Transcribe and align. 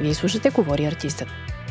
Вие 0.00 0.14
слушате 0.14 0.50
Говори 0.50 0.84
артистът. 0.84 1.28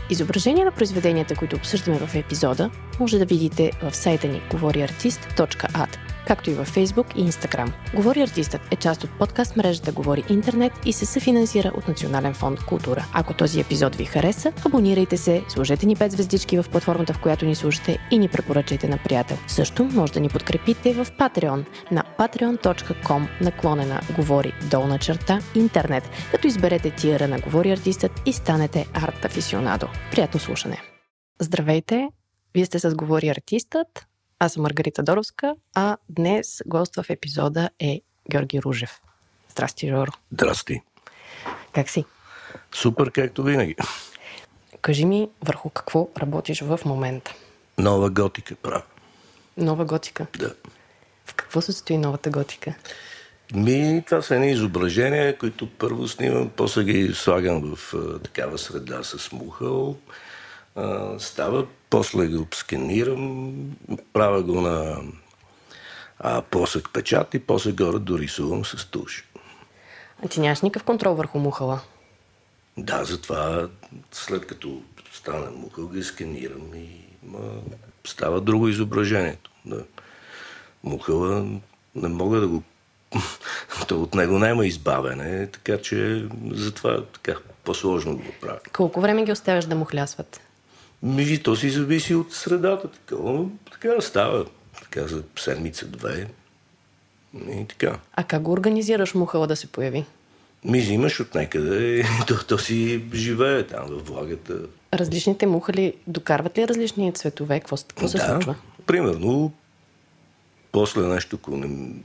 Изображение 0.09 0.65
на 0.65 0.71
произведенията, 0.71 1.35
които 1.35 1.55
обсъждаме 1.55 1.97
в 1.97 2.15
епизода, 2.15 2.69
може 2.99 3.19
да 3.19 3.25
видите 3.25 3.71
в 3.81 3.95
сайта 3.95 4.27
ни 4.27 4.41
говориартист.at 4.51 5.97
както 6.27 6.49
и 6.49 6.53
във 6.53 6.75
Facebook 6.75 7.15
и 7.15 7.31
Instagram. 7.31 7.71
Говори 7.95 8.21
артистът 8.21 8.61
е 8.71 8.75
част 8.75 9.03
от 9.03 9.09
подкаст 9.19 9.55
мрежата 9.55 9.91
Говори 9.91 10.23
Интернет 10.29 10.73
и 10.85 10.93
се 10.93 11.05
съфинансира 11.05 11.71
от 11.77 11.87
Национален 11.87 12.33
фонд 12.33 12.59
Култура. 12.65 13.05
Ако 13.13 13.33
този 13.33 13.59
епизод 13.59 13.95
ви 13.95 14.05
хареса, 14.05 14.51
абонирайте 14.65 15.17
се, 15.17 15.43
сложете 15.49 15.85
ни 15.85 15.95
5 15.95 16.07
звездички 16.07 16.57
в 16.57 16.65
платформата, 16.71 17.13
в 17.13 17.21
която 17.21 17.45
ни 17.45 17.55
слушате 17.55 17.97
и 18.11 18.19
ни 18.19 18.27
препоръчайте 18.27 18.87
на 18.87 18.97
приятел. 18.97 19.37
Също 19.47 19.83
може 19.83 20.13
да 20.13 20.19
ни 20.19 20.29
подкрепите 20.29 20.93
в 20.93 21.05
Patreon 21.05 21.65
на 21.91 22.03
patreon.com 22.19 23.27
наклонена 23.41 24.01
Говори 24.15 24.53
долна 24.71 24.99
черта 24.99 25.39
интернет, 25.55 26.03
като 26.31 26.47
изберете 26.47 26.89
тиера 26.91 27.27
на 27.27 27.39
Говори 27.39 27.71
артистът 27.71 28.21
и 28.25 28.33
станете 28.33 28.87
арт 28.93 29.25
афисионадо. 29.25 29.87
Приятно 30.11 30.39
слушане! 30.39 30.81
Здравейте! 31.39 32.07
Вие 32.53 32.65
сте 32.65 32.79
с 32.79 32.95
Говори 32.95 33.29
артистът, 33.29 34.07
аз 34.43 34.53
съм 34.53 34.63
Маргарита 34.63 35.03
Доровска, 35.03 35.55
а 35.75 35.97
днес 36.09 36.61
гост 36.65 36.95
в 36.95 37.05
епизода 37.09 37.69
е 37.79 38.01
Георги 38.31 38.61
Ружев. 38.61 39.01
Здрасти, 39.51 39.87
Жоро. 39.87 40.11
Здрасти. 40.31 40.81
Как 41.73 41.89
си? 41.89 42.05
Супер, 42.75 43.11
както 43.11 43.43
винаги. 43.43 43.75
Кажи 44.81 45.05
ми 45.05 45.29
върху 45.45 45.69
какво 45.69 46.09
работиш 46.17 46.61
в 46.61 46.79
момента. 46.85 47.33
Нова 47.77 48.09
готика 48.09 48.55
правя. 48.55 48.83
Нова 49.57 49.85
готика? 49.85 50.25
Да. 50.39 50.53
В 51.25 51.33
какво 51.33 51.61
се 51.61 51.71
състои 51.71 51.97
новата 51.97 52.29
готика? 52.29 52.73
Ми, 53.53 54.03
това 54.05 54.21
са 54.21 54.35
едни 54.35 54.51
изображения, 54.51 55.37
които 55.37 55.69
първо 55.69 56.07
снимам, 56.07 56.49
после 56.55 56.83
ги 56.83 57.13
слагам 57.13 57.75
в 57.75 57.93
а, 57.93 58.19
такава 58.19 58.57
среда 58.57 59.03
с 59.03 59.31
мухъл. 59.31 59.97
А, 60.75 61.19
става 61.19 61.65
после 61.93 62.27
го 62.27 62.47
сканирам, 62.53 63.53
правя 64.13 64.43
го 64.43 64.61
на 64.61 64.97
а, 66.19 66.41
плосък 66.41 66.89
печат 66.93 67.33
и 67.33 67.39
после 67.39 67.71
горе 67.71 67.99
дорисувам 67.99 68.65
с 68.65 68.85
туш. 68.85 69.29
А 70.25 70.27
ти 70.27 70.39
нямаш 70.39 70.61
никакъв 70.61 70.83
контрол 70.83 71.15
върху 71.15 71.39
мухала? 71.39 71.81
Да, 72.77 73.03
затова 73.03 73.67
след 74.11 74.47
като 74.47 74.81
стана 75.11 75.51
мухъл, 75.51 75.87
ги 75.87 76.03
сканирам 76.03 76.73
и 76.75 76.89
ма, 77.23 77.39
става 78.07 78.41
друго 78.41 78.67
изображението. 78.67 79.51
Да. 79.65 79.83
Мухъла 80.83 81.45
не 81.95 82.07
мога 82.07 82.39
да 82.39 82.47
го... 82.47 82.63
То 83.87 84.01
от 84.01 84.13
него 84.13 84.39
няма 84.39 84.65
избавене, 84.65 85.47
така 85.47 85.81
че 85.81 86.27
затова 86.51 87.03
така 87.05 87.35
по-сложно 87.63 88.17
го 88.17 88.31
правя. 88.41 88.59
Колко 88.73 89.01
време 89.01 89.25
ги 89.25 89.31
оставяш 89.31 89.65
да 89.65 89.75
мухлясват? 89.75 90.41
Ми, 91.03 91.37
то 91.43 91.55
си 91.55 91.69
зависи 91.69 92.15
от 92.15 92.33
средата. 92.33 92.87
Така, 92.87 93.15
но, 93.23 93.49
така 93.71 94.01
става. 94.01 94.45
Така 94.81 95.07
за 95.07 95.23
седмица-две. 95.35 96.27
И 97.49 97.65
така. 97.67 97.99
А 98.13 98.23
как 98.23 98.41
го 98.41 98.51
организираш 98.51 99.13
мухала 99.13 99.47
да 99.47 99.55
се 99.55 99.67
появи? 99.67 100.05
Ми 100.65 100.81
взимаш 100.81 101.19
от 101.19 101.35
някъде, 101.35 102.05
то, 102.27 102.45
то 102.47 102.57
си 102.57 103.03
живее 103.13 103.67
там 103.67 103.85
във 103.89 104.07
влагата. 104.07 104.53
Различните 104.93 105.45
мухали 105.45 105.93
докарват 106.07 106.57
ли 106.57 106.67
различни 106.67 107.13
цветове? 107.13 107.59
Какво, 107.59 107.77
какво 107.77 108.07
се 108.07 108.17
да, 108.17 108.25
случва? 108.25 108.55
примерно, 108.85 109.51
после 110.71 111.01
нещо, 111.01 111.35
ако 111.41 111.57
не, 111.57 111.95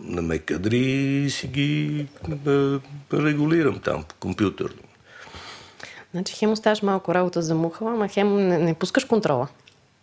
не 0.00 0.20
ме 0.20 0.38
кадри, 0.38 1.26
си 1.30 1.46
ги 1.46 2.06
да, 2.28 2.80
регулирам 3.12 3.78
там 3.78 4.04
по 4.08 4.14
компютърно. 4.14 4.83
Значи 6.14 6.34
хем 6.34 6.52
оставаш 6.52 6.82
малко 6.82 7.14
работа 7.14 7.42
за 7.42 7.54
мухала, 7.54 7.90
ама 7.90 8.08
хем 8.08 8.48
не, 8.48 8.58
не 8.58 8.74
пускаш 8.74 9.04
контрола. 9.04 9.48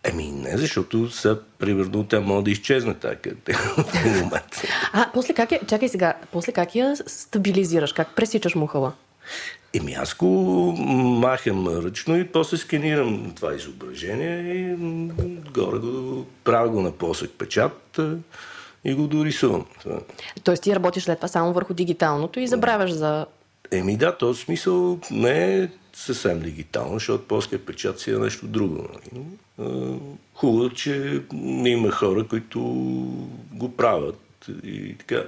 Еми 0.03 0.31
не, 0.31 0.57
защото 0.57 1.09
сега, 1.09 1.39
примерно, 1.59 2.03
тя 2.03 2.19
може 2.19 2.43
да 2.43 2.51
изчезне 2.51 2.93
така 2.93 3.59
момент. 4.05 4.61
А, 4.93 5.09
после 5.13 5.33
как 5.33 5.51
я, 5.51 5.59
чакай 5.67 5.89
сега, 5.89 6.13
после 6.31 6.51
как 6.51 6.75
я 6.75 6.95
стабилизираш? 7.07 7.93
Как 7.93 8.15
пресичаш 8.15 8.55
мухала? 8.55 8.93
Еми 9.73 9.93
аз 9.93 10.15
го 10.15 10.27
махам 11.21 11.67
ръчно 11.67 12.17
и 12.17 12.27
после 12.27 12.57
сканирам 12.57 13.33
това 13.35 13.55
изображение 13.55 14.53
и 14.53 14.75
горе 15.53 15.77
го 15.79 16.25
правя 16.43 16.69
го 16.69 16.81
на 16.81 16.91
плосък 16.91 17.31
печат 17.37 17.99
и 18.83 18.93
го 18.93 19.07
дорисувам. 19.07 19.65
Тоест 20.43 20.63
ти 20.63 20.75
работиш 20.75 21.03
след 21.03 21.17
това 21.17 21.27
само 21.27 21.53
върху 21.53 21.73
дигиталното 21.73 22.39
и 22.39 22.47
забравяш 22.47 22.91
за... 22.91 23.25
Еми 23.71 23.97
да, 23.97 24.17
този 24.17 24.41
смисъл 24.41 24.99
не 25.11 25.57
е 25.57 25.67
съвсем 26.01 26.39
дигитално, 26.39 26.93
защото 26.93 27.27
плоския 27.27 27.65
печат 27.65 27.99
си 27.99 28.11
е 28.11 28.17
нещо 28.17 28.47
друго. 28.47 28.87
Нали? 28.93 29.23
Хубаво, 30.33 30.69
че 30.69 31.21
има 31.65 31.91
хора, 31.91 32.27
които 32.27 32.59
го 33.53 33.75
правят 33.77 34.19
и 34.63 34.97
така. 34.97 35.23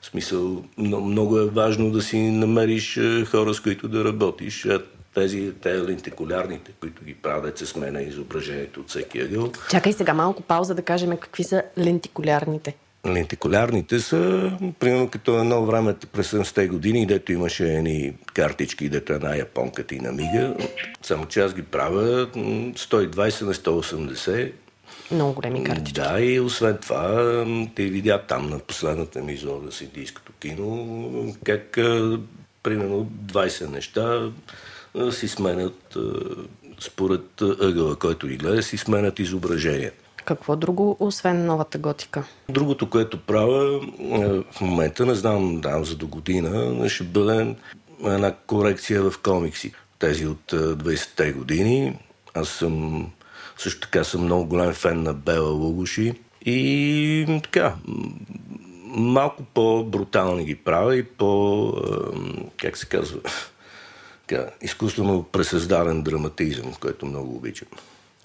В 0.00 0.06
смисъл, 0.06 0.64
много 0.78 1.38
е 1.38 1.46
важно 1.46 1.90
да 1.90 2.02
си 2.02 2.18
намериш 2.18 3.00
хора, 3.30 3.54
с 3.54 3.60
които 3.60 3.88
да 3.88 4.04
работиш. 4.04 4.66
Тези, 5.14 5.52
те 5.62 5.82
лентикулярните, 5.82 6.72
които 6.80 7.04
ги 7.04 7.14
правят, 7.14 7.58
се 7.58 7.66
сменя 7.66 8.02
изображението 8.02 8.80
от 8.80 8.88
всеки 8.88 9.20
ъгъл. 9.20 9.52
Чакай 9.70 9.92
сега 9.92 10.14
малко 10.14 10.42
пауза 10.42 10.74
да 10.74 10.82
кажем 10.82 11.16
какви 11.16 11.44
са 11.44 11.62
лентикулярните. 11.78 12.74
Лентикулярните 13.06 14.00
са, 14.00 14.52
примерно 14.78 15.08
като 15.08 15.40
едно 15.40 15.66
време 15.66 15.94
през 16.12 16.30
70-те 16.30 16.68
години, 16.68 17.06
дето 17.06 17.32
имаше 17.32 17.74
едни 17.74 18.14
картички, 18.34 18.88
дето 18.88 19.12
една 19.12 19.36
японка 19.36 19.84
ти 19.84 20.00
намига. 20.00 20.56
Само 21.02 21.26
че 21.26 21.40
аз 21.40 21.54
ги 21.54 21.62
правя 21.62 22.26
120 22.26 23.42
на 23.42 23.54
180. 23.54 24.52
Много 25.10 25.32
големи 25.32 25.64
картички. 25.64 25.92
Да, 25.92 26.20
и 26.20 26.40
освен 26.40 26.78
това, 26.82 27.44
те 27.74 27.82
видя 27.82 28.22
там 28.28 28.50
на 28.50 28.58
последната 28.58 29.22
ми 29.22 29.32
изложа 29.32 29.72
с 29.72 29.80
индийското 29.80 30.32
кино, 30.40 31.34
как 31.44 31.78
примерно 32.62 33.10
20 33.26 33.68
неща 33.70 34.30
си 35.10 35.28
сменят 35.28 35.96
според 36.80 37.40
ъгъла, 37.40 37.96
който 37.96 38.26
ги 38.26 38.36
гледа, 38.36 38.62
си 38.62 38.76
сменят 38.76 39.18
изображението. 39.18 40.04
Какво 40.24 40.56
друго, 40.56 40.96
освен 41.00 41.46
новата 41.46 41.78
готика? 41.78 42.24
Другото, 42.48 42.90
което 42.90 43.20
правя 43.20 43.80
в 44.52 44.60
момента, 44.60 45.06
не 45.06 45.14
знам, 45.14 45.60
да, 45.60 45.84
за 45.84 45.96
до 45.96 46.06
година, 46.06 46.88
ще 46.88 47.04
бъде 47.04 47.56
една 48.04 48.34
корекция 48.46 49.02
в 49.02 49.18
комикси. 49.22 49.72
Тези 49.98 50.26
от 50.26 50.52
20-те 50.52 51.32
години. 51.32 51.98
Аз 52.34 52.48
съм 52.48 53.06
също 53.58 53.80
така 53.80 54.04
съм 54.04 54.24
много 54.24 54.44
голям 54.44 54.72
фен 54.72 55.02
на 55.02 55.14
Бела 55.14 55.50
Лугуши. 55.50 56.14
И 56.46 57.40
така, 57.42 57.74
малко 58.86 59.42
по-брутални 59.54 60.44
ги 60.44 60.54
правя 60.54 60.96
и 60.96 61.02
по, 61.02 61.72
как 62.56 62.76
се 62.76 62.86
казва, 62.86 63.20
така, 64.26 64.46
изкуствено 64.62 65.22
пресъздаден 65.22 66.02
драматизъм, 66.02 66.74
който 66.80 67.06
много 67.06 67.36
обичам 67.36 67.68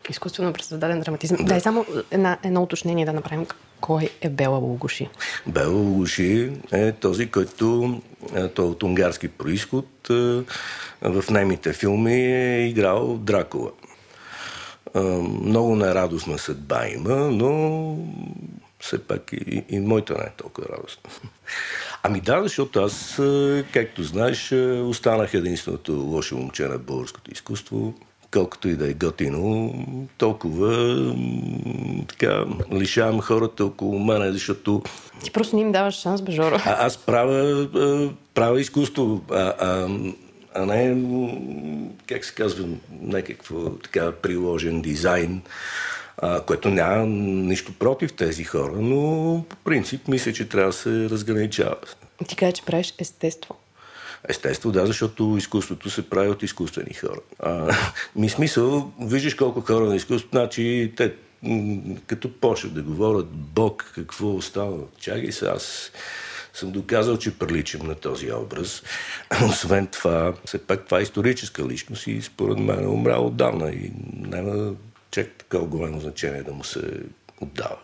изкуствено 0.10 0.54
пресъздаден 0.54 1.00
драматизъм. 1.00 1.38
Да. 1.38 1.44
Дай 1.44 1.62
само 1.62 1.86
една, 2.12 2.38
едно 2.44 2.64
уточнение 2.64 3.06
да 3.06 3.14
направим. 3.14 3.46
Кой 3.82 4.10
е 4.22 4.30
Бела 4.30 4.58
Лугуши? 4.58 5.10
Бела 5.48 5.74
Лугуши 5.74 6.52
е 6.72 6.92
този, 6.92 7.32
който 7.32 7.98
е, 8.36 8.48
той 8.48 8.66
е 8.66 8.70
от 8.70 8.84
унгарски 8.84 9.28
происход. 9.28 9.86
Е, 10.10 10.14
в 11.02 11.24
наймите 11.30 11.74
филми 11.74 12.14
е 12.14 12.68
играл 12.68 13.18
Дракула. 13.18 13.72
Е, 14.96 15.00
много 15.44 15.76
нерадостна 15.76 16.38
съдба 16.38 16.88
има, 16.88 17.16
но 17.16 17.96
все 18.80 19.00
пак 19.00 19.34
и, 19.34 19.64
и 19.70 19.80
моята 19.80 20.14
не 20.14 20.24
е 20.24 20.34
толкова 20.38 20.68
радостна. 20.78 21.10
Ами 22.04 22.22
да, 22.22 22.44
защото 22.44 22.80
аз, 22.80 23.22
както 23.74 24.04
знаеш, 24.04 24.52
останах 24.84 25.34
единственото 25.34 25.94
лошо 25.94 26.38
момче 26.38 26.68
на 26.68 26.78
българското 26.78 27.32
изкуство 27.32 27.94
колкото 28.32 28.70
и 28.70 28.76
да 28.76 28.90
е 28.90 28.94
готино, 28.94 29.74
толкова 30.18 30.96
така 32.08 32.46
лишавам 32.72 33.22
хората 33.22 33.66
около 33.66 34.00
мене, 34.00 34.32
защото... 34.32 34.84
Ти 35.24 35.32
просто 35.32 35.56
не 35.56 35.62
им 35.62 35.72
даваш 35.72 35.96
шанс, 35.96 36.22
бе, 36.22 36.32
Жоро. 36.32 36.56
А, 36.56 36.86
аз 36.86 36.98
правя, 36.98 37.70
правя 38.34 38.62
изкуство, 38.62 39.22
а, 39.32 39.54
а, 39.60 39.88
а 40.56 40.66
не, 40.66 41.04
как 42.08 42.26
се 42.26 42.34
казва, 42.34 42.68
някакво 43.02 43.70
така 43.70 44.12
приложен 44.12 44.82
дизайн, 44.82 45.42
а, 46.18 46.42
което 46.42 46.70
няма 46.70 47.06
нищо 47.06 47.74
против 47.80 48.14
тези 48.14 48.44
хора, 48.44 48.74
но 48.76 49.44
по 49.50 49.56
принцип 49.56 50.08
мисля, 50.08 50.34
че 50.34 50.50
трябва 50.50 50.70
да 50.70 50.78
се 50.78 51.10
разграничава. 51.10 51.76
Ти 52.28 52.36
кажа, 52.36 52.52
че 52.52 52.66
правиш 52.66 52.94
естество. 53.00 53.56
Естествено, 54.30 54.74
да, 54.74 54.86
защото 54.86 55.36
изкуството 55.38 55.90
се 55.90 56.10
прави 56.10 56.30
от 56.30 56.44
изкуствени 56.44 56.94
хора. 56.94 57.20
А, 57.40 57.76
ми 58.16 58.30
смисъл, 58.30 58.92
виждаш 59.02 59.34
колко 59.34 59.62
хора 59.62 59.86
на 59.86 59.96
изкуството, 59.96 60.38
значи 60.38 60.94
те 60.98 61.14
като 62.08 62.34
почват 62.34 62.74
да 62.74 62.82
говорят 62.82 63.28
Бог, 63.32 63.92
какво 63.96 64.36
остава, 64.36 64.78
чакай 65.00 65.32
се, 65.32 65.46
аз 65.46 65.92
съм 66.54 66.72
доказал, 66.72 67.18
че 67.18 67.40
приличам 67.40 67.88
на 67.88 67.96
този 67.96 68.32
образ. 68.32 68.84
Освен 69.50 69.88
това, 69.88 70.34
все 70.46 70.58
пак 70.58 70.86
това 70.86 71.00
е 71.00 71.04
историческа 71.04 71.68
личност 71.68 72.08
и 72.08 72.22
според 72.22 72.58
мен 72.58 72.84
е 72.84 72.88
умрял 72.88 73.26
отдавна 73.26 73.72
и 73.72 73.92
няма 74.14 74.74
чак 75.12 75.28
такова 75.38 75.66
голямо 75.66 76.00
значение 76.00 76.44
да 76.44 76.52
му 76.52 76.64
се 76.64 76.82
отдава. 77.42 77.78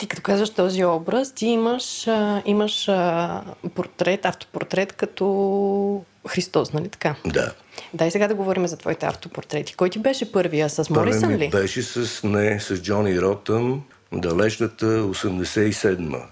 Ти 0.00 0.06
като 0.06 0.22
казваш 0.22 0.50
този 0.50 0.84
образ, 0.84 1.32
ти 1.32 1.46
имаш, 1.46 2.08
а, 2.08 2.42
имаш 2.46 2.88
а, 2.88 3.42
портрет, 3.74 4.24
автопортрет 4.24 4.92
като 4.92 6.04
Христос, 6.28 6.72
нали 6.72 6.88
така? 6.88 7.14
Да. 7.26 7.52
Дай 7.94 8.10
сега 8.10 8.28
да 8.28 8.34
говорим 8.34 8.66
за 8.66 8.76
твоите 8.76 9.06
автопортрети. 9.06 9.74
Кой 9.74 9.90
ти 9.90 9.98
беше 9.98 10.32
първия? 10.32 10.70
С 10.70 10.90
Морисън 10.90 11.36
ли? 11.36 11.50
беше 11.50 11.82
с, 11.82 12.22
не, 12.24 12.60
с 12.60 12.82
Джони 12.82 13.20
Ротън, 13.20 13.82
далечната 14.12 14.86
87-ма. 14.86 16.22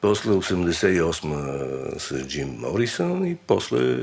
После 0.00 0.30
88-ма 0.30 1.98
с 1.98 2.26
Джим 2.26 2.56
Морисън 2.58 3.26
и 3.26 3.36
после 3.46 3.98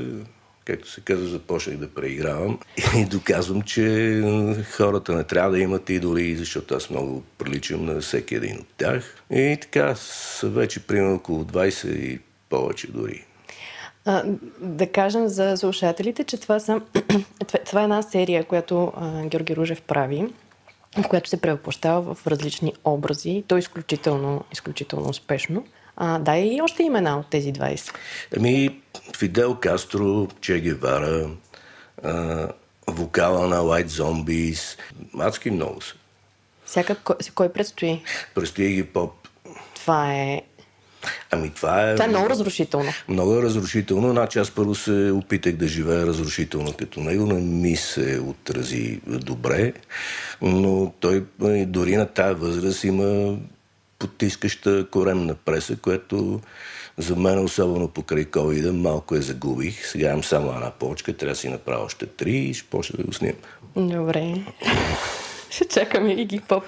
както 0.64 0.90
се 0.90 1.00
казва, 1.00 1.26
започнах 1.26 1.76
да 1.76 1.88
преигравам 1.90 2.58
и 2.96 3.04
доказвам, 3.04 3.62
че 3.62 4.22
хората 4.70 5.14
не 5.14 5.24
трябва 5.24 5.50
да 5.50 5.58
имат 5.58 5.90
идоли, 5.90 6.36
защото 6.36 6.74
аз 6.74 6.90
много 6.90 7.22
приличам 7.38 7.84
на 7.84 8.00
всеки 8.00 8.34
един 8.34 8.58
от 8.58 8.66
тях. 8.76 9.22
И 9.30 9.58
така, 9.60 9.94
са 9.94 10.48
вече 10.48 10.86
примерно 10.86 11.14
около 11.14 11.44
20 11.44 11.88
и 11.88 12.20
повече 12.48 12.92
дори. 12.92 13.24
А, 14.04 14.24
да 14.60 14.86
кажем 14.86 15.28
за 15.28 15.56
слушателите, 15.56 16.24
че 16.24 16.40
това, 16.40 16.60
са, 16.60 16.80
това 17.66 17.80
е 17.80 17.84
една 17.84 18.02
серия, 18.02 18.44
която 18.44 18.92
а, 18.96 19.26
Георги 19.26 19.56
Ружев 19.56 19.82
прави, 19.82 20.26
в 20.98 21.08
която 21.08 21.28
се 21.28 21.40
превъплощава 21.40 22.14
в 22.14 22.26
различни 22.26 22.72
образи. 22.84 23.44
То 23.48 23.56
е 23.56 23.58
изключително, 23.58 24.44
изключително 24.52 25.08
успешно. 25.08 25.64
А, 25.96 26.18
дай 26.18 26.40
и 26.40 26.62
още 26.62 26.82
имена 26.82 27.18
от 27.18 27.30
тези 27.30 27.52
20. 27.52 27.94
Ами, 28.36 28.80
Фидел 29.18 29.54
Кастро, 29.54 30.28
Че 30.40 30.60
Гевара, 30.60 31.30
а, 32.04 32.48
вокала 32.86 33.48
на 33.48 33.56
White 33.56 33.88
Zombies, 33.88 34.78
адски 35.18 35.50
много 35.50 35.80
са. 35.80 35.94
Всяка, 36.66 36.94
кой, 36.94 37.16
кой 37.34 37.48
предстои? 37.48 38.02
Предстои 38.34 38.68
ги 38.68 38.84
поп. 38.84 39.12
Това 39.74 40.14
е 40.14 40.42
Ами 41.30 41.50
това 41.50 41.90
е... 41.90 41.94
Това 41.94 42.04
е 42.04 42.08
много 42.08 42.30
разрушително. 42.30 42.92
Много 43.08 43.34
е 43.34 43.42
разрушително. 43.42 44.10
Значи 44.10 44.38
аз 44.38 44.50
първо 44.50 44.74
се 44.74 45.10
опитах 45.14 45.56
да 45.56 45.68
живея 45.68 46.06
разрушително 46.06 46.72
като 46.72 47.00
него. 47.00 47.26
Не 47.26 47.40
ми 47.40 47.76
се 47.76 48.20
отрази 48.20 49.00
добре. 49.06 49.72
Но 50.42 50.92
той 51.00 51.24
дори 51.66 51.96
на 51.96 52.06
тая 52.06 52.34
възраст 52.34 52.84
има 52.84 53.36
потискаща 54.08 54.86
коремна 54.90 55.34
преса, 55.34 55.76
което 55.76 56.40
за 56.98 57.16
мен, 57.16 57.44
особено 57.44 57.88
покрай 57.88 58.24
ковида, 58.24 58.72
малко 58.72 59.14
я 59.14 59.22
загубих. 59.22 59.86
Сега 59.86 60.08
имам 60.08 60.24
само 60.24 60.52
една 60.52 60.70
почка, 60.70 61.16
трябва 61.16 61.32
да 61.32 61.40
си 61.40 61.48
направя 61.48 61.84
още 61.84 62.06
три 62.06 62.36
и 62.36 62.54
ще 62.54 62.68
почна 62.68 62.96
да 62.96 63.04
го 63.04 63.12
снимам. 63.12 63.36
Добре. 63.76 64.34
ще 65.50 65.64
чакаме 65.64 66.12
и 66.12 66.24
ги 66.24 66.40
поп. 66.40 66.64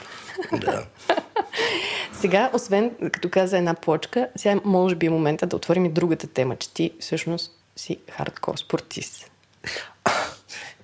Да. 0.53 0.87
Сега, 2.13 2.51
освен 2.55 2.91
като 3.13 3.29
каза 3.31 3.59
една 3.59 3.75
плочка, 3.75 4.29
сега 4.37 4.61
може 4.65 4.95
би 4.95 5.07
е 5.07 5.11
момента 5.11 5.47
да 5.47 5.57
отворим 5.57 5.85
и 5.85 5.93
другата 5.93 6.27
тема, 6.27 6.57
че 6.57 6.75
ти 6.75 6.91
всъщност 7.01 7.53
си 7.77 7.99
хардкор 8.11 8.57
спортист. 8.57 9.31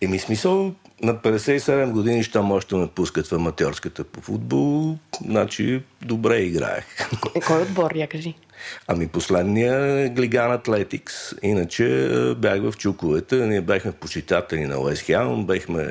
Еми 0.02 0.18
смисъл, 0.18 0.74
на 1.02 1.14
57 1.14 1.90
години, 1.90 2.22
щом 2.22 2.52
още 2.52 2.74
ме 2.74 2.86
пускат 2.86 3.26
в 3.26 3.32
аматьорската 3.32 4.04
по 4.04 4.20
футбол, 4.20 4.98
значи 5.26 5.82
добре 6.04 6.38
играех. 6.38 6.84
Кой, 7.46 7.62
отбор, 7.62 7.94
я 7.94 8.06
кажи? 8.06 8.34
Ами 8.86 9.08
последния 9.08 10.08
Глиган 10.08 10.52
Атлетикс. 10.52 11.14
Иначе 11.42 12.08
бях 12.38 12.60
в 12.60 12.72
чуковете, 12.78 13.36
ние 13.36 13.60
бяхме 13.60 13.92
почитатели 13.92 14.66
на 14.66 14.80
Уест 14.80 15.02
Хем, 15.02 15.46
бяхме 15.46 15.90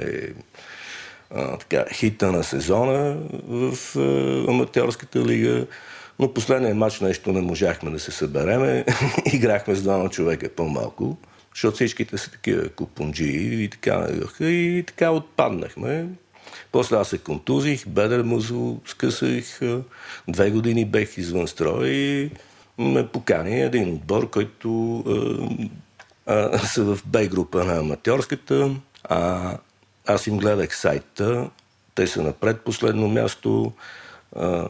а, 1.36 1.58
така, 1.58 1.86
хита 1.94 2.32
на 2.32 2.44
сезона 2.44 3.18
в 3.48 3.78
а, 3.96 4.52
аматьорската 4.52 5.26
лига. 5.26 5.66
Но 6.20 6.34
последния 6.34 6.76
матч 6.76 7.00
нещо 7.00 7.32
не 7.32 7.42
можахме 7.42 7.92
да 7.92 8.00
се 8.00 8.12
събереме. 8.12 8.86
Играхме 9.34 9.76
с 9.76 9.82
двама 9.82 10.10
човека 10.10 10.50
по-малко 10.50 11.18
защото 11.54 11.76
всичките 11.76 12.18
са 12.18 12.32
такива 12.32 12.70
купунджи 12.70 13.64
и 13.64 13.70
така 13.70 14.08
И 14.42 14.84
така 14.88 15.12
отпаднахме. 15.12 16.08
После 16.72 16.96
аз 16.96 17.10
се 17.10 17.18
контузих, 17.18 17.88
бедър 17.88 18.24
музъл 18.24 18.80
скъсах, 18.86 19.60
две 20.28 20.52
години 20.52 20.86
бех 20.86 21.18
извън 21.18 21.48
строй 21.48 21.88
и 21.88 22.32
ме 22.78 23.08
покани 23.08 23.62
един 23.62 23.94
отбор, 23.94 24.30
който 24.30 25.00
а, 26.26 26.50
а, 26.54 26.60
са 26.60 26.84
в 26.84 27.00
Б 27.06 27.26
група 27.26 27.64
на 27.64 27.80
аматьорската. 27.80 28.76
А, 29.04 29.58
аз 30.08 30.28
им 30.28 30.38
гледах 30.38 30.78
сайта, 30.78 31.50
те 31.96 32.08
са 32.08 32.22
на 32.22 32.34
предпоследно 32.34 33.08
място. 33.08 33.72
А, 34.36 34.68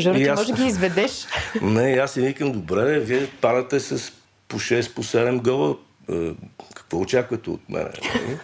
Жора, 0.00 0.16
ти 0.16 0.24
аз... 0.24 0.40
може 0.40 0.52
да 0.52 0.62
ги 0.62 0.68
изведеш. 0.68 1.26
Не, 1.62 1.92
аз 1.92 2.12
си 2.12 2.20
викам, 2.20 2.52
добре, 2.52 3.00
вие 3.00 3.26
падате 3.40 3.80
с 3.80 4.12
по 4.52 4.58
6, 4.58 4.94
по 4.94 5.02
7 5.02 5.42
гола. 5.42 5.76
Е, 6.12 6.30
какво 6.74 6.98
очаквате 6.98 7.50
от 7.50 7.68
мен? 7.68 7.82
Нали? 7.82 8.38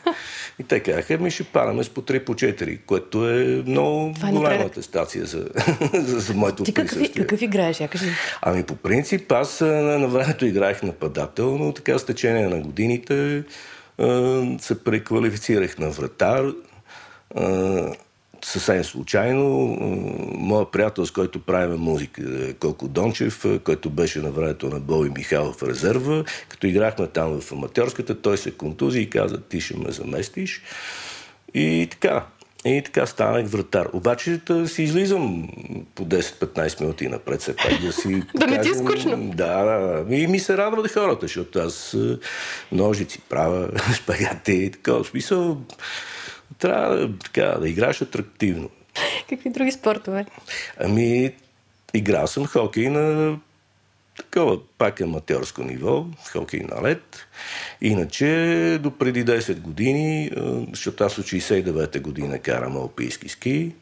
И 0.59 0.65
те 0.65 0.81
казаха, 0.81 1.19
ми 1.19 1.31
ще 1.31 1.45
параме 1.45 1.85
с 1.85 1.89
по 1.89 2.01
3 2.01 2.25
по 2.25 2.35
4, 2.35 2.81
което 2.87 3.29
е 3.29 3.63
много 3.67 4.15
е 4.29 4.31
голяма 4.31 4.65
атестация 4.65 5.27
за, 5.27 5.49
за, 5.95 6.21
за 6.21 6.35
моето 6.35 6.63
Ти 6.63 6.75
присъствие. 6.75 7.09
Ти 7.09 7.21
какъв 7.21 7.43
играеш, 7.43 7.81
я 7.81 7.89
кажи? 7.89 8.11
Ами 8.43 8.63
по 8.63 8.77
принцип 8.77 9.33
аз 9.33 9.61
на, 9.61 9.99
на 9.99 10.09
времето 10.09 10.47
играех 10.47 10.83
нападател, 10.83 11.59
но 11.59 11.73
така 11.73 11.99
с 11.99 12.07
течение 12.07 12.49
на 12.49 12.61
годините 12.61 13.45
се 14.61 14.85
преквалифицирах 14.85 15.79
на 15.79 15.91
вратар 15.91 16.45
съвсем 18.45 18.85
случайно. 18.85 19.49
Моя 20.35 20.71
приятел, 20.71 21.07
с 21.07 21.11
който 21.11 21.41
правим 21.41 21.81
музика, 21.81 22.23
е 22.49 22.53
Колко 22.53 22.89
Дончев, 22.89 23.45
който 23.65 23.91
беше 23.91 24.21
на 24.21 24.31
времето 24.31 24.69
на 24.69 24.81
Боби 24.81 25.11
Михайлов 25.17 25.57
в 25.57 25.63
резерва, 25.63 26.25
като 26.49 26.67
играхме 26.67 27.07
там 27.07 27.41
в 27.41 27.53
аматьорската, 27.53 28.21
той 28.21 28.39
се 28.39 28.51
контузи 28.51 29.01
и 29.01 29.11
каза, 29.11 29.41
ти 29.41 29.61
ще 29.61 29.77
ме 29.77 29.93
заместиш. 29.93 30.63
И 31.55 31.89
така. 31.91 32.27
И 32.65 32.83
така 32.85 33.07
станах 33.07 33.47
вратар. 33.47 33.89
Обаче 33.93 34.41
да 34.47 34.69
си 34.69 34.83
излизам 34.83 35.49
по 35.95 36.05
10-15 36.05 36.81
минути 36.81 37.09
напред, 37.09 37.41
все 37.41 37.57
пак 37.57 37.81
да 37.83 37.93
си... 37.93 38.23
да 38.35 38.47
не 38.47 38.61
ти 38.61 38.69
е 38.69 38.75
скучно. 38.75 39.31
Да, 39.35 39.65
да. 39.65 40.17
И 40.17 40.27
ми 40.27 40.41
се 40.41 40.57
радват 40.57 40.93
хората, 40.93 41.27
защото 41.27 41.59
аз 41.59 41.97
ножици 42.73 43.21
правя, 43.29 43.69
шпагати 43.95 44.53
и 44.53 44.71
така. 44.71 44.93
В 44.93 45.05
смисъл, 45.05 45.59
трябва 46.59 47.11
така, 47.25 47.45
да 47.61 47.69
играеш 47.69 48.03
атрактивно. 48.03 48.71
Какви 49.29 49.51
други 49.51 49.73
спортове? 49.73 50.27
Ами, 50.81 51.33
играл 51.95 52.27
съм 52.27 52.47
хокей 52.47 52.91
на 52.91 53.37
такова 54.17 54.59
пак 54.79 55.01
аматьорско 55.01 55.63
ниво, 55.63 56.07
хокей 56.33 56.61
на 56.61 56.89
лед. 56.89 57.27
Иначе 57.81 58.79
до 58.83 58.91
преди 58.91 59.25
10 59.25 59.61
години, 59.61 60.31
защото 60.73 61.05
аз 61.05 61.19
от 61.19 61.25
69-та 61.27 62.01
година 62.01 62.39
карам 62.39 62.77
алпийски 62.77 63.29
ски, 63.29 63.75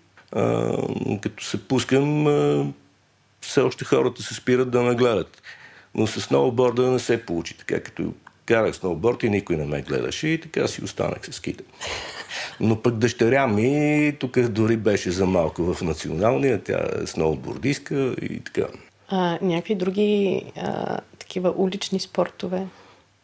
като 1.21 1.45
се 1.45 1.69
пускам, 1.69 2.75
все 3.41 3.61
още 3.61 3.85
хората 3.85 4.23
се 4.23 4.35
спират 4.35 4.71
да 4.71 4.83
нагледат. 4.83 5.43
Но 5.95 6.07
с 6.07 6.21
сноуборда 6.21 6.91
не 6.91 6.99
се 6.99 7.27
получи 7.27 7.57
така, 7.59 7.81
като 7.81 8.15
карах 8.47 8.77
сноуборд 8.77 9.23
и 9.23 9.31
никой 9.31 9.57
не 9.57 9.67
ме 9.67 9.83
гледаше 9.83 10.29
и 10.29 10.41
така 10.41 10.69
си 10.69 10.85
останах 10.85 11.27
с 11.27 11.33
ските. 11.33 11.65
Но 12.61 12.83
пък 12.83 12.95
дъщеря 12.95 13.47
ми 13.47 14.13
тук 14.21 14.41
дори 14.41 14.77
беше 14.77 15.11
за 15.11 15.27
малко 15.27 15.75
в 15.75 15.83
националния, 15.83 16.63
тя 16.65 16.81
е 17.03 17.07
сноубордистка 17.07 18.15
и 18.23 18.41
така. 18.41 18.67
А, 19.09 19.39
някакви 19.43 19.75
други 19.75 20.43
а, 20.57 20.99
такива 21.19 21.55
улични 21.57 22.01
спортове? 22.01 22.67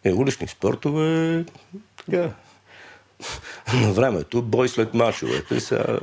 Е, 0.05 0.13
улични 0.13 0.49
спортове, 0.49 1.45
така, 1.97 2.31
на 3.75 3.93
времето, 3.93 4.43
бой 4.43 4.69
след 4.69 4.95
мачовете. 4.95 5.61
Сега... 5.61 5.99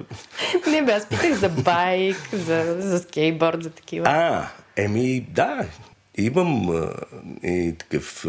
Не 0.72 0.82
бе, 0.82 0.92
аз 0.92 1.10
питах 1.10 1.34
за 1.34 1.50
байк, 1.50 2.30
за, 2.34 2.76
за 2.80 3.00
скейтборд, 3.00 3.64
за 3.64 3.70
такива. 3.70 4.06
А, 4.10 4.48
еми, 4.76 5.26
да, 5.30 5.66
Имам 6.20 6.70
а, 6.70 6.94
и 7.48 7.76
такъв 7.78 8.26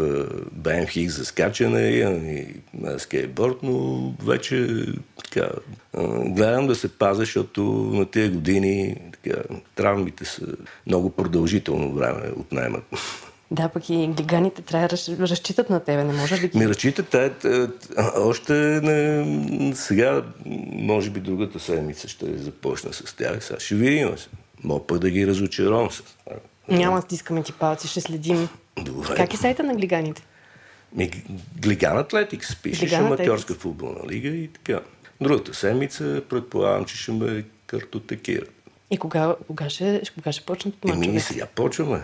BMX 0.61 1.07
за 1.07 1.25
скачане, 1.25 1.81
и 1.81 2.45
на 2.73 2.99
скейтборд, 2.99 3.57
но 3.63 4.13
вече 4.23 4.85
така, 5.23 5.49
а, 5.93 6.03
гледам 6.29 6.67
да 6.67 6.75
се 6.75 6.97
пазя, 6.97 7.19
защото 7.19 7.63
на 7.93 8.05
тези 8.05 8.29
години 8.29 8.95
така, 9.11 9.41
травмите 9.75 10.25
са 10.25 10.41
много 10.87 11.09
продължително 11.09 11.93
време 11.93 12.31
отнемат. 12.37 12.83
Да, 13.51 13.69
пък 13.69 13.89
и 13.89 14.07
глиганите 14.07 14.61
трябва 14.61 14.87
да 14.87 15.27
разчитат 15.27 15.69
на 15.69 15.79
тебе, 15.79 16.03
не 16.03 16.13
може 16.13 16.41
да 16.41 16.47
ги... 16.47 16.57
Ми 16.57 16.69
разчитат, 16.69 17.07
те, 17.07 17.31
още 18.15 18.53
не, 18.53 19.75
сега, 19.75 20.23
може 20.71 21.09
би 21.09 21.19
другата 21.19 21.59
седмица 21.59 22.07
ще 22.07 22.37
започна 22.37 22.93
с 22.93 23.15
тях, 23.15 23.43
сега 23.43 23.59
ще 23.59 23.75
видим. 23.75 24.15
Мога 24.63 24.87
пък 24.87 24.99
да 24.99 25.09
ги 25.09 25.27
разочаровам 25.27 25.91
с 25.91 26.03
Няма 26.71 27.01
стискаме 27.01 27.43
ти 27.43 27.53
палци, 27.53 27.87
ще 27.87 28.01
следим. 28.01 28.49
Добре. 28.81 29.15
Как 29.15 29.33
е 29.33 29.37
сайта 29.37 29.63
на 29.63 29.75
глиганите? 29.75 30.23
Ми, 30.93 31.11
Глиган 31.57 31.97
Атлетикс 31.97 32.55
пишеш, 32.55 32.93
аматьорска 32.93 33.53
футболна 33.53 34.07
лига 34.07 34.29
и 34.29 34.47
така. 34.47 34.79
Другата 35.21 35.53
седмица 35.53 36.21
предполагам, 36.29 36.85
че 36.85 36.97
ще 36.97 37.11
ме 37.11 37.43
картотекират. 37.67 38.51
И 38.91 38.97
кога, 38.97 39.35
кога, 39.47 39.69
ще, 39.69 40.01
кога 40.15 40.31
ще 40.31 40.45
почнат 40.45 40.75
Еми, 40.85 40.97
мачовете? 40.97 41.19
сега 41.19 41.45
почваме. 41.45 42.01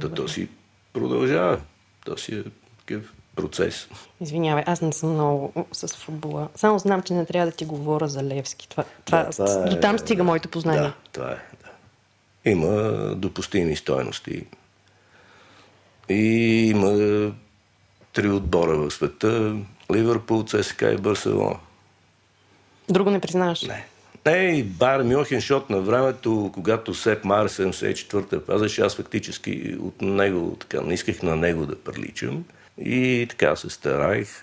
То, 0.00 0.08
то 0.08 0.28
си 0.28 0.48
продължава. 0.92 1.60
То 2.04 2.16
си 2.16 2.34
е 2.34 2.42
такъв 2.78 3.12
процес. 3.36 3.88
Извинявай, 4.20 4.64
аз 4.66 4.80
не 4.80 4.92
съм 4.92 5.12
много 5.12 5.52
с 5.72 5.96
футбола. 5.96 6.48
Само 6.54 6.78
знам, 6.78 7.02
че 7.02 7.14
не 7.14 7.26
трябва 7.26 7.50
да 7.50 7.56
ти 7.56 7.64
говоря 7.64 8.08
за 8.08 8.22
Левски. 8.22 8.68
Това, 8.68 8.84
това, 9.04 9.22
Да, 9.22 9.30
това 9.30 9.66
е- 9.66 9.70
до 9.70 9.76
там 9.80 9.98
стига 9.98 10.24
моето 10.24 10.48
познание. 10.48 10.80
Да, 10.82 10.92
това 11.12 11.30
е. 11.30 11.36
Има 12.44 12.92
допустими 13.16 13.76
стойности. 13.76 14.44
И 16.08 16.24
има 16.70 17.32
три 18.12 18.28
отбора 18.28 18.76
в 18.76 18.90
света. 18.90 19.56
Ливърпул, 19.92 20.44
ЦСКА 20.44 20.92
и 20.92 20.96
Барселона. 20.96 21.56
Друго 22.88 23.10
не 23.10 23.20
признаваш. 23.20 23.62
Не. 23.62 23.86
Не, 24.26 24.62
Бар 24.62 25.02
Мюнхен, 25.02 25.40
защото 25.40 25.72
на 25.72 25.80
времето, 25.80 26.50
когато 26.54 26.94
Сеп 26.94 27.24
Мар 27.24 27.48
74-та 27.48 28.44
пазеше, 28.44 28.82
аз 28.82 28.96
фактически 28.96 29.76
от 29.80 30.02
него, 30.02 30.56
така, 30.60 30.80
не 30.80 30.94
исках 30.94 31.22
на 31.22 31.36
него 31.36 31.66
да 31.66 31.76
приличам. 31.76 32.44
И 32.78 33.26
така 33.30 33.56
се 33.56 33.70
стараех. 33.70 34.42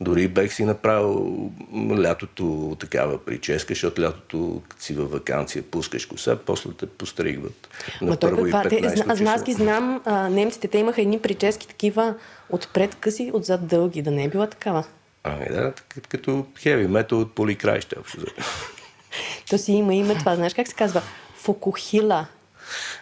Дори 0.00 0.28
бех 0.28 0.52
си 0.54 0.64
направил 0.64 1.36
лятото 1.98 2.76
такава 2.80 3.24
прическа, 3.24 3.74
защото 3.74 4.02
лятото, 4.02 4.62
си 4.78 4.94
във 4.94 5.10
вакансия, 5.10 5.62
пускаш 5.62 6.06
коса, 6.06 6.36
после 6.36 6.70
те 6.72 6.86
постригват. 6.86 7.68
Ма 8.02 8.10
На 8.10 8.16
той 8.16 8.30
първо 8.30 8.46
и 8.46 8.50
каква? 8.50 8.68
Те, 8.68 8.80
15 8.82 8.94
зна- 8.96 9.14
зна- 9.16 9.32
аз 9.32 9.42
ги 9.42 9.52
знам, 9.52 10.00
а, 10.04 10.28
немците, 10.28 10.68
те 10.68 10.78
имаха 10.78 11.02
едни 11.02 11.20
прически 11.20 11.68
такива 11.68 12.14
отпред 12.50 12.94
къси, 12.94 13.30
отзад 13.34 13.66
дълги. 13.66 14.02
Да 14.02 14.10
не 14.10 14.24
е 14.24 14.28
била 14.28 14.46
такава. 14.46 14.84
Ами 15.24 15.46
да, 15.50 15.72
като 16.08 16.46
хеви 16.58 16.86
метал 16.86 17.20
от 17.20 17.34
общо 17.98 18.16
взето. 18.16 18.42
То 19.50 19.58
си 19.58 19.72
има 19.72 19.94
име 19.94 20.14
това. 20.14 20.36
Знаеш 20.36 20.54
как 20.54 20.68
се 20.68 20.74
казва? 20.74 21.02
Фокухила. 21.36 22.26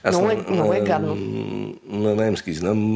Много 0.08 0.30
е- 0.30 0.44
много 0.50 0.74
е 0.74 0.80
гадно. 0.80 1.14
На 1.88 2.14
немски 2.14 2.52
знам, 2.52 2.94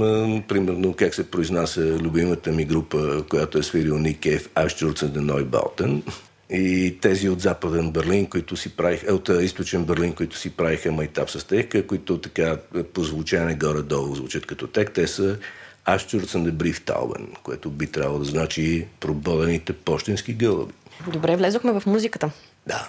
примерно, 0.49 0.94
как 0.94 1.14
се 1.14 1.30
произнася 1.30 1.80
любимата 1.80 2.52
ми 2.52 2.64
група, 2.64 3.25
която 3.30 3.58
е 3.58 3.62
свирил 3.62 3.99
Ник 3.99 4.20
Кейв, 4.20 4.49
Ашчурцен 4.54 5.11
де 5.11 5.20
Нойбалтен. 5.20 6.02
И 6.50 6.99
тези 7.00 7.28
от 7.28 7.40
Западен 7.40 7.90
Берлин, 7.90 8.26
които 8.26 8.56
си 8.56 8.76
правиха, 8.76 9.14
от 9.14 9.28
а, 9.28 9.42
Източен 9.42 9.85
Берлин, 9.85 10.12
които 10.12 10.38
си 10.38 10.50
правиха 10.50 10.92
майтап 10.92 11.30
с 11.30 11.46
тех, 11.46 11.87
които 11.87 12.18
така 12.18 12.56
по 12.92 13.02
звучане 13.04 13.54
горе-долу 13.54 14.14
звучат 14.14 14.46
като 14.46 14.66
тех, 14.66 14.90
те 14.90 15.06
са 15.06 15.38
Ашчурцен 15.85 16.44
де 16.44 16.50
Брифталбен, 16.50 17.26
което 17.42 17.70
би 17.70 17.87
трябвало 17.87 18.18
да 18.18 18.25
значи 18.25 18.87
прободените 19.00 19.73
почтенски 19.73 20.32
гълъби. 20.32 20.73
Добре, 21.12 21.37
влезохме 21.37 21.80
в 21.80 21.87
музиката. 21.87 22.30
Да, 22.66 22.88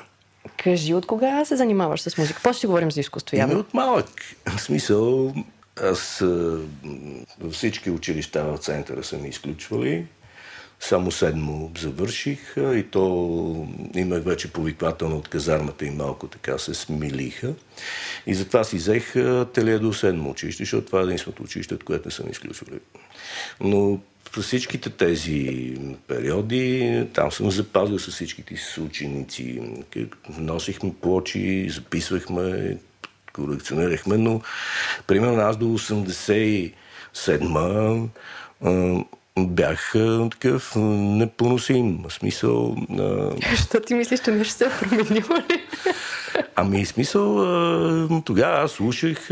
Кажи, 0.63 0.93
от 0.93 1.05
кога 1.05 1.45
се 1.45 1.55
занимаваш 1.55 2.01
с 2.01 2.17
музика? 2.17 2.39
После 2.43 2.57
ще 2.57 2.67
говорим 2.67 2.91
за 2.91 2.99
изкуство, 2.99 3.35
Ами 3.35 3.41
явно. 3.41 3.59
от 3.59 3.73
малък. 3.73 4.09
В 4.57 4.61
смисъл, 4.61 5.33
аз 5.83 6.19
във 7.39 7.53
всички 7.53 7.89
училища 7.89 8.43
в 8.43 8.57
центъра 8.57 9.03
са 9.03 9.17
ми 9.17 9.29
изключвали. 9.29 10.05
Само 10.79 11.11
седмо 11.11 11.69
завърших 11.77 12.53
и 12.57 12.85
то 12.91 13.67
имах 13.95 14.23
вече 14.23 14.53
повиквателно 14.53 15.17
от 15.17 15.27
казармата 15.27 15.85
и 15.85 15.91
малко 15.91 16.27
така 16.27 16.57
се 16.57 16.73
смилиха. 16.73 17.53
И 18.27 18.35
затова 18.35 18.63
си 18.63 18.75
взех 18.75 19.15
а, 19.15 19.45
телия 19.53 19.79
до 19.79 19.93
седмо 19.93 20.29
училище, 20.29 20.63
защото 20.63 20.87
това 20.87 20.99
е 20.99 21.03
единственото 21.03 21.43
училище, 21.43 21.73
от 21.73 21.83
което 21.83 22.07
не 22.07 22.11
са 22.11 22.23
ми 22.23 22.31
изключвали. 22.31 22.79
Но 23.59 23.99
през 24.37 24.45
всичките 24.45 24.89
тези 24.89 25.73
периоди, 26.07 27.03
там 27.13 27.31
съм 27.31 27.51
запазил 27.51 27.99
с 27.99 28.11
всичките 28.11 28.57
си 28.57 28.81
ученици. 28.81 29.61
Носихме 30.37 30.93
плочи, 31.01 31.69
записвахме, 31.69 32.77
колекционирахме, 33.33 34.17
но 34.17 34.41
примерно 35.07 35.41
аз 35.41 35.57
до 35.57 35.65
87-ма 35.65 38.07
а, 38.65 39.03
бях 39.39 39.93
такъв 40.31 40.73
непоносим. 40.75 42.03
В 42.07 42.13
смисъл... 42.13 42.75
А, 42.99 43.31
Що 43.55 43.79
ти 43.79 43.93
мислиш, 43.93 44.19
че 44.19 44.31
нещо 44.31 44.53
се 44.53 44.65
е 44.65 44.69
променило 44.79 45.37
ли? 45.49 45.63
Ами, 46.55 46.85
смисъл, 46.85 47.35
тогава 48.25 48.63
аз 48.63 48.71
слушах 48.71 49.27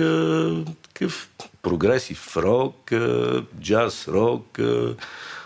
такъв 0.94 1.30
прогресив 1.66 2.38
рок, 2.38 2.92
джаз 3.60 4.08
рок, 4.08 4.60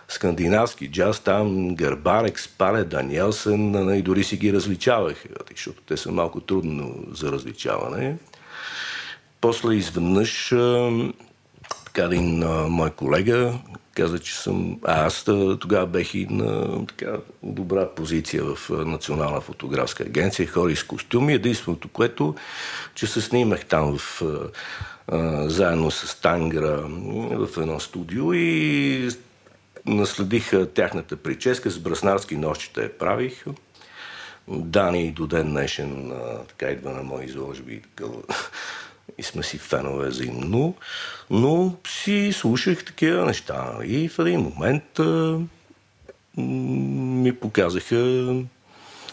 скандинавски 0.07 0.91
джаз, 0.91 1.19
там 1.19 1.75
Гърбарек, 1.75 2.39
Спале, 2.39 2.83
Даниелсен, 2.83 3.95
и 3.95 4.01
дори 4.01 4.23
си 4.23 4.37
ги 4.37 4.53
различавах, 4.53 5.23
защото 5.51 5.81
те 5.81 5.97
са 5.97 6.11
малко 6.11 6.39
трудно 6.39 6.95
за 7.11 7.31
различаване. 7.31 8.17
После 9.41 9.73
изведнъж 9.73 10.53
така 11.85 12.03
един 12.03 12.39
мой 12.67 12.89
колега 12.89 13.53
каза, 14.01 14.19
че 14.19 14.37
съм... 14.37 14.79
А, 14.83 15.05
аз 15.05 15.23
тогава 15.59 15.87
бех 15.87 16.13
и 16.13 16.27
на 16.29 16.85
така, 16.85 17.17
добра 17.43 17.89
позиция 17.95 18.43
в 18.43 18.69
Национална 18.69 19.41
фотографска 19.41 20.03
агенция, 20.03 20.47
хора 20.47 20.75
с 20.75 20.83
костюми. 20.83 21.33
Единственото, 21.33 21.87
което, 21.87 22.35
че 22.95 23.07
се 23.07 23.21
снимах 23.21 23.65
там 23.65 23.97
в, 23.97 24.23
заедно 25.49 25.91
с 25.91 26.21
Тангра 26.21 26.77
в 27.31 27.49
едно 27.57 27.79
студио 27.79 28.33
и 28.33 29.09
наследих 29.85 30.53
а, 30.53 30.65
тяхната 30.65 31.17
прическа 31.17 31.69
с 31.69 31.79
браснарски 31.79 32.35
нощи 32.35 32.71
те 32.73 32.81
я 32.81 32.97
правих. 32.97 33.45
Дани 34.47 35.11
до 35.11 35.27
ден 35.27 35.49
днешен 35.49 36.11
а, 36.11 36.43
така 36.43 36.71
идва 36.71 36.91
на 36.91 37.03
мои 37.03 37.25
изложби 37.25 37.73
и. 37.73 37.81
И 39.17 39.23
сме 39.23 39.43
си 39.43 39.57
фенове 39.57 40.07
взаимно. 40.07 40.75
Но 41.29 41.75
си 41.87 42.31
слушах 42.33 42.85
такива 42.85 43.25
неща. 43.25 43.77
И 43.83 44.09
в 44.09 44.19
един 44.19 44.39
момент 44.39 44.99
а, 44.99 45.39
ми 46.37 47.35
показаха, 47.35 48.33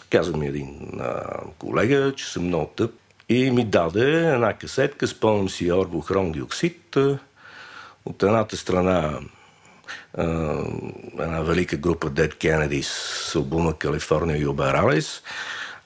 каза 0.09 0.37
ми 0.37 0.47
един 0.47 0.99
а, 0.99 1.23
колега, 1.59 2.13
че 2.15 2.25
съм 2.25 2.43
много 2.43 2.71
тъп. 2.75 2.91
И 3.29 3.51
ми 3.51 3.65
даде 3.65 4.33
една 4.33 4.53
касетка, 4.53 5.07
спомням 5.07 5.49
си 5.49 5.71
орбохром 5.71 6.31
диоксид. 6.31 6.97
От 8.05 8.23
едната 8.23 8.57
страна 8.57 9.19
една 11.19 11.41
велика 11.41 11.77
група 11.77 12.09
Dead 12.09 12.35
Kennedys 12.35 12.81
с 13.29 13.35
албума 13.35 13.77
Калифорния 13.77 14.37
и 14.37 14.47
Обералес. 14.47 15.23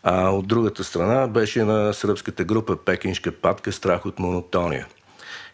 А 0.04 0.30
от 0.30 0.48
другата 0.48 0.84
страна 0.84 1.28
беше 1.28 1.64
на 1.64 1.94
сръбската 1.94 2.44
група 2.44 2.78
Пекиншка 2.78 3.32
патка 3.32 3.72
Страх 3.72 4.06
от 4.06 4.20
монотония. 4.20 4.88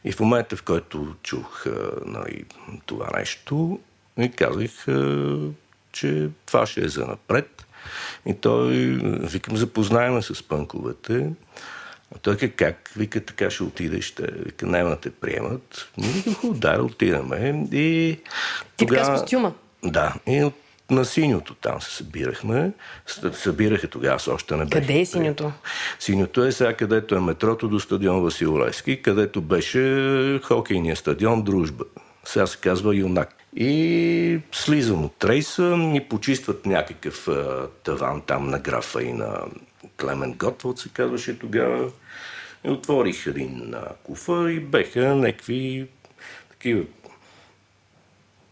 И 0.03 0.11
в 0.11 0.19
момента, 0.19 0.55
в 0.55 0.63
който 0.63 1.15
чух 1.23 1.65
нали, 2.05 2.45
това 2.85 3.09
нещо, 3.17 3.79
и 4.17 4.31
казах, 4.31 4.71
че 5.91 6.29
това 6.45 6.65
ще 6.65 6.85
е 6.85 6.87
за 6.87 7.05
напред. 7.05 7.65
И 8.25 8.33
той, 8.33 8.69
викам, 9.03 9.57
запознаеме 9.57 10.21
с 10.21 10.43
пънковете. 10.43 11.29
А 12.15 12.19
той 12.19 12.37
каза, 12.37 12.51
как? 12.51 12.91
Вика, 12.97 13.25
така 13.25 13.49
ще 13.49 13.63
отидеш, 13.63 14.05
ще, 14.05 14.27
вика, 14.31 14.65
няма 14.65 14.89
да 14.89 14.95
те 14.95 15.09
приемат. 15.09 15.91
Ми 15.97 16.07
викам, 16.07 16.33
хубаво, 16.33 16.59
да, 16.59 16.81
отидаме. 16.81 17.65
И 17.71 18.19
Ти 18.77 18.85
така 18.85 19.03
с 19.03 19.21
костюма? 19.21 19.53
Да, 19.83 20.13
и 20.27 20.43
от, 20.43 20.53
на 20.89 21.05
синьото 21.05 21.55
там 21.55 21.81
се 21.81 21.95
събирахме. 21.95 22.71
Събираха 23.33 23.87
тогава, 23.87 24.15
аз 24.15 24.27
още 24.27 24.55
не 24.55 24.65
бях. 24.65 24.81
Къде 24.81 24.99
е 24.99 25.05
синьото? 25.05 25.51
Синьото 25.99 26.45
е 26.45 26.51
сега, 26.51 26.73
където 26.73 27.15
е 27.15 27.19
метрото 27.19 27.67
до 27.67 27.79
стадион 27.79 28.21
Васил 28.21 28.59
Левски, 28.59 29.01
където 29.01 29.41
беше 29.41 30.39
хокейния 30.43 30.95
стадион 30.95 31.41
Дружба. 31.41 31.83
Сега 32.25 32.47
се 32.47 32.57
казва 32.57 32.95
Юнак. 32.95 33.33
И 33.55 34.39
слизам 34.51 35.05
от 35.05 35.25
рейса 35.25 35.91
и 35.95 36.09
почистват 36.09 36.65
някакъв 36.65 37.27
а, 37.27 37.67
таван 37.83 38.21
там 38.21 38.49
на 38.49 38.59
графа 38.59 39.03
и 39.03 39.13
на 39.13 39.37
Клемен 40.01 40.33
Готвот, 40.33 40.79
се 40.79 40.89
казваше 40.89 41.39
тогава. 41.39 41.91
И 42.65 42.69
отворих 42.69 43.27
един 43.27 43.73
а, 43.73 43.87
куфа 44.03 44.51
и 44.51 44.59
беха 44.59 45.15
някакви 45.15 45.87
такива 46.49 46.83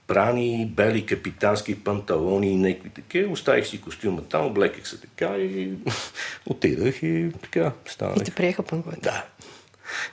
прани, 0.07 0.65
бели 0.75 1.05
капитански 1.05 1.83
панталони 1.83 2.51
и 2.51 2.55
някакви 2.55 2.89
такива. 2.89 3.31
Оставих 3.31 3.67
си 3.67 3.81
костюма 3.81 4.21
там, 4.21 4.45
облеках 4.45 4.87
се 4.87 5.01
така 5.01 5.37
и 5.37 5.73
отидах 6.45 7.03
и 7.03 7.31
така 7.41 7.71
И 7.87 7.89
станах. 7.89 8.23
те 8.23 8.31
приеха 8.31 8.63
пънковете. 8.63 9.01
Да. 9.01 9.25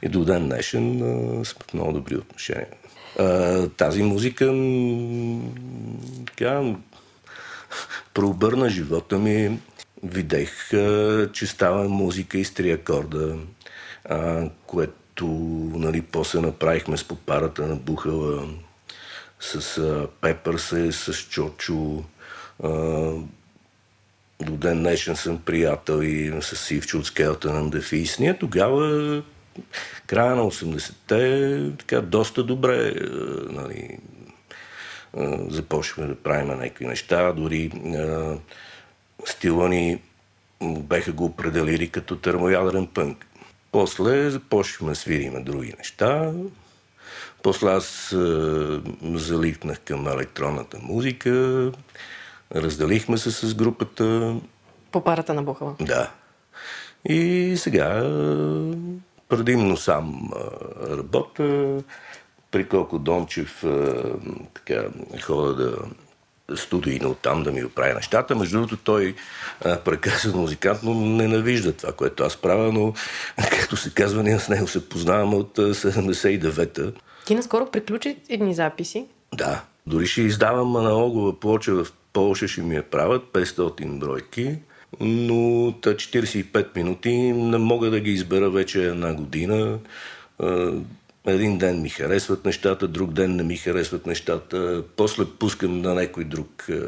И 0.02 0.08
до 0.08 0.24
ден 0.24 0.48
днешен 0.48 1.02
а, 1.02 1.44
сме 1.44 1.60
в 1.70 1.74
много 1.74 1.92
добри 1.92 2.16
отношения. 2.16 2.68
А, 3.18 3.68
тази 3.68 4.02
музика 4.02 4.44
така 6.26 6.74
прообърна 8.14 8.70
живота 8.70 9.18
ми. 9.18 9.58
Видях, 10.02 10.68
че 11.32 11.46
става 11.46 11.88
музика 11.88 12.38
и 12.38 12.44
с 12.44 12.54
три 12.54 12.70
акорда, 12.70 13.36
което 14.66 15.26
нали, 15.74 16.02
после 16.02 16.40
направихме 16.40 16.96
с 16.96 17.08
попарата 17.08 17.66
на 17.66 17.76
Бухала, 17.76 18.48
с 19.40 20.08
Пепърсе, 20.20 20.92
с 20.92 21.14
Чочо. 21.14 22.04
До 24.40 24.52
ден 24.52 24.78
днешен 24.78 25.16
съм 25.16 25.42
приятел 25.42 26.02
и 26.02 26.32
с 26.40 26.56
Сивчо 26.56 26.98
от 26.98 27.06
Скелта 27.06 27.52
на 27.52 27.70
Дефис. 27.70 28.18
Ние 28.18 28.38
тогава, 28.38 29.22
края 30.06 30.36
на 30.36 30.42
80-те, 30.42 31.76
така 31.78 32.00
доста 32.00 32.44
добре 32.44 32.94
нали, 33.50 33.98
започнахме 35.48 36.06
да 36.06 36.22
правим 36.22 36.48
някакви 36.48 36.86
неща. 36.86 37.32
Дори 37.32 37.70
стила 39.24 39.68
ни 39.68 40.00
беха 40.62 41.12
го 41.12 41.24
определили 41.24 41.88
като 41.88 42.16
термоядрен 42.16 42.86
пънк. 42.86 43.26
После 43.72 44.30
започнахме 44.30 44.88
да 44.88 44.94
свириме 44.94 45.40
други 45.40 45.74
неща. 45.78 46.32
После 47.42 47.68
аз 47.68 48.12
а, 48.12 48.82
залитнах 49.02 49.80
към 49.80 50.08
електронната 50.08 50.78
музика. 50.82 51.72
Разделихме 52.54 53.18
се 53.18 53.30
с 53.30 53.54
групата. 53.54 54.36
По 54.92 55.04
парата 55.04 55.34
на 55.34 55.42
Бухала. 55.42 55.74
Да. 55.80 56.10
И 57.04 57.54
сега 57.56 58.00
предимно 59.28 59.76
сам 59.76 60.30
работя. 60.90 61.82
При 62.50 62.66
Дончев 62.92 63.64
така, 64.54 64.84
хода 65.22 65.54
да 65.54 65.76
студийно 66.56 67.10
оттам 67.10 67.42
да 67.42 67.52
ми 67.52 67.64
оправи 67.64 67.94
нещата. 67.94 68.36
Между 68.36 68.56
другото, 68.56 68.76
той 68.76 69.14
прекрасен 69.84 70.32
музикант, 70.34 70.80
но 70.82 70.94
ненавижда 70.94 71.72
това, 71.72 71.92
което 71.92 72.24
аз 72.24 72.36
правя, 72.36 72.72
но, 72.72 72.94
както 73.36 73.76
се 73.76 73.90
казва, 73.90 74.22
ние 74.22 74.38
с 74.38 74.48
него 74.48 74.68
се 74.68 74.88
познаваме 74.88 75.36
от 75.36 75.56
79-та. 75.58 76.82
Ти 77.26 77.34
наскоро 77.34 77.70
приключи 77.70 78.16
едни 78.28 78.54
записи. 78.54 79.04
Да. 79.34 79.62
Дори 79.86 80.06
ще 80.06 80.22
издавам 80.22 80.76
аналогова 80.76 81.40
плоча 81.40 81.72
в 81.72 81.86
Полша, 82.12 82.48
ще 82.48 82.62
ми 82.62 82.74
я 82.74 82.82
правят 82.82 83.22
500 83.32 83.98
бройки, 83.98 84.56
но 85.00 85.34
45 85.72 86.76
минути 86.76 87.12
не 87.32 87.58
мога 87.58 87.90
да 87.90 88.00
ги 88.00 88.10
избера 88.10 88.50
вече 88.50 88.84
една 88.84 89.14
година. 89.14 89.78
Един 91.26 91.58
ден 91.58 91.82
ми 91.82 91.88
харесват 91.88 92.44
нещата, 92.44 92.88
друг 92.88 93.12
ден 93.12 93.36
не 93.36 93.42
ми 93.42 93.56
харесват 93.56 94.06
нещата. 94.06 94.82
После 94.96 95.24
пускам 95.38 95.82
на 95.82 95.94
някой 95.94 96.24
друг 96.24 96.66
е, 96.68 96.80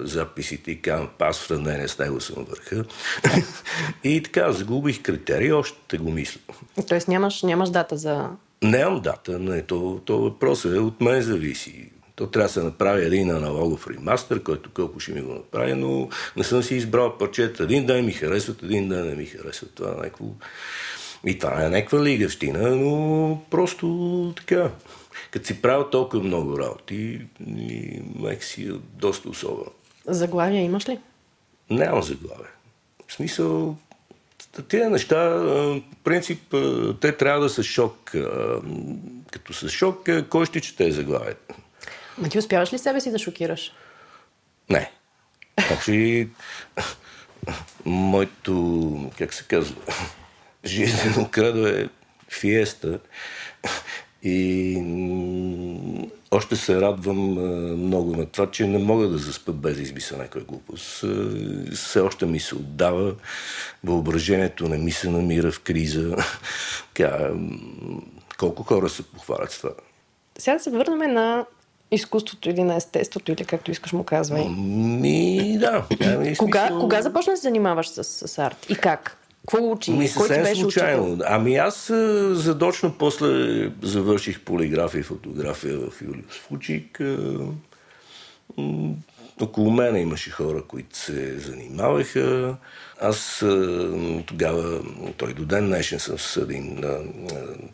записите 0.00 0.70
и 0.70 0.82
казвам, 0.82 1.08
аз 1.18 1.38
в 1.38 1.46
сравнение 1.46 1.88
с 1.88 1.98
него 1.98 2.20
съм 2.20 2.46
върха. 2.50 2.84
и 4.04 4.22
така, 4.22 4.52
загубих 4.52 5.02
критерии, 5.02 5.52
още 5.52 5.98
го 5.98 6.10
мисля. 6.10 6.40
Тоест 6.88 7.08
нямаш, 7.08 7.42
нямаш 7.42 7.70
дата 7.70 7.96
за... 7.96 8.28
Нямам 8.62 9.00
дата, 9.00 9.38
не, 9.38 9.62
то, 9.62 10.00
то 10.04 10.18
въпрос 10.18 10.64
е 10.64 10.68
от 10.68 11.00
мен 11.00 11.22
зависи. 11.22 11.90
То 12.16 12.26
трябва 12.26 12.48
да 12.48 12.52
се 12.52 12.62
направи 12.62 13.04
един 13.04 13.30
аналогов 13.30 13.86
ремастър, 13.86 14.42
който 14.42 14.70
колко 14.74 15.00
ще 15.00 15.12
ми 15.12 15.20
го 15.20 15.32
направи, 15.32 15.74
но 15.74 16.08
не 16.36 16.44
съм 16.44 16.62
си 16.62 16.74
избрал 16.74 17.18
парчета. 17.18 17.62
Един 17.62 17.86
ден 17.86 18.04
ми 18.04 18.12
харесват, 18.12 18.62
един 18.62 18.88
ден 18.88 19.06
не 19.06 19.14
ми 19.14 19.26
харесват. 19.26 19.74
Това 19.74 19.90
е 19.90 19.96
някакво 19.96 20.24
и 21.26 21.38
това 21.38 21.64
е 21.64 21.68
някаква 21.68 22.02
лигащина, 22.02 22.76
но 22.76 23.40
просто 23.50 24.34
така. 24.36 24.70
Като 25.30 25.46
си 25.46 25.62
правил 25.62 25.90
толкова 25.90 26.22
много 26.22 26.58
работи, 26.58 27.20
мек 28.20 28.44
си 28.44 28.62
е 28.62 28.72
доста 28.72 29.28
особено. 29.28 29.70
Заглавия 30.06 30.62
имаш 30.62 30.88
ли? 30.88 30.98
Нямам 31.70 32.02
заглавия. 32.02 32.50
В 33.08 33.12
смисъл, 33.12 33.76
тези 34.68 34.84
неща, 34.84 35.28
в 35.28 35.80
принцип, 36.04 36.54
те 37.00 37.16
трябва 37.16 37.40
да 37.40 37.48
са 37.48 37.62
шок. 37.62 38.12
Като 39.32 39.52
са 39.52 39.68
шок, 39.68 40.08
кой 40.28 40.46
ще 40.46 40.60
чете 40.60 40.92
заглавията? 40.92 41.54
Ма 42.18 42.28
ти 42.28 42.38
успяваш 42.38 42.72
ли 42.72 42.78
себе 42.78 43.00
си 43.00 43.10
да 43.10 43.18
шокираш? 43.18 43.72
Не. 44.70 44.90
Значи, 45.66 46.28
моето, 47.84 49.10
как 49.18 49.34
се 49.34 49.44
казва, 49.44 49.76
жизнено 50.64 51.28
кредо 51.30 51.66
е 51.66 51.88
фиеста. 52.30 52.98
И 54.22 54.78
още 56.30 56.56
се 56.56 56.80
радвам 56.80 57.18
много 57.86 58.16
на 58.16 58.26
това, 58.26 58.50
че 58.50 58.66
не 58.66 58.78
мога 58.78 59.08
да 59.08 59.18
заспа 59.18 59.52
без 59.52 59.78
измисля 59.78 60.16
някоя 60.16 60.44
глупост. 60.44 61.04
Все 61.74 62.00
още 62.00 62.26
ми 62.26 62.40
се 62.40 62.54
отдава. 62.54 63.14
Въображението 63.84 64.68
не 64.68 64.78
ми 64.78 64.90
се 64.90 65.10
намира 65.10 65.52
в 65.52 65.60
криза. 65.60 66.16
колко 68.38 68.62
хора 68.62 68.88
се 68.88 69.02
похвалят 69.02 69.52
с 69.52 69.58
това? 69.58 69.70
Сега 70.38 70.56
да 70.56 70.62
се 70.62 70.70
върнем 70.70 71.12
на 71.12 71.46
изкуството 71.90 72.50
или 72.50 72.62
на 72.62 72.76
естеството, 72.76 73.32
или 73.32 73.44
както 73.44 73.70
искаш 73.70 73.92
му 73.92 74.04
казвай. 74.04 74.48
Ми, 74.48 75.58
да. 75.58 75.86
кога, 76.38 76.68
кога 76.68 77.02
започна 77.02 77.32
да 77.32 77.36
се 77.36 77.42
занимаваш 77.42 77.88
с, 77.88 78.04
с 78.04 78.38
арт 78.38 78.66
и 78.68 78.74
как? 78.74 79.21
Какво 79.48 79.70
учи? 79.70 79.92
Ми 79.92 80.08
съвсем 80.08 80.42
беше 80.42 80.60
случайно. 80.60 81.04
Учител? 81.04 81.26
Ами 81.28 81.56
аз 81.56 81.86
задочно 82.30 82.94
после 82.98 83.26
завърших 83.82 84.40
полиграфия 84.40 85.00
и 85.00 85.02
фотография 85.02 85.78
в 85.78 86.02
Юлиус 86.02 86.34
Фучик. 86.48 87.00
Около 89.40 89.70
мене 89.70 90.00
имаше 90.00 90.30
хора, 90.30 90.62
които 90.68 90.98
се 90.98 91.38
занимаваха. 91.38 92.56
Аз 93.02 93.44
тогава, 94.26 94.80
той 95.16 95.34
до 95.34 95.44
ден 95.44 95.66
днешен 95.66 95.98
съм 95.98 96.18
с 96.18 96.36
един 96.36 96.84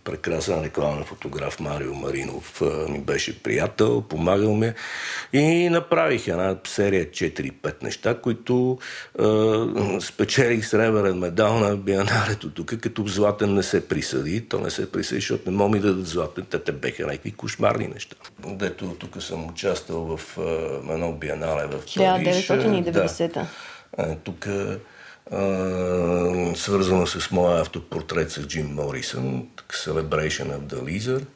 прекрасен 0.04 0.64
рекламен 0.64 1.04
фотограф 1.04 1.60
Марио 1.60 1.94
Маринов. 1.94 2.62
Ми 2.88 3.00
беше 3.00 3.42
приятел, 3.42 4.02
помагал 4.02 4.54
ми 4.54 4.72
и 5.32 5.68
направих 5.68 6.28
една 6.28 6.56
серия 6.66 7.06
4-5 7.06 7.82
неща, 7.82 8.20
които 8.20 8.78
е, 9.18 10.00
спечелих 10.00 10.66
сребърен 10.66 11.18
медал 11.18 11.58
на 11.58 11.76
бианалето 11.76 12.50
тук, 12.50 12.74
като 12.80 13.06
златен 13.06 13.54
не 13.54 13.62
се 13.62 13.88
присъди. 13.88 14.48
То 14.48 14.60
не 14.60 14.70
се 14.70 14.92
присъди, 14.92 15.20
защото 15.20 15.50
не 15.50 15.56
мога 15.56 15.70
ми 15.70 15.80
да 15.80 15.88
дадат 15.88 16.06
златен. 16.06 16.44
Те, 16.50 16.58
те 16.58 16.72
беха 16.72 17.06
някакви 17.06 17.32
кошмарни 17.32 17.88
неща. 17.88 18.16
Дето 18.46 18.96
тук 18.98 19.22
съм 19.22 19.48
участвал 19.48 20.16
в 20.16 20.38
е, 20.38 20.92
едно 20.92 21.12
бианале 21.12 21.66
в 21.66 21.70
Париж. 21.70 22.48
1990-та. 22.48 23.46
Да. 23.98 24.16
Тук 24.24 24.48
свързано 26.56 27.06
с 27.06 27.30
моя 27.30 27.60
автопортрет 27.60 28.30
с 28.30 28.46
Джим 28.46 28.66
Морисън, 28.66 29.48
Celebration 29.68 30.58
of 30.58 30.60
the 30.60 30.82
Lizard. 30.82 31.26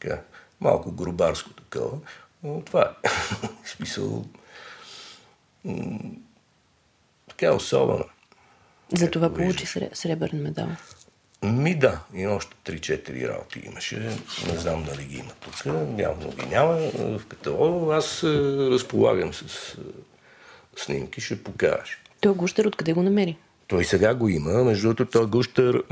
Така, 0.00 0.20
малко 0.60 0.92
грубарско 0.92 1.50
такова. 1.50 1.98
Но 2.42 2.60
това 2.60 2.94
е. 3.04 3.08
смисъл. 3.64 4.24
така 7.28 7.46
е 7.46 7.50
особено. 7.50 8.04
За 8.94 9.10
това 9.10 9.34
получи 9.34 9.66
сребърен 9.92 10.42
медал. 10.42 10.68
Ми 11.42 11.78
да, 11.78 12.00
и 12.14 12.26
още 12.26 12.56
3-4 12.64 13.28
работи 13.28 13.62
имаше. 13.64 14.18
Не 14.46 14.58
знам 14.58 14.84
дали 14.84 15.04
ги 15.04 15.18
има 15.18 15.32
тук. 15.40 15.54
Явно 15.98 16.30
ги 16.30 16.46
няма 16.46 16.76
в 16.94 17.26
каталога. 17.28 17.96
Аз 17.96 18.24
разполагам 18.24 19.34
с 19.34 19.76
снимки, 20.76 21.20
ще 21.20 21.44
покажеш. 21.44 22.01
Той 22.22 22.34
гущер 22.34 22.64
откъде 22.64 22.92
го 22.92 23.02
намери? 23.02 23.36
Той 23.68 23.84
сега 23.84 24.14
го 24.14 24.28
има. 24.28 24.64
Между 24.64 24.88
другото, 24.88 25.04
той 25.04 25.26
гущер... 25.26 25.82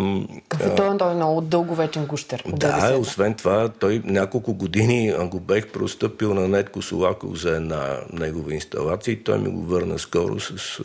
Какво 0.48 0.74
той, 0.74 0.98
той 0.98 1.12
е 1.12 1.14
много 1.14 1.40
дълговечен 1.40 2.06
гущер. 2.06 2.44
Да, 2.46 2.96
освен 2.98 3.34
това, 3.34 3.68
той 3.68 4.02
няколко 4.04 4.54
години 4.54 5.14
го 5.20 5.40
бех 5.40 5.66
простъпил 5.68 6.34
на 6.34 6.48
Нетко 6.48 6.82
Солаков 6.82 7.40
за 7.40 7.56
една 7.56 7.98
негова 8.12 8.54
инсталация 8.54 9.12
и 9.12 9.24
той 9.24 9.38
ми 9.38 9.48
го 9.48 9.62
върна 9.62 9.98
скоро 9.98 10.40
с 10.40 10.80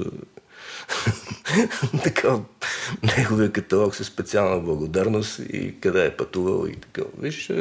така, 2.03 2.39
неговия 3.17 3.51
каталог 3.51 3.95
със 3.95 4.07
специална 4.07 4.59
благодарност 4.59 5.39
и 5.39 5.79
къде 5.79 6.05
е 6.05 6.17
пътувал 6.17 6.67
и 6.67 6.75
така. 6.75 7.01
Виж, 7.21 7.51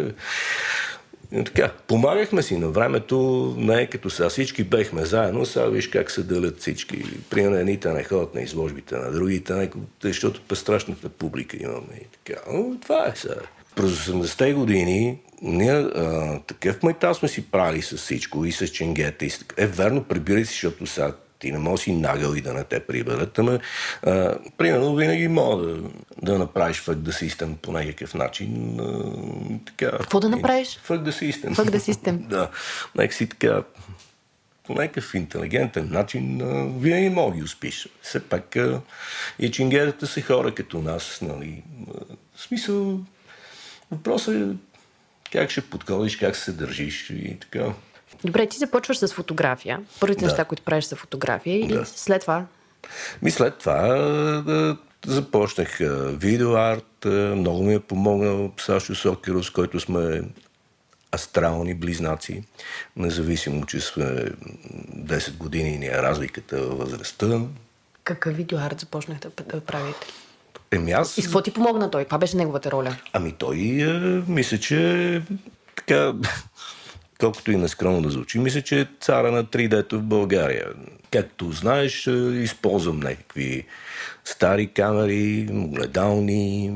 така, 1.42 1.72
помагахме 1.86 2.42
си 2.42 2.56
на 2.56 2.68
времето, 2.68 3.54
не 3.58 3.82
е 3.82 3.86
като 3.86 4.10
сега 4.10 4.28
всички 4.28 4.64
бехме 4.64 5.04
заедно, 5.04 5.46
сега 5.46 5.66
виж 5.66 5.88
как 5.88 6.10
се 6.10 6.22
делят 6.22 6.60
всички. 6.60 7.04
При 7.30 7.42
на 7.42 7.58
едните 7.60 7.92
не 7.92 8.04
ходят 8.04 8.34
на 8.34 8.40
изложбите, 8.40 8.96
на 8.96 9.12
другите, 9.12 9.70
защото 10.02 10.40
пестрашната 10.48 11.08
публика 11.08 11.56
имаме 11.60 12.00
и 12.00 12.04
така. 12.04 12.40
Но 12.52 12.80
това 12.80 13.06
е 13.06 13.12
сега. 13.16 13.34
През 13.76 13.90
80-те 13.90 14.52
години 14.52 15.18
ние 15.42 15.72
а, 15.72 16.38
такъв 16.46 16.82
майтал 16.82 17.14
сме 17.14 17.28
си 17.28 17.50
правили 17.50 17.82
с 17.82 17.96
всичко 17.96 18.44
и 18.44 18.52
с 18.52 18.68
ченгета. 18.68 19.24
И 19.24 19.30
с... 19.30 19.44
Е, 19.56 19.66
верно, 19.66 20.04
прибирай 20.04 20.44
си, 20.44 20.52
защото 20.52 20.86
сега 20.86 21.12
ти 21.44 21.52
не 21.52 21.58
можеш 21.58 21.84
си 21.84 21.92
нагъл 21.92 22.34
и 22.34 22.40
да 22.40 22.54
не 22.54 22.64
те 22.64 22.80
приберат, 22.80 23.38
ама 23.38 23.58
а, 24.02 24.38
примерно 24.58 24.94
винаги 24.94 25.28
мога 25.28 25.66
да, 25.66 25.82
да 26.22 26.38
направиш 26.38 26.80
фък 26.80 26.98
да 26.98 27.12
систем 27.12 27.56
по 27.62 27.72
някакъв 27.72 28.14
начин. 28.14 28.80
А, 28.80 29.58
така, 29.66 29.98
Какво 29.98 30.20
да 30.20 30.28
направиш? 30.28 30.78
Фък 30.82 31.02
да 31.02 31.12
систем. 31.12 31.54
Фък 31.54 31.70
да 31.70 31.80
систем. 31.80 32.18
да. 32.28 32.50
Нека 32.94 33.14
си 33.14 33.26
така 33.26 33.62
по 34.66 34.74
някакъв 34.74 35.14
интелигентен 35.14 35.88
начин 35.92 36.42
винаги 36.80 37.08
мога 37.08 37.30
да 37.30 37.36
ги 37.36 37.44
успиш. 37.44 37.88
Все 38.02 38.20
пак 38.20 38.56
и 39.38 39.50
чингерата 39.50 40.06
са 40.06 40.22
хора 40.22 40.54
като 40.54 40.78
нас. 40.78 41.18
Нали. 41.22 41.62
В 42.34 42.42
смисъл, 42.42 43.00
Въпросът 43.90 44.34
е 44.34 44.56
как 45.32 45.50
ще 45.50 45.60
подходиш, 45.60 46.16
как 46.16 46.36
се 46.36 46.52
държиш 46.52 47.10
и 47.10 47.38
така. 47.40 47.74
Добре, 48.24 48.46
ти 48.46 48.58
започваш 48.58 48.98
с 48.98 49.08
фотография. 49.08 49.80
Първите 50.00 50.20
да. 50.20 50.26
неща, 50.26 50.44
които 50.44 50.62
правиш 50.62 50.84
са 50.84 50.96
фотография 50.96 51.56
и 51.60 51.68
да. 51.68 51.86
след 51.86 52.20
това? 52.20 52.46
Ми 53.22 53.30
след 53.30 53.58
това 53.58 53.82
да, 54.46 54.76
започнах 55.06 55.78
видеоарт. 56.18 57.04
Много 57.36 57.62
ми 57.62 57.74
е 57.74 57.80
помогнал 57.80 58.52
Сашо 58.60 58.94
Сокерос, 58.94 59.50
който 59.50 59.80
сме 59.80 60.22
астрални 61.14 61.74
близнаци, 61.74 62.42
независимо, 62.96 63.66
че 63.66 63.80
сме 63.80 64.04
10 64.04 65.36
години 65.36 65.78
ни 65.78 65.86
е 65.86 66.02
разликата 66.02 66.62
във 66.62 66.78
възрастта. 66.78 67.40
Какъв 68.04 68.36
видеоарт 68.36 68.80
започнах 68.80 69.18
да 69.18 69.60
правите? 69.60 70.06
Еми 70.70 70.92
аз... 70.92 71.18
И 71.18 71.22
с 71.22 71.24
какво 71.24 71.42
ти 71.42 71.52
помогна 71.52 71.90
той? 71.90 72.04
Каква 72.04 72.18
беше 72.18 72.36
неговата 72.36 72.70
роля? 72.70 72.96
Ами 73.12 73.32
той, 73.32 73.56
е, 73.56 74.32
мисля, 74.32 74.58
че 74.58 75.22
така, 75.76 76.12
колкото 77.20 77.52
и 77.52 77.56
нескромно 77.56 78.02
да 78.02 78.10
звучи, 78.10 78.38
мисля, 78.38 78.62
че 78.62 78.80
е 78.80 78.86
цара 79.00 79.32
на 79.32 79.44
3D-то 79.44 79.98
в 79.98 80.02
България. 80.02 80.66
Както 81.10 81.52
знаеш, 81.52 82.06
е, 82.06 82.10
използвам 82.42 83.00
някакви 83.00 83.66
стари 84.24 84.66
камери, 84.66 85.48
гледални, 85.50 86.72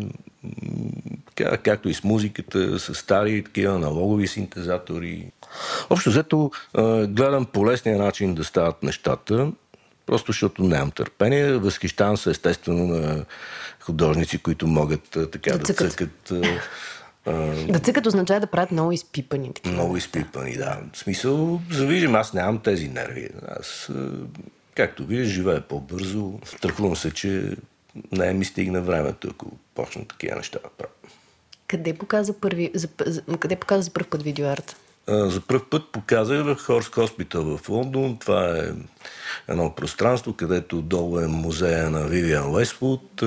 така, 1.27 1.57
както 1.57 1.89
и 1.89 1.95
с 1.95 2.05
музиката, 2.05 2.79
с 2.79 2.95
стари 2.95 3.45
такива 3.45 3.75
аналогови 3.75 4.27
синтезатори. 4.27 5.31
Общо 5.91 6.11
взето 6.11 6.51
гледам 7.09 7.47
по 7.47 7.67
лесния 7.67 7.99
начин 7.99 8.35
да 8.35 8.45
стават 8.45 8.83
нещата, 8.83 9.53
просто 10.07 10.33
защото 10.33 10.63
нямам 10.63 10.91
търпение. 10.91 11.53
Възхищавам 11.53 12.17
се 12.17 12.31
естествено 12.31 12.87
на 12.87 13.25
художници, 13.81 14.39
които 14.39 14.67
могат 14.67 15.19
така 15.33 15.51
да, 15.51 15.59
да 15.59 15.75
цъкат. 15.75 16.33
Да 17.69 17.79
цъкат 17.79 18.07
означава 18.07 18.41
да 18.41 18.47
правят 18.47 18.71
много 18.71 18.93
изпипани. 18.93 19.55
Такива. 19.55 19.75
Много 19.75 19.97
изпипани, 19.97 20.57
да. 20.57 20.79
В 20.93 20.99
смисъл, 20.99 21.61
завиждам, 21.71 22.15
аз 22.15 22.33
нямам 22.33 22.59
тези 22.59 22.89
нерви. 22.89 23.29
Аз, 23.49 23.91
както 24.75 25.07
виждаш, 25.07 25.29
живея 25.29 25.61
по-бързо. 25.61 26.33
Страхувам 26.45 26.97
се, 26.97 27.11
че 27.11 27.57
не 28.13 28.33
ми 28.33 28.45
стигна 28.45 28.81
времето, 28.81 29.29
ако 29.31 29.47
почна 29.75 30.05
такива 30.05 30.37
неща 30.37 30.59
да 30.65 30.69
правя. 30.79 30.93
Къде 31.69 31.95
показа, 31.95 32.33
първи, 32.33 32.71
за, 32.75 32.89
за, 33.07 33.23
къде 33.23 33.57
показа 33.57 33.83
за 33.83 33.91
първ 33.91 34.07
път 34.11 34.23
видеоарт? 34.23 34.77
За 35.09 35.41
първ 35.41 35.61
път 35.71 35.93
показах 35.93 36.45
в 36.45 36.57
Хорс 36.57 36.89
Хоспитал 36.89 37.59
в 37.59 37.69
Лондон. 37.69 38.17
Това 38.19 38.59
е 38.59 38.63
едно 39.49 39.75
пространство, 39.75 40.33
където 40.33 40.83
долу 40.83 41.21
е 41.21 41.27
музея 41.27 41.91
на 41.91 42.07
Вивиан 42.07 42.55
Уествуд. 42.55 43.23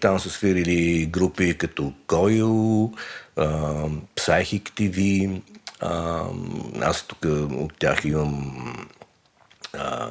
Там 0.00 0.18
са 0.18 0.30
свирили 0.30 1.06
групи 1.06 1.58
като 1.58 1.92
Койл, 2.06 2.92
Psychic 4.16 4.70
TV. 4.70 5.30
Аз 6.82 7.02
тук 7.02 7.18
от 7.50 7.78
тях 7.78 8.04
имам 8.04 8.86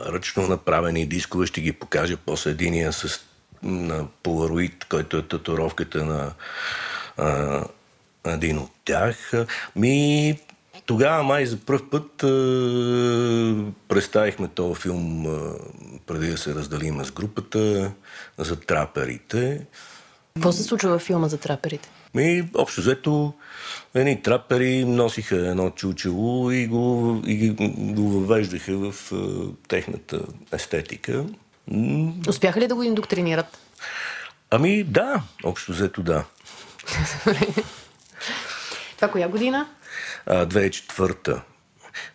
ръчно 0.05 0.47
направени 0.47 1.05
дискове. 1.05 1.47
Ще 1.47 1.61
ги 1.61 1.71
покажа 1.71 2.17
после 2.17 2.51
единия 2.51 2.93
с 2.93 3.19
на 3.63 4.05
полароид, 4.23 4.85
който 4.89 5.17
е 5.17 5.27
татуровката 5.27 6.05
на 6.05 6.31
а, 7.17 7.63
един 8.25 8.57
от 8.57 8.71
тях. 8.85 9.31
Ми, 9.75 10.39
тогава 10.85 11.23
май 11.23 11.45
за 11.45 11.57
първ 11.57 11.89
път 11.91 12.23
а, 12.23 12.27
представихме 13.87 14.47
този 14.47 14.81
филм 14.81 15.27
а, 15.27 15.53
преди 16.05 16.27
да 16.27 16.37
се 16.37 16.55
разделим 16.55 17.05
с 17.05 17.11
групата 17.11 17.91
за 18.37 18.59
траперите. 18.59 19.65
Какво 20.35 20.51
се 20.51 20.63
случва 20.63 20.89
във 20.89 21.01
филма 21.01 21.27
за 21.27 21.37
траперите? 21.37 21.89
Ми, 22.15 22.49
общо 22.55 22.81
взето, 22.81 23.33
едни 23.93 24.21
трапери 24.21 24.85
носиха 24.85 25.35
едно 25.35 25.69
чучело 25.69 26.51
и 26.51 26.67
го, 26.67 27.21
и 27.25 27.49
го 27.77 28.09
въвеждаха 28.09 28.77
в 28.77 29.11
а, 29.11 29.17
техната 29.67 30.19
естетика. 30.51 31.25
Успяха 32.27 32.59
ли 32.59 32.67
да 32.67 32.75
го 32.75 32.83
индоктринират? 32.83 33.57
Ами 34.51 34.83
да, 34.83 35.23
общо 35.43 35.71
взето 35.71 36.03
да. 36.03 36.25
Това 38.95 39.11
коя 39.11 39.27
година? 39.27 39.67
2004-та. 40.27 41.43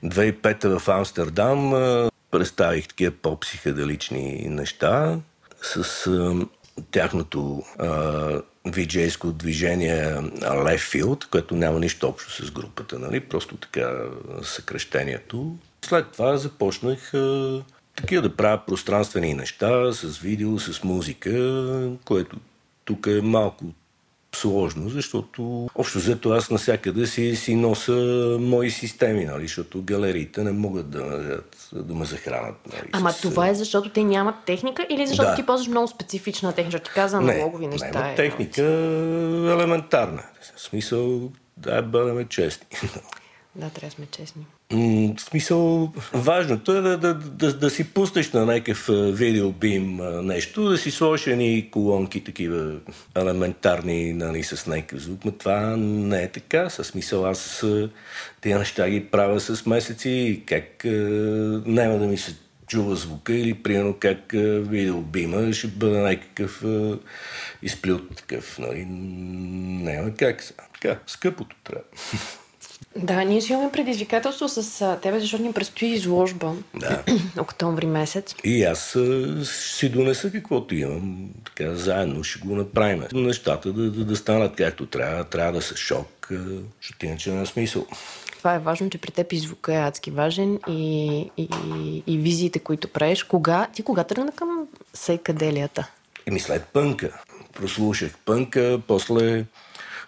2005-та 0.05 0.79
в 0.79 0.89
Амстердам 0.89 1.71
представих 2.31 2.89
такива 2.89 3.13
по-психоделични 3.23 4.47
неща 4.49 5.19
с 5.63 6.05
тяхното 6.91 7.63
виджейско 8.67 9.33
движение 9.33 10.05
Left 10.41 11.29
което 11.31 11.57
няма 11.57 11.81
нищо 11.81 12.09
общо 12.09 12.47
с 12.47 12.51
групата, 12.51 12.99
нали? 12.99 13.21
просто 13.21 13.57
така 13.57 13.91
съкрещението. 14.43 15.57
След 15.85 16.13
това 16.13 16.37
започнах 16.37 17.13
такива 17.95 18.23
да 18.23 18.37
правя 18.37 18.63
пространствени 18.67 19.35
неща 19.35 19.93
с 19.93 20.19
видео, 20.19 20.59
с 20.59 20.85
музика, 20.85 21.31
което 22.05 22.37
тук 22.85 23.07
е 23.07 23.21
малко 23.23 23.65
сложно, 24.35 24.89
защото 24.89 25.69
общо 25.75 25.99
взето 25.99 26.31
аз 26.31 26.51
насякъде 26.51 27.07
си, 27.07 27.37
си 27.37 27.55
носа 27.55 28.37
мои 28.41 28.71
системи, 28.71 29.25
нали, 29.25 29.43
защото 29.43 29.83
галериите 29.83 30.45
не 30.45 30.53
могат 30.53 30.91
да, 30.91 31.41
да 31.73 31.95
ме 31.95 32.05
захранат. 32.05 32.55
Нали, 32.73 32.89
Ама 32.93 33.13
с... 33.13 33.21
това 33.21 33.49
е 33.49 33.55
защото 33.55 33.89
те 33.89 34.05
нямат 34.05 34.35
техника 34.47 34.87
или 34.91 35.07
защото 35.07 35.31
да. 35.31 35.37
ти 35.37 35.47
ползваш 35.47 35.69
много 35.69 35.89
специфична 35.89 36.53
техника? 36.53 36.79
Ти 36.79 36.91
каза 36.91 37.17
аналогови 37.17 37.67
неща. 37.67 38.03
Не, 38.03 38.09
не 38.09 38.15
техника 38.15 38.63
елементарна. 39.57 40.23
В 40.57 40.61
смисъл, 40.61 41.31
да 41.57 41.83
бъдем 41.83 42.29
честни. 42.29 42.67
Да, 43.55 43.71
трябва 43.71 43.89
да 43.89 43.95
сме 43.95 44.07
честни. 44.07 44.47
в 45.17 45.21
смисъл, 45.21 45.93
важното 46.13 46.77
е 46.77 46.81
да, 46.81 46.99
да, 46.99 47.15
да, 47.15 47.55
да 47.55 47.71
си 47.71 47.85
пуснеш 47.85 48.33
на 48.33 48.47
някакъв 48.47 48.89
видеобим 48.93 50.01
нещо, 50.23 50.69
да 50.69 50.79
си 50.79 50.91
сложиш 50.91 51.27
едни 51.27 51.69
колонки 51.71 52.25
такива 52.25 52.77
елементарни 53.17 54.13
нали, 54.13 54.43
с 54.43 54.67
някакъв 54.67 55.03
звук, 55.03 55.25
но 55.25 55.33
това 55.33 55.77
не 55.77 56.23
е 56.23 56.29
така. 56.29 56.71
Със 56.71 56.87
смисъл 56.87 57.27
аз 57.27 57.65
тези 58.41 58.55
неща 58.55 58.91
ги 58.91 59.07
правя 59.07 59.41
с 59.41 59.67
месеци, 59.67 60.43
как 60.47 60.85
няма 61.67 61.99
да 61.99 62.07
ми 62.07 62.17
се 62.17 62.37
чува 62.67 62.97
звука 62.97 63.35
или 63.35 63.55
примерно 63.55 63.97
как 64.01 64.19
видеобима 64.71 65.53
ще 65.53 65.67
бъде 65.67 65.99
някакъв 65.99 66.65
изплют 67.63 68.17
такъв. 68.17 68.59
Нали? 68.59 68.85
Няма 68.85 70.15
как. 70.15 70.45
Така, 70.73 70.99
скъпото 71.07 71.57
трябва. 71.65 71.85
Да, 72.97 73.25
ние 73.25 73.41
си 73.41 73.53
имаме 73.53 73.73
предизвикателство 73.73 74.49
с 74.49 74.99
тебе, 75.03 75.21
защото 75.21 75.43
ни 75.43 75.53
предстои 75.53 75.89
изложба. 75.89 76.53
Да. 76.75 77.03
Октомври 77.39 77.87
месец. 77.87 78.35
И 78.45 78.65
аз 78.65 78.97
си 79.45 79.89
донеса 79.89 80.33
каквото 80.33 80.75
имам. 80.75 81.31
Така, 81.45 81.75
заедно 81.75 82.25
ще 82.25 82.49
го 82.49 82.57
направим. 82.57 83.05
Нещата 83.13 83.73
да, 83.73 83.91
да, 83.91 84.05
да 84.05 84.17
станат 84.17 84.57
както 84.57 84.87
трябва. 84.87 85.25
Трябва 85.25 85.53
да 85.53 85.63
са 85.63 85.77
шок, 85.77 86.29
защото 86.83 87.07
иначе 87.07 87.31
няма 87.31 87.47
смисъл. 87.47 87.87
Това 88.39 88.55
е 88.55 88.59
важно, 88.59 88.91
че 88.91 88.99
при 88.99 89.11
теб 89.11 89.33
и 89.33 89.39
звука 89.39 89.75
е 89.75 89.79
адски 89.79 90.11
важен 90.11 90.59
и, 90.69 91.31
и, 91.37 91.49
и 92.07 92.19
визиите, 92.19 92.59
които 92.59 92.89
правиш. 92.89 93.23
Кога, 93.23 93.67
ти 93.75 93.83
кога 93.83 94.05
тръгна 94.05 94.33
към 94.33 94.49
сайкаделията? 94.95 95.91
Еми 96.27 96.41
след 96.41 96.65
пънка. 96.65 97.23
Прослушах 97.53 98.19
пънка, 98.25 98.81
после 98.87 99.45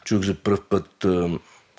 чух 0.05 0.23
за 0.23 0.35
първ 0.35 0.61
път 0.71 1.07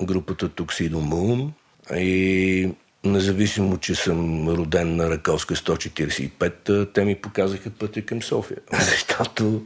групата 0.06 0.50
Moon 0.50 1.50
и 1.96 2.72
независимо, 3.04 3.78
че 3.78 3.96
съм 3.96 4.50
роден 4.50 4.96
на 4.96 5.10
Раковска 5.10 5.56
145, 5.56 6.94
те 6.94 7.06
ми 7.06 7.16
показаха 7.16 7.70
пътя 7.70 8.02
към 8.02 8.22
София. 8.22 8.58
Защото 8.74 9.64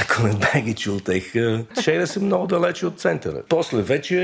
ако 0.00 0.22
не 0.22 0.34
бе 0.34 0.60
ги 0.60 0.74
чул 0.74 1.00
тех, 1.00 1.32
ще 1.80 1.98
да 1.98 2.06
съм 2.06 2.24
много 2.24 2.46
далече 2.46 2.86
от 2.86 3.00
центъра. 3.00 3.42
После 3.48 3.82
вече, 3.82 4.16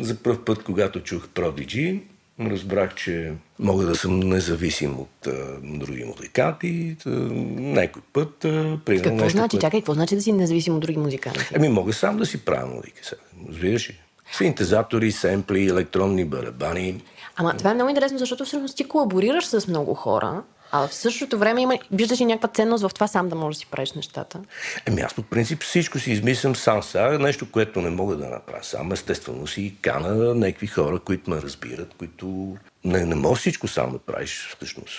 за 0.00 0.14
първ 0.14 0.44
път, 0.44 0.62
когато 0.62 1.00
чух 1.00 1.28
Prodigy, 1.28 2.00
разбрах, 2.40 2.94
че 2.94 3.32
мога 3.58 3.84
да 3.84 3.96
съм 3.96 4.20
независим 4.20 5.00
от 5.00 5.26
а, 5.26 5.32
други 5.62 6.04
музиканти. 6.04 6.96
Някой 7.06 8.02
път, 8.12 8.44
а, 8.44 8.78
Какво 8.84 9.14
нещо, 9.14 9.28
значи? 9.28 9.56
Път... 9.56 9.60
Чакай, 9.60 9.80
какво 9.80 9.94
значи 9.94 10.14
да 10.14 10.22
си 10.22 10.32
независим 10.32 10.74
от 10.74 10.80
други 10.80 10.98
музиканти? 10.98 11.40
Еми, 11.54 11.68
мога 11.68 11.92
сам 11.92 12.16
да 12.16 12.26
си 12.26 12.44
правя 12.44 12.66
музика. 12.66 13.00
Разбираш 13.48 13.90
ли? 13.90 14.00
Синтезатори, 14.32 15.12
семпли, 15.12 15.68
електронни 15.68 16.24
барабани. 16.24 17.02
Ама 17.36 17.56
това 17.56 17.70
е 17.70 17.74
много 17.74 17.90
интересно, 17.90 18.18
защото 18.18 18.44
всъщност 18.44 18.76
ти 18.76 18.84
колаборираш 18.84 19.46
с 19.46 19.68
много 19.68 19.94
хора, 19.94 20.42
а 20.72 20.88
в 20.88 20.94
същото 20.94 21.38
време 21.38 21.60
има, 21.60 21.78
виждаш 21.92 22.20
ли 22.20 22.24
някаква 22.24 22.48
ценност 22.48 22.82
в 22.88 22.94
това 22.94 23.06
сам 23.06 23.28
да 23.28 23.34
можеш 23.34 23.56
да 23.56 23.60
си 23.60 23.66
правиш 23.70 23.92
нещата? 23.92 24.40
Еми 24.86 25.00
аз 25.00 25.14
по 25.14 25.22
принцип 25.22 25.62
всичко 25.62 25.98
си 25.98 26.12
измислям 26.12 26.56
сам 26.56 26.82
сега. 26.82 27.18
Нещо, 27.18 27.50
което 27.50 27.80
не 27.80 27.90
мога 27.90 28.16
да 28.16 28.28
направя 28.28 28.64
сам. 28.64 28.92
Естествено 28.92 29.46
си 29.46 29.76
кана 29.82 30.34
някакви 30.34 30.66
хора, 30.66 30.98
които 30.98 31.30
ме 31.30 31.42
разбират, 31.42 31.94
които 31.98 32.56
не, 32.84 33.04
не 33.04 33.14
можеш 33.14 33.40
всичко 33.40 33.68
сам 33.68 33.92
да 33.92 33.98
правиш 33.98 34.48
всъщност. 34.56 34.98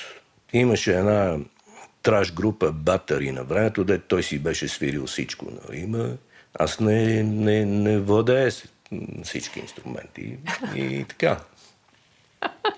Имаше 0.53 0.93
една 0.93 1.37
траш 2.03 2.33
група 2.33 2.71
Батари 2.71 3.31
на 3.31 3.43
времето, 3.43 3.83
де 3.83 3.99
той 3.99 4.23
си 4.23 4.39
беше 4.39 4.67
свирил 4.67 5.05
всичко. 5.05 5.45
Нали? 5.45 5.79
Има 5.79 6.09
Аз 6.59 6.79
не, 6.79 7.23
не, 7.23 7.65
не 7.65 7.99
владея 7.99 8.51
всички 9.23 9.59
инструменти 9.59 10.37
и 10.75 11.05
така. 11.09 11.39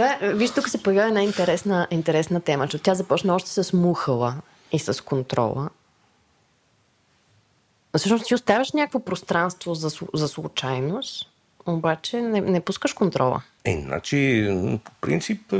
Това, 0.00 0.18
виж, 0.22 0.50
тук 0.50 0.68
се 0.68 0.82
появява 0.82 1.08
една 1.08 1.22
интересна, 1.22 1.86
интересна 1.90 2.40
тема, 2.40 2.68
че 2.68 2.78
тя 2.78 2.94
започна 2.94 3.34
още 3.34 3.50
с 3.50 3.72
мухала 3.72 4.34
и 4.72 4.78
с 4.78 5.04
контрола. 5.04 5.68
Всъщност 7.96 8.26
ти 8.26 8.34
оставяш 8.34 8.72
някакво 8.72 9.00
пространство 9.00 9.74
за, 9.74 9.90
за 10.14 10.28
случайност, 10.28 11.28
обаче 11.66 12.20
не, 12.20 12.40
не 12.40 12.60
пускаш 12.60 12.92
контрола. 12.92 13.42
Е, 13.64 13.82
значи, 13.86 14.48
по 14.84 14.90
принцип, 15.00 15.54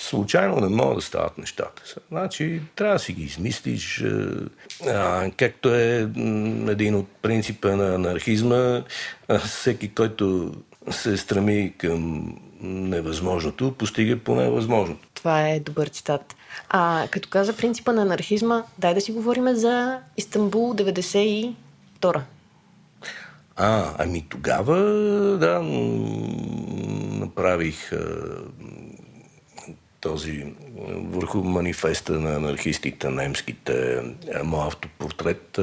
случайно 0.00 0.56
не 0.56 0.68
могат 0.68 0.96
да 0.96 1.02
стават 1.02 1.38
нещата. 1.38 1.82
Значи, 2.10 2.62
трябва 2.76 2.94
да 2.94 2.98
си 2.98 3.12
ги 3.12 3.22
измислиш. 3.22 4.04
А, 4.86 5.30
както 5.36 5.74
е 5.74 6.10
един 6.68 6.94
от 6.94 7.08
принципа 7.22 7.76
на 7.76 7.94
анархизма, 7.94 8.82
всеки, 9.44 9.94
който 9.94 10.54
се 10.90 11.16
стреми 11.16 11.74
към 11.78 12.32
невъзможното, 12.60 13.72
постига 13.72 14.18
по 14.18 14.34
невъзможното. 14.34 15.08
Това 15.14 15.48
е 15.48 15.60
добър 15.60 15.88
цитат. 15.88 16.36
А 16.68 17.08
като 17.10 17.28
каза 17.28 17.56
принципа 17.56 17.92
на 17.92 18.02
анархизма, 18.02 18.62
дай 18.78 18.94
да 18.94 19.00
си 19.00 19.12
говорим 19.12 19.54
за 19.54 19.98
Истанбул 20.16 20.74
92 20.74 21.54
а, 23.56 23.94
ами 23.98 24.26
тогава, 24.28 24.76
да, 25.38 25.62
направих 27.20 27.92
този 30.00 30.54
върху 30.88 31.38
манифеста 31.38 32.12
на 32.12 32.36
анархистите 32.36 33.10
немските, 33.10 34.02
моят 34.44 34.72
автопортрет, 34.72 35.58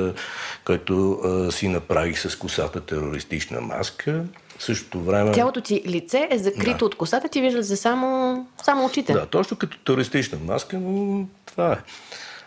който 0.66 1.20
си 1.52 1.68
направих 1.68 2.20
с 2.20 2.36
косата 2.36 2.82
терористична 2.82 3.62
маска. 3.62 4.26
В 4.64 4.66
същото 4.66 5.00
време... 5.00 5.34
Цялото 5.34 5.62
ти 5.62 5.84
лице 5.88 6.28
е 6.32 6.38
закрито 6.38 6.78
да. 6.78 6.86
от 6.86 6.96
косата, 6.96 7.30
ти 7.30 7.42
виждаш 7.42 7.66
за 7.66 7.78
само, 7.78 8.48
само 8.64 8.86
очите. 8.86 9.14
Да, 9.14 9.26
точно 9.26 9.58
като 9.58 9.78
терористична 9.78 10.38
маска, 10.46 10.80
но 10.80 11.26
това 11.46 11.72
е. 11.72 11.78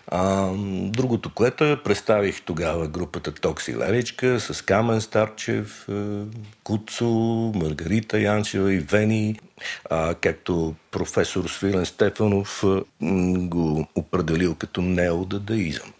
А, 0.06 0.50
другото, 0.80 1.30
което 1.34 1.64
е, 1.64 1.82
представих 1.82 2.42
тогава 2.42 2.88
групата 2.88 3.32
Токси 3.32 3.76
Левичка 3.76 4.40
с 4.40 4.62
Камен 4.62 5.00
Старчев, 5.00 5.88
е, 5.88 5.92
Куцо, 6.64 7.06
Маргарита 7.54 8.20
Янчева 8.20 8.74
и 8.74 8.78
Вени, 8.78 9.38
а, 9.90 10.14
както 10.14 10.74
професор 10.90 11.48
Свилен 11.48 11.86
Стефанов 11.86 12.64
е, 12.64 12.82
го 13.38 13.86
определил 13.94 14.54
като 14.54 14.82
неодадаизъм, 14.82 15.92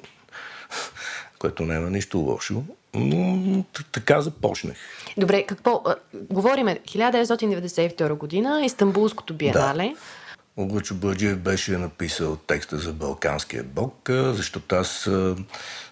което 1.38 1.62
няма 1.62 1.90
нищо 1.90 2.18
лошо. 2.18 2.62
Но 2.96 3.64
така 3.92 4.20
започнах. 4.20 4.76
Добре, 5.16 5.42
какво? 5.42 5.82
Говориме 6.14 6.78
1992 6.78 8.14
година, 8.14 8.64
Истанбулското 8.64 9.34
биенале. 9.34 9.88
Да. 9.88 10.62
Огучо 10.62 10.94
Бъджиев 10.94 11.38
беше 11.38 11.78
написал 11.78 12.36
текста 12.36 12.78
за 12.78 12.92
Балканския 12.92 13.64
бог, 13.64 14.10
защото 14.10 14.74
аз 14.74 15.10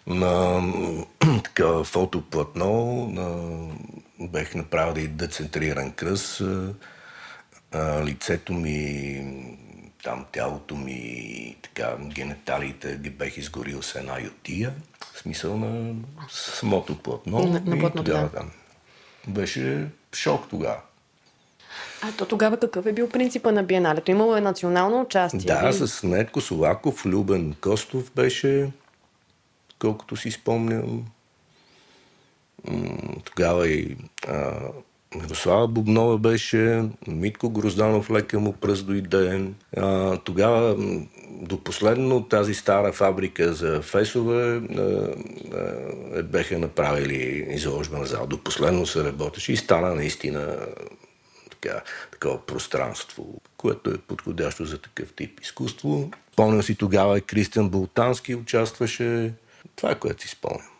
на 0.07 0.63
така 1.45 1.85
фотоплатно 1.85 3.07
на, 3.13 3.69
бех 4.29 4.55
направил 4.55 5.03
и 5.03 5.09
децентриран 5.09 5.93
кръс. 5.93 6.43
лицето 8.05 8.53
ми, 8.53 9.21
там 10.05 10.27
тялото 10.33 10.77
ми, 10.77 11.57
така, 11.63 11.97
генеталиите 12.01 12.97
ги 12.97 13.11
бех 13.11 13.37
изгорил 13.37 13.83
с 13.83 13.95
една 13.95 14.21
ютия. 14.21 14.75
В 15.15 15.19
смисъл 15.19 15.59
на 15.59 15.95
самото 16.31 16.99
платно. 16.99 17.39
На, 17.39 17.61
на 17.61 17.79
платно, 17.79 18.05
тогава, 18.05 18.29
да. 18.29 18.45
Беше 19.29 19.87
шок 20.13 20.49
тогава. 20.51 20.81
А 22.03 22.13
то 22.13 22.27
тогава 22.27 22.57
какъв 22.57 22.87
е 22.87 22.93
бил 22.93 23.09
принципа 23.09 23.53
на 23.53 23.63
биеналето? 23.63 24.11
Имало 24.11 24.37
е 24.37 24.41
национално 24.41 25.01
участие? 25.01 25.41
Да, 25.41 25.63
или? 25.65 25.73
с 25.73 26.03
Нетко 26.03 26.41
Солаков, 26.41 27.07
Любен 27.07 27.55
Костов 27.61 28.13
беше, 28.15 28.71
колкото 29.79 30.17
си 30.17 30.31
спомням. 30.31 31.05
Тогава 33.25 33.69
и 33.69 33.97
а, 34.29 34.53
Мирослава 35.15 35.69
Бубнова 35.69 36.19
беше, 36.19 36.85
Митко 37.07 37.51
Грозданов 37.51 38.11
лека 38.11 38.41
му 38.41 38.53
пръз 38.53 38.83
дойде. 38.83 39.45
А, 39.77 40.17
тогава 40.17 40.77
до 41.31 41.65
последно 41.65 42.29
тази 42.29 42.55
стара 42.55 42.93
фабрика 42.93 43.53
за 43.53 43.83
фесове 43.83 44.57
а, 44.57 45.09
а, 46.17 46.23
беха 46.23 46.59
направили 46.59 47.47
изложбена 47.51 48.07
зал. 48.07 48.27
До 48.27 48.39
последно 48.39 48.87
се 48.87 49.05
работеше 49.05 49.53
и 49.53 49.57
стана 49.57 49.95
наистина 49.95 50.57
така, 51.51 51.81
такова 52.13 52.47
пространство, 52.47 53.41
което 53.57 53.91
е 53.91 53.99
подходящо 53.99 54.65
за 54.65 54.79
такъв 54.79 55.13
тип 55.13 55.41
изкуство. 55.41 56.11
Помням 56.37 56.63
си 56.63 56.75
тогава 56.75 57.21
Кристиан 57.21 57.69
Болтански 57.69 58.35
участваше. 58.35 59.33
Това 59.77 59.91
е 59.91 59.99
което 59.99 60.23
си 60.23 60.29
спомням. 60.29 60.74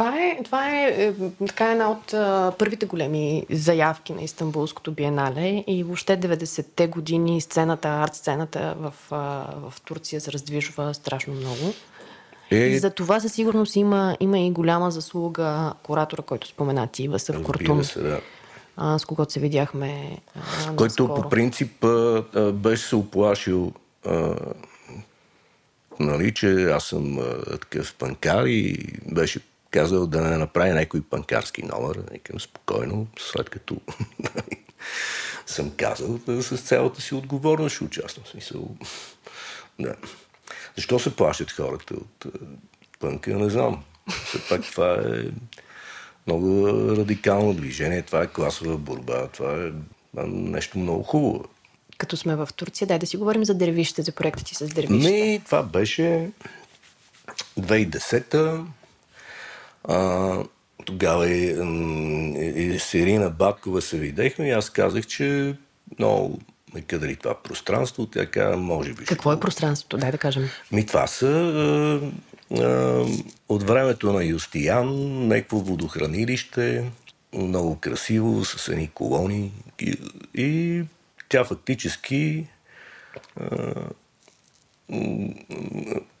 Това 0.00 0.18
е, 0.18 0.38
това 0.44 0.70
е, 0.70 0.88
е 0.88 1.12
така 1.46 1.72
една 1.72 1.90
от 1.90 2.14
а, 2.14 2.52
първите 2.58 2.86
големи 2.86 3.46
заявки 3.50 4.12
на 4.12 4.22
Истанбулското 4.22 4.92
биенале 4.92 5.64
и 5.66 5.84
въобще 5.84 6.20
90-те 6.20 6.86
години 6.86 7.40
сцената, 7.40 7.88
арт-сцената 7.88 8.74
в, 8.78 8.94
а, 9.10 9.16
в 9.70 9.80
Турция 9.80 10.20
се 10.20 10.32
раздвижва 10.32 10.94
страшно 10.94 11.34
много. 11.34 11.74
Е... 12.50 12.56
И 12.56 12.78
за 12.78 12.90
това 12.90 13.20
със 13.20 13.32
сигурност 13.32 13.76
има, 13.76 14.16
има 14.20 14.38
и 14.38 14.50
голяма 14.50 14.90
заслуга 14.90 15.72
куратора, 15.82 16.22
който 16.22 16.48
спомена 16.48 16.86
ти, 16.86 17.08
Васъв 17.08 17.42
Куртун. 17.42 17.84
Се, 17.84 18.00
да 18.00 18.20
а, 18.76 18.98
с 18.98 19.04
когото 19.04 19.32
се 19.32 19.40
видяхме. 19.40 20.18
А, 20.68 20.76
Който 20.76 21.08
по 21.08 21.28
принцип 21.28 21.84
а, 21.84 22.52
беше 22.52 22.88
се 22.88 22.96
оплашил, 22.96 23.72
а, 24.06 24.34
нали, 26.00 26.34
че 26.34 26.64
аз 26.64 26.84
съм 26.84 27.18
а, 27.18 27.42
такъв 27.44 27.94
панкар 27.94 28.46
и 28.46 28.78
беше 29.12 29.40
казал 29.70 30.06
да 30.06 30.20
не 30.20 30.36
направи 30.36 30.70
някой 30.70 31.02
панкарски 31.02 31.62
номер. 31.62 32.02
Викам 32.12 32.40
спокойно, 32.40 33.06
след 33.18 33.50
като 33.50 33.76
съм 35.46 35.72
казал 35.76 36.18
да, 36.18 36.42
с 36.42 36.58
цялата 36.58 37.00
си 37.00 37.14
отговорност 37.14 37.74
ще 37.74 37.84
участвам. 37.84 38.26
Смисъл, 38.26 38.76
да. 39.78 39.94
Защо 40.76 40.98
се 40.98 41.16
плащат 41.16 41.50
хората 41.50 41.94
от 41.94 42.26
пънка, 43.00 43.38
не 43.38 43.50
знам. 43.50 43.82
Все 44.24 44.48
пак 44.48 44.62
това 44.62 44.92
е 44.94 45.24
много 46.26 46.68
радикално 46.96 47.54
движение. 47.54 48.02
Това 48.02 48.22
е 48.22 48.26
класова 48.26 48.76
борба. 48.76 49.28
Това 49.28 49.52
е 49.52 49.70
нещо 50.26 50.78
много 50.78 51.02
хубаво. 51.02 51.44
Като 51.98 52.16
сме 52.16 52.36
в 52.36 52.48
Турция, 52.56 52.88
дай 52.88 52.98
да 52.98 53.06
си 53.06 53.16
говорим 53.16 53.44
за 53.44 53.54
дервишите, 53.54 54.02
за 54.02 54.12
проекта 54.12 54.44
ти 54.44 54.54
с 54.54 54.68
дервишите. 54.68 55.10
Не, 55.10 55.40
това 55.44 55.62
беше 55.62 56.30
2010-та. 57.60 58.64
А, 59.84 60.44
тогава 60.84 61.28
и, 61.28 61.50
и, 62.56 62.78
с 62.78 62.94
Ирина 62.94 63.30
Баткова 63.30 63.82
се 63.82 63.98
видехме 63.98 64.48
и 64.48 64.50
аз 64.50 64.70
казах, 64.70 65.06
че 65.06 65.54
много 65.98 66.38
ме 66.74 66.82
кадри 66.82 67.16
това 67.16 67.42
пространство. 67.42 68.06
Тя 68.06 68.26
каза, 68.26 68.56
може 68.56 68.92
би. 68.92 69.04
Какво 69.04 69.32
е 69.32 69.40
пространството? 69.40 69.98
Дай 69.98 70.10
да 70.12 70.18
кажем. 70.18 70.48
Ми 70.72 70.86
това 70.86 71.06
са 71.06 72.00
от 73.48 73.62
времето 73.62 74.12
на 74.12 74.24
Юстиян, 74.24 74.88
някакво 75.28 75.58
водохранилище, 75.58 76.90
много 77.32 77.76
красиво, 77.76 78.44
с 78.44 78.68
едни 78.68 78.90
колони. 78.94 79.52
И, 79.80 79.96
и 80.34 80.82
тя 81.28 81.44
фактически 81.44 82.46
а, 83.40 83.74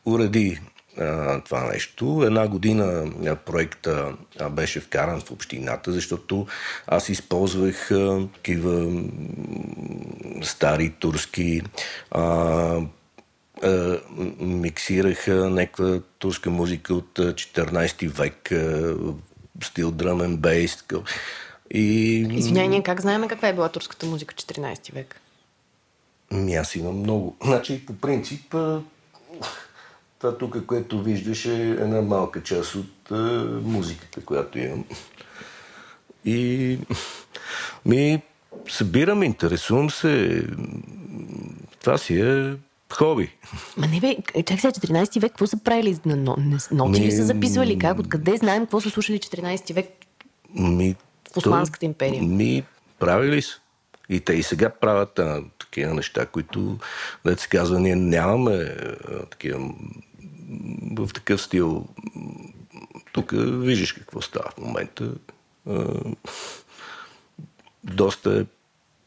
уреди 0.04 0.60
а, 1.00 1.40
това 1.40 1.64
нещо. 1.72 2.22
Една 2.26 2.48
година 2.48 3.12
проекта 3.46 4.12
беше 4.50 4.80
вкаран 4.80 5.20
в 5.20 5.30
общината, 5.30 5.92
защото 5.92 6.46
аз 6.86 7.08
използвах 7.08 7.90
а, 7.90 8.28
такива 8.34 9.02
стари 10.42 10.90
турски 10.90 11.62
а, 12.10 12.80
миксираха 14.40 15.50
някаква 15.50 16.00
турска 16.18 16.50
музика 16.50 16.94
от 16.94 17.18
14 17.18 18.02
е, 18.02 18.08
век, 18.08 18.52
стил 19.64 19.90
дръмен 19.90 20.36
бейс. 20.36 20.84
И... 21.70 22.16
Извинявай, 22.30 22.68
ние 22.68 22.82
как 22.82 23.00
знаем 23.00 23.28
каква 23.28 23.48
е 23.48 23.52
била 23.52 23.68
турската 23.68 24.06
музика 24.06 24.34
14 24.34 24.92
век? 24.92 25.20
Ми 26.32 26.54
аз 26.54 26.74
имам 26.74 26.98
много. 26.98 27.36
Значи, 27.44 27.86
по 27.86 27.92
принцип, 27.92 28.54
това 30.20 30.38
тук, 30.38 30.66
което 30.66 31.02
виждаш 31.02 31.46
е 31.46 31.70
една 31.70 32.02
малка 32.02 32.42
част 32.42 32.74
от 32.74 33.10
музиката, 33.64 34.24
която 34.24 34.58
имам. 34.58 34.84
И 36.24 36.78
ми 37.86 38.22
събирам, 38.68 39.22
интересувам 39.22 39.90
се. 39.90 40.44
Това 41.80 41.98
си 41.98 42.20
е 42.20 42.56
хоби. 42.92 43.36
Ма 43.76 43.86
не 43.86 44.00
бе, 44.00 44.16
чакай 44.36 44.58
сега, 44.58 44.70
14 44.70 45.20
век, 45.20 45.30
какво 45.30 45.46
са 45.46 45.56
правили? 45.64 45.98
На 46.06 46.16
но, 46.16 46.36
ноти 46.70 47.00
ли 47.00 47.12
са 47.12 47.24
записвали? 47.24 47.78
Как? 47.78 47.98
Откъде 47.98 48.36
знаем 48.36 48.62
какво 48.62 48.80
са 48.80 48.90
слушали 48.90 49.18
14 49.18 49.74
век 49.74 49.86
Ми, 50.54 50.96
в 51.32 51.36
Османската 51.36 51.86
империя? 51.86 52.22
Ми, 52.22 52.64
правили 52.98 53.42
са. 53.42 53.60
И 54.08 54.20
те 54.20 54.32
и 54.32 54.42
сега 54.42 54.70
правят 54.70 55.18
а, 55.18 55.42
такива 55.58 55.94
неща, 55.94 56.26
които, 56.26 56.78
да 57.24 57.38
се 57.38 57.48
казва, 57.48 57.80
ние 57.80 57.96
нямаме 57.96 58.52
а, 58.52 59.26
такива 59.26 59.70
в 60.96 61.10
такъв 61.14 61.42
стил. 61.42 61.86
Тук 63.12 63.32
виждаш 63.34 63.92
какво 63.92 64.22
става 64.22 64.50
в 64.50 64.58
момента. 64.58 65.12
Доста 67.84 68.40
е 68.40 68.44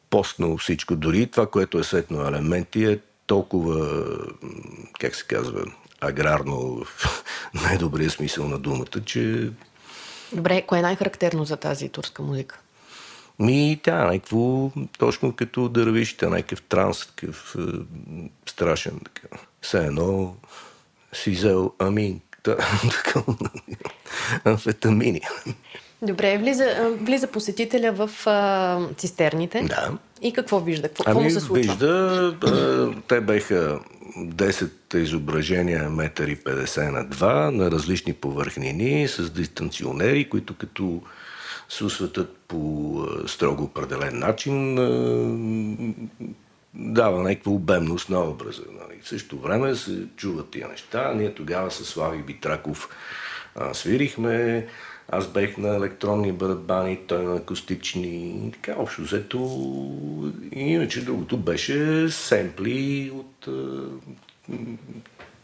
постно 0.10 0.58
всичко. 0.58 0.96
Дори 0.96 1.28
това, 1.28 1.50
което 1.50 1.80
е 1.80 1.84
сетно 1.84 2.28
елементи, 2.28 2.86
е 2.86 3.00
толкова, 3.28 4.08
как 5.00 5.16
се 5.16 5.26
казва, 5.26 5.66
аграрно 6.02 6.84
в 6.84 6.88
най-добрия 7.54 8.10
смисъл 8.10 8.48
на 8.48 8.60
думата, 8.60 9.02
че... 9.06 9.52
Добре, 10.34 10.62
кое 10.62 10.80
е 10.80 10.82
най-характерно 10.82 11.46
за 11.46 11.58
тази 11.58 11.90
турска 11.90 12.24
музика? 12.24 12.60
Ми, 13.40 13.80
тя 13.84 14.02
е 14.02 14.06
някакво, 14.06 14.72
точно 14.98 15.36
като 15.36 15.70
дървища, 15.70 16.30
някакъв 16.30 16.62
транс, 16.62 17.08
такъв 17.08 17.56
е, 17.60 17.62
страшен. 18.46 19.00
Така. 19.04 19.38
Все 19.62 19.86
едно 19.86 20.36
си 21.14 21.32
взел 21.32 21.72
амин, 21.80 22.20
амфетамини. 24.46 25.22
Добре, 26.02 26.38
влиза, 26.38 26.96
влиза 27.02 27.28
посетителя 27.28 27.92
в 27.92 28.28
а, 28.28 28.80
цистерните. 28.98 29.62
Да. 29.62 29.92
И 30.22 30.34
какво 30.34 30.60
вижда? 30.60 30.88
Какво, 30.88 31.12
Ами, 31.12 31.24
му 31.24 31.30
се 31.30 31.40
случва? 31.40 31.74
вижда, 31.74 32.36
а, 32.44 33.02
те 33.08 33.22
беха 33.22 33.80
10 34.18 34.96
изображения 34.96 35.90
метър 35.90 36.28
и 36.28 36.38
50 36.38 36.92
на 36.92 37.06
2 37.06 37.50
на 37.50 37.72
различни 37.72 38.14
повърхнини 38.14 39.08
с 39.08 39.30
дистанционери, 39.30 40.30
които 40.30 40.58
като 40.58 41.02
се 41.70 41.86
осветят 41.86 42.38
по 42.48 43.08
строго 43.28 43.64
определен 43.64 44.20
начин, 44.20 44.76
дава 46.74 47.24
някаква 47.24 47.52
обемност 47.52 48.10
на 48.10 48.30
образа. 48.30 48.62
Нали. 48.72 49.00
В 49.02 49.08
същото 49.08 49.40
време 49.40 49.76
се 49.76 50.08
чуват 50.18 50.50
тия 50.50 50.68
неща. 50.68 51.14
Ние 51.14 51.34
тогава 51.34 51.72
с 51.72 51.86
Слави 51.86 52.22
Битраков 52.22 52.90
а, 53.56 53.74
свирихме. 53.74 54.68
Аз 55.10 55.28
бех 55.28 55.58
на 55.58 55.76
електронни 55.76 56.32
барабани, 56.32 57.00
той 57.08 57.24
на 57.24 57.36
акустични. 57.36 58.48
И 58.48 58.52
така, 58.52 58.76
общо 58.78 59.02
взето. 59.02 59.40
Иначе 60.52 61.06
другото 61.06 61.38
беше 61.38 62.10
семпли 62.10 63.12
от 63.16 63.48
а, 63.48 63.84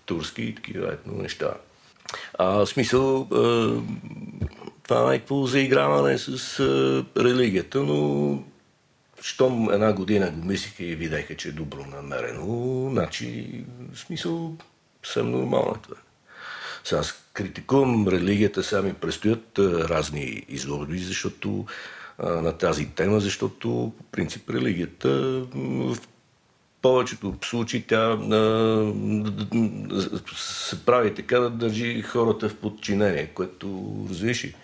турски 0.05 0.41
и 0.41 0.55
такива 0.55 0.93
етно 0.93 1.13
неща. 1.13 1.53
А, 2.37 2.45
в 2.45 2.65
смисъл, 2.65 3.21
а, 3.21 3.73
това 4.83 5.01
е 5.01 5.13
някакво 5.13 5.45
заиграване 5.45 6.17
с 6.17 6.59
а, 6.59 7.05
религията, 7.23 7.79
но 7.83 8.43
щом 9.21 9.71
една 9.71 9.93
година 9.93 10.31
го 10.31 10.47
мислиха 10.47 10.83
и 10.83 10.95
видяха, 10.95 11.35
че 11.35 11.49
е 11.49 11.51
добро 11.51 11.85
намерено, 11.85 12.89
значи, 12.91 13.49
смисъл, 13.95 14.57
съм 15.03 15.31
нормално 15.31 15.71
е 15.71 15.81
това. 15.83 15.95
Сега 16.83 16.99
аз 16.99 17.23
критикувам 17.33 18.07
религията, 18.07 18.63
сега 18.63 18.81
ми 18.81 18.93
предстоят 18.93 19.59
разни 19.59 20.45
изложби, 20.49 20.97
защото 20.97 21.65
на 22.23 22.57
тази 22.57 22.89
тема, 22.89 23.19
защото 23.19 23.89
по 23.99 24.03
принцип 24.11 24.49
религията 24.49 25.09
в 25.53 25.97
повечето 26.81 27.35
случаи 27.43 27.83
тя 27.87 27.97
а, 27.97 28.93
се 30.35 30.85
прави 30.85 31.15
така 31.15 31.39
да 31.39 31.49
държи 31.49 32.01
хората 32.01 32.49
в 32.49 32.55
подчинение, 32.55 33.27
което 33.27 33.95
развиши. 34.09 34.55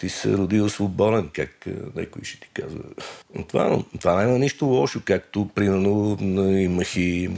Ти 0.00 0.08
се 0.08 0.36
родил 0.36 0.68
свободен, 0.68 1.30
как 1.32 1.66
а, 1.66 1.70
някой 1.96 2.24
ще 2.24 2.40
ти 2.40 2.48
казва. 2.54 2.80
Това, 3.48 3.78
това 4.00 4.24
няма 4.24 4.38
нищо 4.38 4.66
лошо, 4.66 5.00
както 5.04 5.48
примерно 5.54 6.18
имах 6.58 6.96
и 6.96 7.30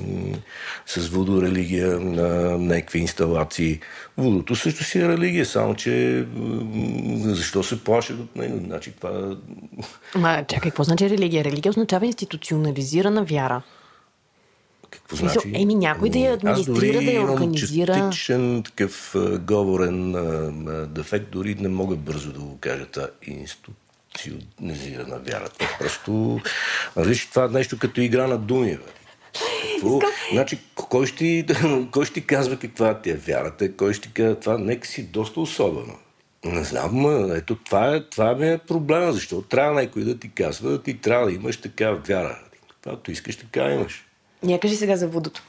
с 0.86 1.08
водорелигия 1.08 2.00
на 2.00 2.58
някакви 2.58 2.98
инсталации. 2.98 3.80
Водото 4.18 4.56
също 4.56 4.84
си 4.84 4.98
е 4.98 5.08
религия, 5.08 5.46
само 5.46 5.74
че 5.74 6.26
защо 7.24 7.62
се 7.62 7.84
плашат 7.84 8.20
от 8.20 8.36
него? 8.36 8.60
Значи 8.64 8.92
това 8.92 9.36
Ма, 10.14 10.44
чакай, 10.48 10.70
какво 10.70 10.84
значи 10.84 11.10
религия? 11.10 11.44
Религия 11.44 11.70
означава 11.70 12.06
институционализирана 12.06 13.24
вяра. 13.24 13.62
Какво 14.92 15.16
смисъл, 15.16 15.42
значи? 15.42 15.62
еми, 15.62 15.74
някой 15.74 16.10
да 16.10 16.18
я 16.18 16.38
Ами, 16.42 16.52
аз 16.52 16.60
администрира, 16.60 16.92
дори 16.92 17.04
да 17.04 17.10
я 17.10 17.20
имам 17.20 17.30
организира. 17.30 17.94
частичен 17.94 18.62
такъв 18.62 19.16
говорен 19.40 20.14
а, 20.14 20.86
дефект, 20.86 21.26
дори 21.30 21.54
не 21.54 21.68
мога 21.68 21.96
бързо 21.96 22.32
да 22.32 22.40
го 22.40 22.58
кажа. 22.60 22.86
Това 22.86 23.08
институционализирана 23.22 25.18
вяра. 25.18 25.48
Това 25.48 25.70
просто... 25.78 26.40
Виж, 26.96 27.26
това 27.26 27.44
е 27.44 27.48
нещо 27.48 27.78
като 27.78 28.00
игра 28.00 28.26
на 28.26 28.38
думи. 28.38 28.70
Бе. 28.70 28.82
Какво? 29.74 30.00
Значи, 30.32 30.58
кой 30.74 31.06
ще, 31.06 31.46
кой 31.92 32.04
ще 32.04 32.20
казва 32.20 32.56
каква 32.56 33.00
ти 33.00 33.10
е 33.10 33.14
вярата? 33.14 33.76
Кой 33.76 33.94
ще 33.94 34.08
казва 34.08 34.40
това? 34.40 34.58
Нека 34.58 34.86
си 34.86 35.02
доста 35.02 35.40
особено. 35.40 35.94
Не 36.44 36.64
знам, 36.64 37.32
ето 37.32 37.56
това, 37.56 37.94
е, 37.94 38.04
това 38.04 38.34
ми 38.34 38.48
е 38.48 38.58
проблема, 38.58 39.12
защото 39.12 39.48
трябва 39.48 39.80
някой 39.80 40.04
да 40.04 40.18
ти 40.18 40.30
казва, 40.30 40.82
ти 40.82 41.00
трябва 41.00 41.26
да 41.26 41.32
имаш 41.32 41.56
такава 41.56 41.96
вяра. 41.96 42.38
Каквато 42.68 43.10
искаш, 43.10 43.36
така 43.36 43.70
имаш. 43.70 44.04
Я 44.48 44.60
кажи 44.60 44.76
сега 44.76 44.96
за 44.96 45.08
водото. 45.08 45.42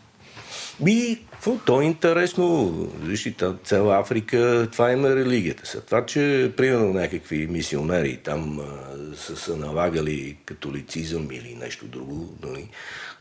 Би, 0.79 1.25
какво? 1.31 1.57
То 1.65 1.81
е 1.81 1.85
интересно. 1.85 2.71
Виж, 3.01 3.33
цяла 3.63 3.99
Африка, 3.99 4.67
това 4.71 4.91
има 4.91 5.15
религията. 5.15 5.65
Сега, 5.65 5.83
това, 5.83 6.05
че 6.05 6.51
примерно 6.57 6.93
някакви 6.93 7.47
мисионери 7.47 8.17
там 8.17 8.59
а, 8.59 9.15
са, 9.15 9.35
са 9.35 9.57
налагали 9.57 10.37
католицизъм 10.45 11.31
или 11.31 11.57
нещо 11.61 11.85
друго, 11.85 12.37
нали? 12.43 12.69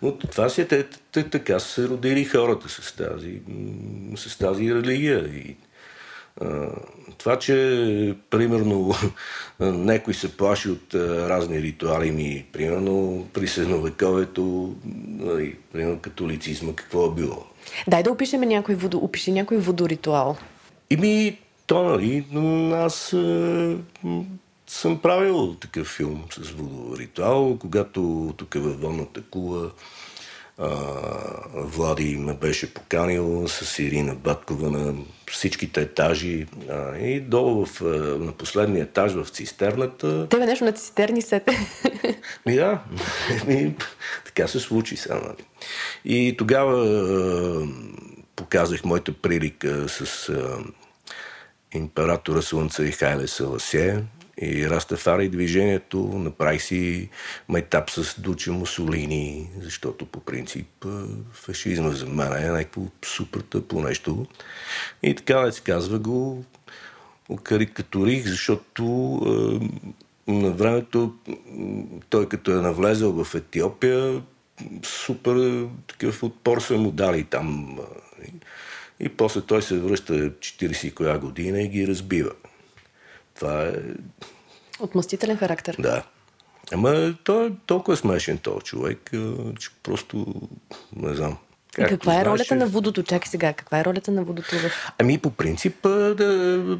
но 0.02 0.18
това 0.18 0.48
си 0.48 0.60
е, 0.60 0.66
те, 1.12 1.30
така 1.30 1.58
са 1.58 1.68
се 1.68 1.88
родили 1.88 2.24
хората 2.24 2.68
с 2.68 2.92
тази, 2.96 3.40
с 4.16 4.38
тази 4.38 4.74
религия. 4.74 5.30
Това, 7.18 7.38
че 7.38 8.16
примерно 8.30 8.94
някой 9.60 10.14
се 10.14 10.36
плаши 10.36 10.68
от 10.68 10.94
разни 10.94 11.62
ритуали 11.62 12.10
ми, 12.10 12.46
примерно 12.52 13.26
при 13.32 13.48
средновековието, 13.48 14.74
нали, 15.06 15.56
примерно 15.72 15.98
католицизма, 15.98 16.72
какво 16.74 17.06
е 17.06 17.14
било. 17.14 17.44
Дай 17.88 18.02
да 18.02 18.10
опишем 18.10 18.40
някой, 18.40 18.74
водо, 18.74 18.98
опиши 18.98 19.32
някой 19.32 19.56
водоритуал. 19.56 20.36
И 20.90 20.96
ми, 20.96 21.38
то, 21.66 21.82
нали, 21.82 22.24
аз 22.74 23.12
м, 23.12 24.24
съм 24.66 24.98
правил 24.98 25.54
такъв 25.60 25.86
филм 25.86 26.24
с 26.30 26.50
водоритуал, 26.50 27.56
когато 27.58 28.32
тук 28.36 28.54
във 28.54 28.80
Вонната 28.80 29.22
кула 29.22 29.70
Влади 31.54 32.16
ме 32.16 32.34
беше 32.34 32.74
поканил 32.74 33.48
с 33.48 33.78
Ирина 33.78 34.14
Баткова 34.14 34.70
на 34.70 34.94
всичките 35.30 35.80
етажи 35.80 36.46
а, 36.70 36.96
и 36.96 37.20
долу 37.20 37.66
в, 37.66 37.80
на 38.18 38.32
последния 38.32 38.82
етаж 38.82 39.12
в 39.12 39.28
цистерната. 39.28 40.28
Тебе 40.28 40.46
нещо 40.46 40.64
на 40.64 40.72
цистерни 40.72 41.22
сете. 41.22 41.58
Ми 42.46 42.54
да, 42.54 42.82
ми, 43.46 43.74
така 44.24 44.48
се 44.48 44.60
случи 44.60 44.96
сега. 44.96 45.14
Нали. 45.14 45.44
И 46.04 46.36
тогава 46.38 46.86
а, 46.86 47.66
показах 48.36 48.84
моята 48.84 49.12
прилика 49.12 49.88
с 49.88 50.28
а, 50.28 50.58
императора 51.74 52.42
Слънца 52.42 52.84
и 52.84 52.92
Хайле 52.92 53.26
Саласе 53.26 54.02
и 54.40 54.70
Растафари 54.70 55.28
движението. 55.28 55.98
Направих 55.98 56.62
си 56.62 57.08
майтап 57.48 57.90
с 57.90 58.20
Дуче 58.20 58.50
Мусолини, 58.50 59.50
защото 59.60 60.06
по 60.06 60.20
принцип 60.20 60.86
фашизма 61.32 61.90
за 61.90 62.06
мен 62.06 62.32
е 62.32 62.50
някакво 62.50 62.82
супер 63.04 63.40
тъпо 63.40 63.82
нещо. 63.82 64.26
И 65.02 65.14
така 65.14 65.34
да 65.34 65.52
се 65.52 65.62
казва 65.62 65.98
го 65.98 66.44
карикатурих, 67.42 68.26
защото 68.26 69.14
а, 69.16 69.60
на 70.32 70.50
времето 70.50 71.14
той 72.10 72.28
като 72.28 72.50
е 72.50 72.54
навлезъл 72.54 73.24
в 73.24 73.34
Етиопия, 73.34 74.22
супер 74.82 75.66
такъв 75.86 76.22
отпор 76.22 76.60
са 76.60 76.76
му 76.76 76.90
дали 76.90 77.24
там. 77.24 77.78
И, 79.00 79.08
после 79.08 79.40
той 79.40 79.62
се 79.62 79.78
връща 79.78 80.12
40 80.30 80.86
и 80.86 80.90
коя 80.90 81.18
година 81.18 81.62
и 81.62 81.68
ги 81.68 81.86
разбива. 81.86 82.30
Това 83.42 83.62
е... 83.64 83.72
Отмъстителен 84.80 85.36
характер. 85.36 85.76
Да. 85.78 86.02
Ама 86.72 87.14
той 87.24 87.46
е 87.46 87.52
толкова 87.66 87.96
смешен 87.96 88.38
този 88.38 88.60
човек, 88.60 89.10
че 89.58 89.70
просто 89.82 90.26
не 90.96 91.14
знам. 91.14 91.32
И 91.32 91.72
Както 91.72 91.94
каква 91.94 92.12
е 92.12 92.14
знаеш, 92.14 92.26
ролята 92.26 92.44
че- 92.44 92.54
на 92.54 92.66
водото? 92.66 93.02
Чакай 93.02 93.28
сега, 93.30 93.52
каква 93.52 93.80
е 93.80 93.84
ролята 93.84 94.10
на 94.10 94.24
водото. 94.24 94.56
Ами 94.98 95.18
по 95.18 95.30
принцип 95.30 95.82
да, 95.82 96.78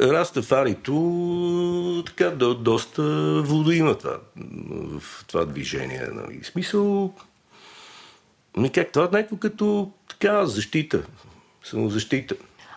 Растафарито 0.00 0.92
така 2.06 2.30
до, 2.30 2.54
доста 2.54 3.02
вода 3.42 3.74
има 3.74 3.98
това, 3.98 4.20
в 5.00 5.24
това 5.26 5.44
движение. 5.44 6.08
Нали. 6.12 6.44
Смисъл 6.44 7.14
Ми 8.56 8.72
как 8.72 8.92
това 8.92 9.04
е 9.04 9.08
някакво 9.12 9.36
като 9.36 9.90
така 10.08 10.46
защита, 10.46 11.02
самозащита. 11.64 12.34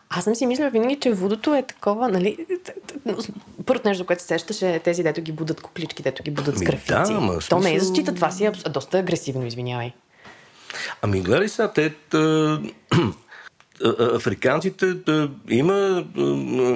Аз 0.10 0.24
съм 0.24 0.36
си 0.36 0.45
мислила 0.45 0.70
винаги, 0.70 0.99
че 0.99 1.12
водото 1.14 1.55
е 1.55 1.64
такова, 1.64 2.07
нали? 2.07 2.45
Първото 3.66 3.88
нещо, 3.89 4.05
което 4.05 4.22
се 4.22 4.28
сещаше 4.28 4.76
е 4.76 4.80
тези, 4.80 5.03
дето 5.03 5.22
ги 5.22 5.32
будат 5.32 5.62
куклички, 5.62 6.03
дето 6.03 6.24
ги 6.24 6.32
будат 6.32 6.57
с 6.57 6.62
графици. 6.62 6.88
да, 6.91 7.05
ама 7.18 7.34
То 7.34 7.41
смисъл- 7.41 7.60
не 7.60 7.76
е 7.76 7.80
защита, 7.80 8.16
това 8.16 8.32
си 8.32 8.45
е 8.45 8.51
доста 8.51 8.97
агресивно, 8.99 9.45
извинявай. 9.45 9.91
Ами 11.01 11.22
гледай 11.22 11.49
сега, 11.49 11.74
те... 11.74 11.89
Та, 12.10 12.62
африканците 14.16 15.03
та, 15.03 15.30
има 15.49 16.05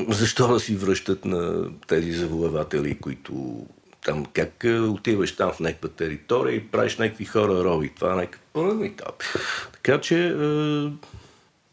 защо 0.10 0.48
да 0.48 0.60
си 0.60 0.76
връщат 0.76 1.26
на 1.26 1.70
тези 1.88 2.12
завоеватели, 2.12 2.98
които 3.00 3.66
там 4.06 4.26
как 4.26 4.66
отиваш 4.90 5.36
там 5.36 5.52
в 5.52 5.60
някаква 5.60 5.90
територия 5.90 6.56
и 6.56 6.68
правиш 6.68 6.98
някакви 6.98 7.26
хора 7.26 7.64
роби. 7.64 7.90
Това 7.96 8.14
е 8.14 8.16
някакъв... 8.16 8.42
Да. 8.56 9.12
Така 9.74 10.02
че 10.02 10.36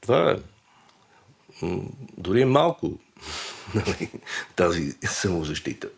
това 0.00 0.30
е 0.30 0.36
дори 2.18 2.44
малко 2.44 2.90
нали, 3.74 4.11
тази 4.56 4.92
самозащита. 5.04 5.88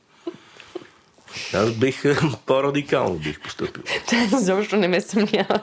Аз 1.54 1.70
бих 1.70 2.02
по-радикално 2.46 3.14
бих 3.18 3.40
поступил. 3.40 3.82
Защо 4.38 4.76
не 4.76 4.88
ме 4.88 5.00
съмнява. 5.00 5.60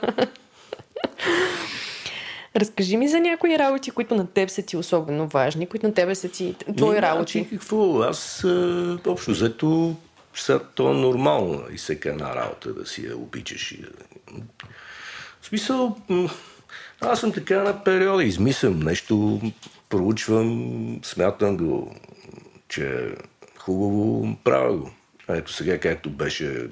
Разкажи 2.56 2.96
ми 2.96 3.08
за 3.08 3.20
някои 3.20 3.58
работи, 3.58 3.90
които 3.90 4.14
на 4.14 4.26
теб 4.26 4.50
са 4.50 4.62
ти 4.62 4.76
особено 4.76 5.26
важни, 5.26 5.66
които 5.66 5.86
на 5.86 5.94
тебе 5.94 6.14
са 6.14 6.28
ти 6.28 6.54
твои 6.76 6.90
Ами, 6.90 7.02
работи. 7.02 7.38
Значи, 7.38 7.50
какво? 7.50 8.02
Аз 8.02 8.44
а, 8.44 8.98
общо 9.06 9.30
взето 9.30 9.96
сега 10.34 10.60
то 10.74 10.90
е 10.90 10.94
нормално 10.94 11.62
и 11.72 11.76
всека 11.76 12.08
една 12.08 12.34
работа 12.34 12.74
да 12.74 12.86
си 12.86 13.06
я 13.06 13.16
обичаш. 13.16 13.72
И, 13.72 13.80
да... 13.80 13.88
В 15.40 15.46
смисъл, 15.46 15.96
аз 17.00 17.20
съм 17.20 17.32
така 17.32 17.62
на 17.62 17.84
периода, 17.84 18.24
измислям 18.24 18.80
нещо, 18.80 19.40
проучвам, 19.90 21.00
смятам 21.02 21.56
го, 21.56 21.96
че 22.68 22.86
е 22.86 23.08
хубаво, 23.58 24.36
правя 24.44 24.76
го. 24.76 24.90
Ето 25.28 25.52
сега, 25.52 25.78
както 25.78 26.10
беше 26.10 26.68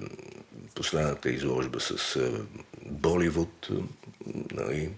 последната 0.75 1.31
изложба 1.31 1.81
с 1.81 2.17
а, 2.17 2.31
Боливуд, 2.85 3.69
а, 3.71 3.75
нали, 4.53 4.91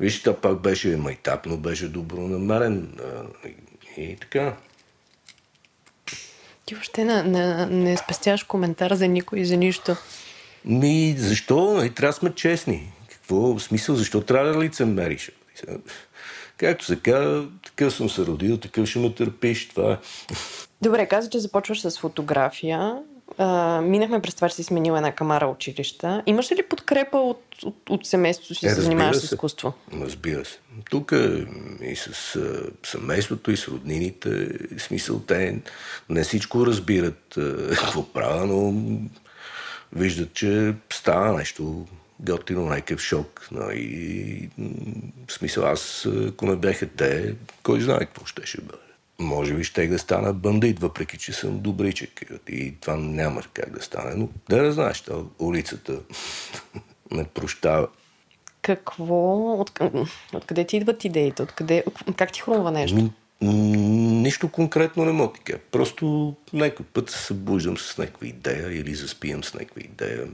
Виж, 0.00 0.22
то 0.22 0.40
пак 0.40 0.60
беше 0.60 0.96
майтап, 0.96 1.46
но 1.46 1.56
беше 1.56 1.88
добронамерен 1.88 2.98
а, 3.00 3.48
и, 3.98 4.02
и 4.02 4.16
така. 4.16 4.56
Ти 6.66 6.74
въобще 6.74 7.04
не, 7.04 7.22
не, 7.22 7.66
не 7.66 7.96
спестяваш 7.96 8.42
коментар 8.42 8.94
за 8.94 9.08
никой 9.08 9.40
и 9.40 9.46
за 9.46 9.56
нищо. 9.56 9.96
Ми, 10.64 11.14
защо? 11.18 11.74
Нали, 11.74 11.94
трябва 11.94 12.12
да 12.12 12.18
сме 12.18 12.34
честни. 12.34 12.92
Какво 13.10 13.58
смисъл? 13.58 13.94
Защо 13.94 14.20
трябва 14.20 14.52
да 14.52 14.60
лицемериш? 14.60 15.30
Както 16.56 16.84
се 16.84 16.96
казва, 16.96 17.46
такъв 17.64 17.94
съм 17.94 18.10
се 18.10 18.26
родил, 18.26 18.56
такъв 18.56 18.88
ще 18.88 18.98
ме 18.98 19.14
търпиш. 19.14 19.68
Това 19.68 19.92
е. 19.92 19.96
Добре, 20.82 21.08
каза, 21.08 21.30
че 21.30 21.38
започваш 21.38 21.80
с 21.80 21.98
фотография. 21.98 22.96
А, 23.38 23.80
минахме 23.80 24.22
през 24.22 24.34
това, 24.34 24.48
че 24.48 24.54
си 24.54 24.62
сменила 24.62 24.98
една 24.98 25.12
камара 25.12 25.46
училища. 25.46 26.22
Имаш 26.26 26.52
ли 26.52 26.62
подкрепа 26.68 27.18
от, 27.18 27.42
от, 27.62 27.90
от 27.90 28.06
семейството 28.06 28.54
си, 28.54 28.66
Е, 28.66 28.70
се 28.70 28.80
занимаваш 28.80 29.16
с 29.16 29.24
изкуство? 29.24 29.72
Разбира 30.00 30.44
се. 30.44 30.58
Тук 30.90 31.12
е 31.12 31.46
и 31.82 31.96
с 31.96 32.36
а, 32.36 32.62
семейството, 32.86 33.50
и 33.50 33.56
с 33.56 33.68
роднините. 33.68 34.30
В 34.78 34.82
смисъл, 34.82 35.20
те 35.20 35.58
не 36.08 36.24
всичко 36.24 36.66
разбират 36.66 37.38
какво 37.78 38.12
правя, 38.12 38.46
но 38.46 38.74
виждат, 39.92 40.34
че 40.34 40.74
става 40.92 41.32
нещо 41.32 41.86
готино, 42.20 42.66
някакъв 42.66 43.00
шок. 43.00 43.48
No, 43.52 43.72
и, 43.72 44.48
в 45.28 45.32
смисъл, 45.32 45.66
аз, 45.66 46.08
ако 46.28 46.46
не 46.46 46.56
бяха 46.56 46.86
те, 46.86 47.34
кой 47.62 47.80
знае 47.80 47.98
какво 47.98 48.26
ще 48.26 48.46
ще 48.46 48.60
бъде. 48.60 48.78
Може 49.18 49.54
би 49.54 49.64
ще 49.64 49.86
да 49.86 49.98
стана 49.98 50.32
бандит, 50.32 50.80
въпреки 50.80 51.18
че 51.18 51.32
съм 51.32 51.58
добричък. 51.58 52.22
И 52.48 52.74
това 52.80 52.96
няма 52.96 53.42
как 53.54 53.70
да 53.70 53.82
стане. 53.82 54.14
Но 54.14 54.28
да 54.48 54.62
не 54.62 54.72
знаеш, 54.72 55.00
та 55.00 55.14
улицата 55.38 55.98
не 57.10 57.24
прощава. 57.24 57.88
Какво? 58.62 59.52
От, 59.60 59.80
откъде 60.34 60.66
ти 60.66 60.76
идват 60.76 61.04
идеите? 61.04 61.42
Откъде, 61.42 61.84
как 62.16 62.32
ти 62.32 62.40
хрумва 62.40 62.70
нещо? 62.70 62.96
Ми, 62.96 63.12
м, 63.40 63.52
нищо 64.22 64.48
конкретно 64.48 65.04
не 65.04 65.12
мога 65.12 65.38
кажа. 65.44 65.58
Просто 65.70 66.34
някой 66.52 66.86
път 66.86 67.10
се 67.10 67.18
събуждам 67.18 67.78
с 67.78 67.98
някаква 67.98 68.26
идея 68.26 68.72
или 68.72 68.94
заспивам 68.94 69.44
с 69.44 69.54
някаква 69.54 69.82
идея. 69.82 70.26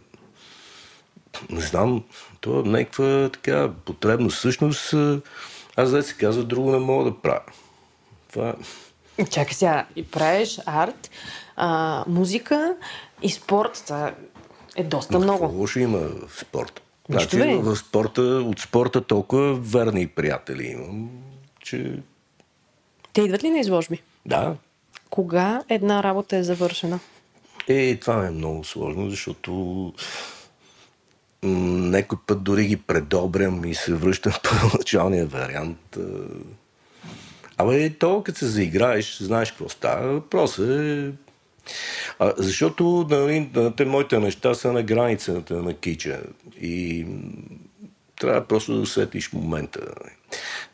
Не 1.50 1.60
знам, 1.60 2.04
то 2.40 2.60
е 2.60 2.68
някаква 2.68 3.30
така 3.32 3.70
потребност. 3.84 4.36
Всъщност, 4.36 4.94
аз 5.76 5.90
да 5.90 6.02
се 6.02 6.14
казва, 6.14 6.44
друго 6.44 6.70
не 6.72 6.78
мога 6.78 7.04
да 7.04 7.16
правя. 7.20 7.40
Това 8.32 8.54
е. 9.18 9.24
Чакай 9.24 9.54
сега, 9.54 9.86
и 9.96 10.04
правиш 10.04 10.58
арт, 10.66 11.10
а, 11.56 12.04
музика 12.08 12.76
и 13.22 13.30
спорт. 13.30 13.82
Това 13.86 14.12
е 14.76 14.84
доста 14.84 15.12
Какво 15.12 15.22
много. 15.24 15.46
лошо 15.58 15.78
има 15.78 15.98
в 15.98 16.40
спорта? 16.40 16.82
Значи, 17.08 17.36
бе. 17.36 17.56
в 17.56 17.76
спорта, 17.76 18.22
от 18.22 18.60
спорта 18.60 19.00
толкова 19.00 19.54
верни 19.54 20.06
приятели 20.06 20.66
имам, 20.66 21.10
че 21.60 21.98
Те 23.12 23.20
идват 23.22 23.42
ли 23.42 23.50
на 23.50 23.58
изложби? 23.58 24.02
да, 24.26 24.56
Кога 25.10 25.62
една 25.68 26.02
работа 26.02 26.36
е 26.36 26.42
завършена? 26.42 27.00
Е, 27.68 27.96
това 27.96 28.26
е 28.26 28.30
много 28.30 28.64
сложно, 28.64 29.10
защото 29.10 29.92
м, 31.42 31.90
някой 31.90 32.18
път 32.26 32.42
дори 32.42 32.64
ги 32.66 32.76
предобрям 32.76 33.64
и 33.64 33.74
се 33.74 33.94
връщам 33.94 34.32
в 34.36 34.40
първоначалния 34.42 35.26
вариант. 35.26 35.96
Абе, 37.58 37.90
то, 37.90 38.22
като 38.22 38.38
се 38.38 38.46
заиграеш, 38.46 39.18
знаеш 39.18 39.50
какво 39.50 39.68
става. 39.68 40.12
Въпросът 40.12 40.70
е... 40.70 41.12
А, 42.18 42.32
защото 42.36 43.06
нали, 43.10 43.50
на- 43.54 43.76
те 43.76 43.84
моите 43.84 44.18
неща 44.18 44.54
са 44.54 44.72
на 44.72 44.82
границата 44.82 45.54
на 45.54 45.74
кича. 45.74 46.20
И 46.60 47.06
трябва 48.20 48.40
просто 48.48 48.74
да 48.74 48.80
усетиш 48.80 49.32
момента. 49.32 49.80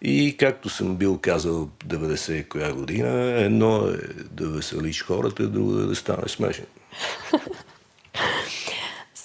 И 0.02 0.36
както 0.38 0.68
съм 0.68 0.96
бил 0.96 1.18
казал 1.18 1.70
90 1.86 2.48
коя 2.48 2.72
година, 2.72 3.40
едно 3.40 3.86
е 3.86 3.96
да 4.30 4.48
веселиш 4.48 5.04
хората, 5.04 5.48
друго 5.48 5.78
е 5.80 5.86
да 5.86 5.94
стане 5.96 6.28
смешен. 6.28 6.66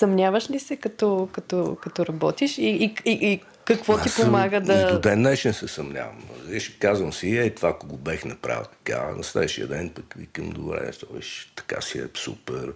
Съмняваш 0.03 0.49
ли 0.49 0.59
се 0.59 0.75
като, 0.75 1.29
като, 1.31 1.77
като 1.81 2.05
работиш 2.05 2.57
и, 2.57 2.61
и, 2.63 2.95
и, 3.05 3.11
и 3.31 3.41
какво 3.65 3.95
ти 3.95 4.01
Аз 4.05 4.13
съм- 4.13 4.25
помага 4.25 4.57
И 4.57 4.59
до 4.59 4.65
да... 4.65 4.99
ден 4.99 5.19
днешен 5.19 5.53
се 5.53 5.67
съмнявам. 5.67 6.15
Виж, 6.45 6.69
казвам 6.69 7.13
си, 7.13 7.37
е, 7.37 7.49
това 7.49 7.69
ако 7.69 7.87
го 7.87 7.97
бех 7.97 8.25
направил 8.25 8.63
така, 8.63 9.13
на 9.17 9.23
следващия 9.23 9.67
ден 9.67 9.89
пък 9.89 10.13
викам, 10.17 10.49
добре, 10.49 10.91
виж, 11.13 11.51
така 11.55 11.81
си 11.81 11.97
е 11.97 12.03
супер. 12.15 12.73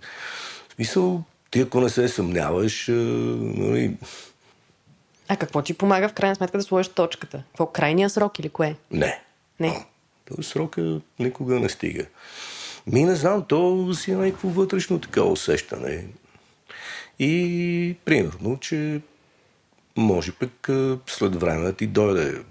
В 0.70 0.74
смисъл, 0.76 1.24
ти 1.52 1.60
ако 1.60 1.82
не 1.82 1.90
се 1.90 2.08
съмняваш, 2.08 2.86
нали, 2.88 3.98
А 5.28 5.36
какво 5.36 5.62
ти 5.62 5.74
помага 5.74 6.10
в 6.10 6.14
крайна 6.14 6.36
сметка 6.36 6.58
да 6.58 6.64
сложиш 6.64 6.88
точката? 6.88 7.44
Какво, 7.48 7.66
крайния 7.66 8.10
срок 8.10 8.40
или 8.40 8.50
кое? 8.50 8.76
не. 8.92 9.22
Не. 9.60 9.86
То 10.26 10.44
срока 10.44 11.00
никога 11.20 11.60
не 11.60 11.70
стига. 11.70 12.06
Ми 12.88 13.04
не 13.04 13.16
знам, 13.16 13.46
то 13.48 13.94
си 13.94 14.12
е 14.12 14.16
някакво 14.16 14.48
вътрешно 14.50 15.00
такова 15.00 15.32
усещане. 15.32 16.06
И 17.20 17.96
примерно, 18.06 18.58
че 18.60 19.02
може 19.98 20.32
пък 20.32 20.70
след 21.08 21.36
време 21.36 21.66
да 21.66 21.74
ти 21.74 21.88
дойде 21.88 22.42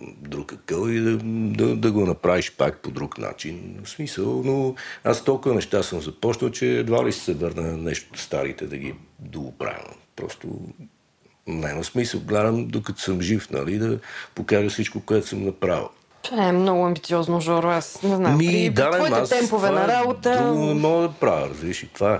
друг 0.00 0.52
акъл 0.52 0.88
и 0.88 1.00
да, 1.00 1.18
да, 1.24 1.76
да 1.76 1.92
го 1.92 2.06
направиш 2.06 2.52
пак 2.56 2.78
по 2.78 2.90
друг 2.90 3.18
начин. 3.18 3.76
В 3.84 3.88
смисъл, 3.88 4.42
но 4.44 4.74
аз 5.04 5.24
толкова 5.24 5.54
неща 5.54 5.82
съм 5.82 6.00
започнал, 6.00 6.50
че 6.50 6.78
едва 6.78 7.06
ли 7.06 7.12
ще 7.12 7.20
се 7.20 7.34
върна 7.34 7.62
на 7.62 7.76
нещо 7.76 8.18
старите 8.18 8.66
да 8.66 8.76
ги 8.76 8.94
дооправя. 9.18 9.94
Просто 10.16 10.48
няма 11.46 11.84
смисъл. 11.84 12.20
Гледам, 12.20 12.68
докато 12.68 13.00
съм 13.00 13.20
жив, 13.20 13.50
нали, 13.50 13.78
да 13.78 13.98
покажа 14.34 14.70
всичко, 14.70 15.00
което 15.00 15.26
съм 15.26 15.44
направил. 15.44 15.88
Това 16.22 16.48
е 16.48 16.52
много 16.52 16.86
амбициозно, 16.86 17.40
Жоро. 17.40 17.68
Аз 17.68 18.02
не 18.02 18.16
знам. 18.16 18.36
Ми, 18.36 18.46
при, 18.46 18.70
да, 18.70 18.90
твоите 18.90 19.16
аз 19.16 19.28
темпове 19.28 19.70
на 19.70 19.88
работа... 19.88 20.42
Друго 20.42 20.66
не 20.66 20.74
мога 20.74 21.02
да 21.02 21.14
правя, 21.14 21.48
разбираш 21.48 21.82
и 21.82 21.86
това 21.86 22.14
е. 22.14 22.18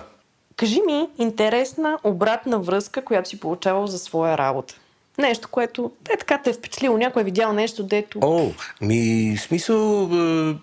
Кажи 0.58 0.80
ми 0.86 1.08
интересна 1.18 1.98
обратна 2.04 2.58
връзка, 2.58 3.04
която 3.04 3.28
си 3.28 3.40
получавал 3.40 3.86
за 3.86 3.98
своя 3.98 4.38
работа. 4.38 4.74
Нещо, 5.18 5.48
което 5.48 5.92
е 6.10 6.16
така 6.16 6.42
те 6.42 6.50
е 6.50 6.52
впечатлило. 6.52 6.98
Някой 6.98 7.22
е 7.22 7.24
видял 7.24 7.52
нещо, 7.52 7.82
дето... 7.82 8.18
О, 8.22 8.50
ми, 8.80 9.36
смисъл, 9.40 10.10
е, 10.12 10.54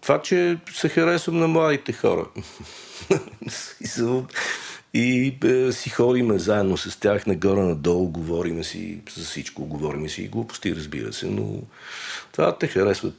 това, 0.00 0.22
че 0.22 0.58
се 0.72 0.88
харесвам 0.88 1.38
на 1.38 1.48
младите 1.48 1.92
хора. 1.92 2.26
И 4.94 5.36
е, 5.44 5.72
си 5.72 5.90
ходиме 5.90 6.38
заедно 6.38 6.76
с 6.76 7.00
тях 7.00 7.26
нагоре-надолу, 7.26 8.08
говориме 8.08 8.64
си 8.64 9.00
за 9.16 9.24
всичко, 9.24 9.64
говориме 9.64 10.08
си 10.08 10.22
и 10.22 10.28
глупости, 10.28 10.76
разбира 10.76 11.12
се, 11.12 11.26
но 11.26 11.60
това 12.32 12.58
те 12.58 12.66
харесват 12.66 13.14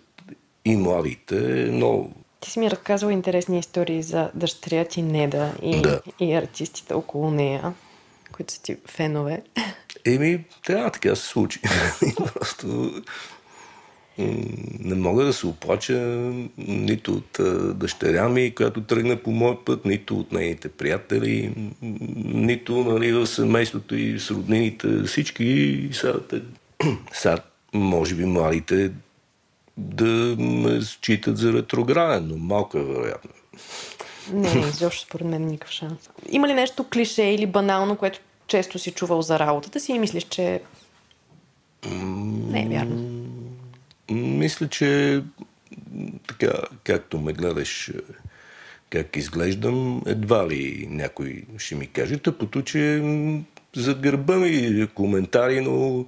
и 0.65 0.75
младите, 0.75 1.35
много. 1.71 2.13
Ти 2.39 2.51
си 2.51 2.59
ми 2.59 2.71
разказвал 2.71 3.11
интересни 3.11 3.59
истории 3.59 4.03
за 4.03 4.31
дъщеря 4.33 4.85
ти 4.85 5.01
Неда 5.01 5.53
и, 5.61 5.81
Да. 5.81 6.01
и 6.19 6.33
артистите 6.33 6.93
около 6.93 7.31
нея, 7.31 7.73
които 8.31 8.53
са 8.53 8.61
ти 8.61 8.77
фенове. 8.85 9.41
Еми, 10.05 10.43
трябва 10.65 10.91
така 10.91 11.15
се 11.15 11.27
случи. 11.27 11.59
Просто 12.33 12.91
не 14.79 14.95
мога 14.95 15.25
да 15.25 15.33
се 15.33 15.47
оплача 15.47 15.93
нито 16.57 17.13
от 17.13 17.39
дъщеря 17.77 18.29
ми, 18.29 18.55
която 18.55 18.83
тръгна 18.83 19.15
по 19.15 19.31
мой 19.31 19.57
път, 19.65 19.85
нито 19.85 20.19
от 20.19 20.31
нейните 20.31 20.69
приятели, 20.69 21.53
нито 22.25 22.83
нали, 22.83 23.13
в 23.13 23.27
семейството 23.27 23.95
и 23.95 24.19
с 24.19 24.31
роднините. 24.31 25.03
Всички 25.03 25.89
сега, 25.93 26.13
сега 27.13 27.37
може 27.73 28.15
би 28.15 28.25
младите 28.25 28.91
да 29.77 30.35
ме 30.39 30.81
считат 30.81 31.37
за 31.37 31.53
ретрограден, 31.53 32.27
но 32.27 32.37
малко 32.37 32.77
е 32.77 32.83
вероятно. 32.83 33.31
Не, 34.33 34.59
изобщо 34.59 35.01
според 35.01 35.27
мен 35.27 35.47
никакъв 35.47 35.71
шанс. 35.71 36.09
Има 36.29 36.47
ли 36.47 36.53
нещо 36.53 36.85
клише 36.93 37.23
или 37.23 37.45
банално, 37.45 37.95
което 37.95 38.19
често 38.47 38.79
си 38.79 38.91
чувал 38.91 39.21
за 39.21 39.39
работата 39.39 39.79
си 39.79 39.91
и 39.91 39.99
мислиш, 39.99 40.23
че 40.23 40.61
не 41.91 42.63
е 42.63 42.67
вярно? 42.69 43.25
Мисля, 44.11 44.67
че 44.67 45.21
така, 46.27 46.53
както 46.83 47.19
ме 47.19 47.33
гледаш 47.33 47.91
как 48.89 49.15
изглеждам, 49.15 50.01
едва 50.05 50.47
ли 50.47 50.87
някой 50.89 51.43
ще 51.57 51.75
ми 51.75 51.87
каже. 51.87 52.17
Тъпото, 52.17 52.61
че 52.61 53.03
зад 53.75 53.99
гърба 53.99 54.35
ми 54.35 54.87
коментари, 54.87 55.61
но 55.61 56.05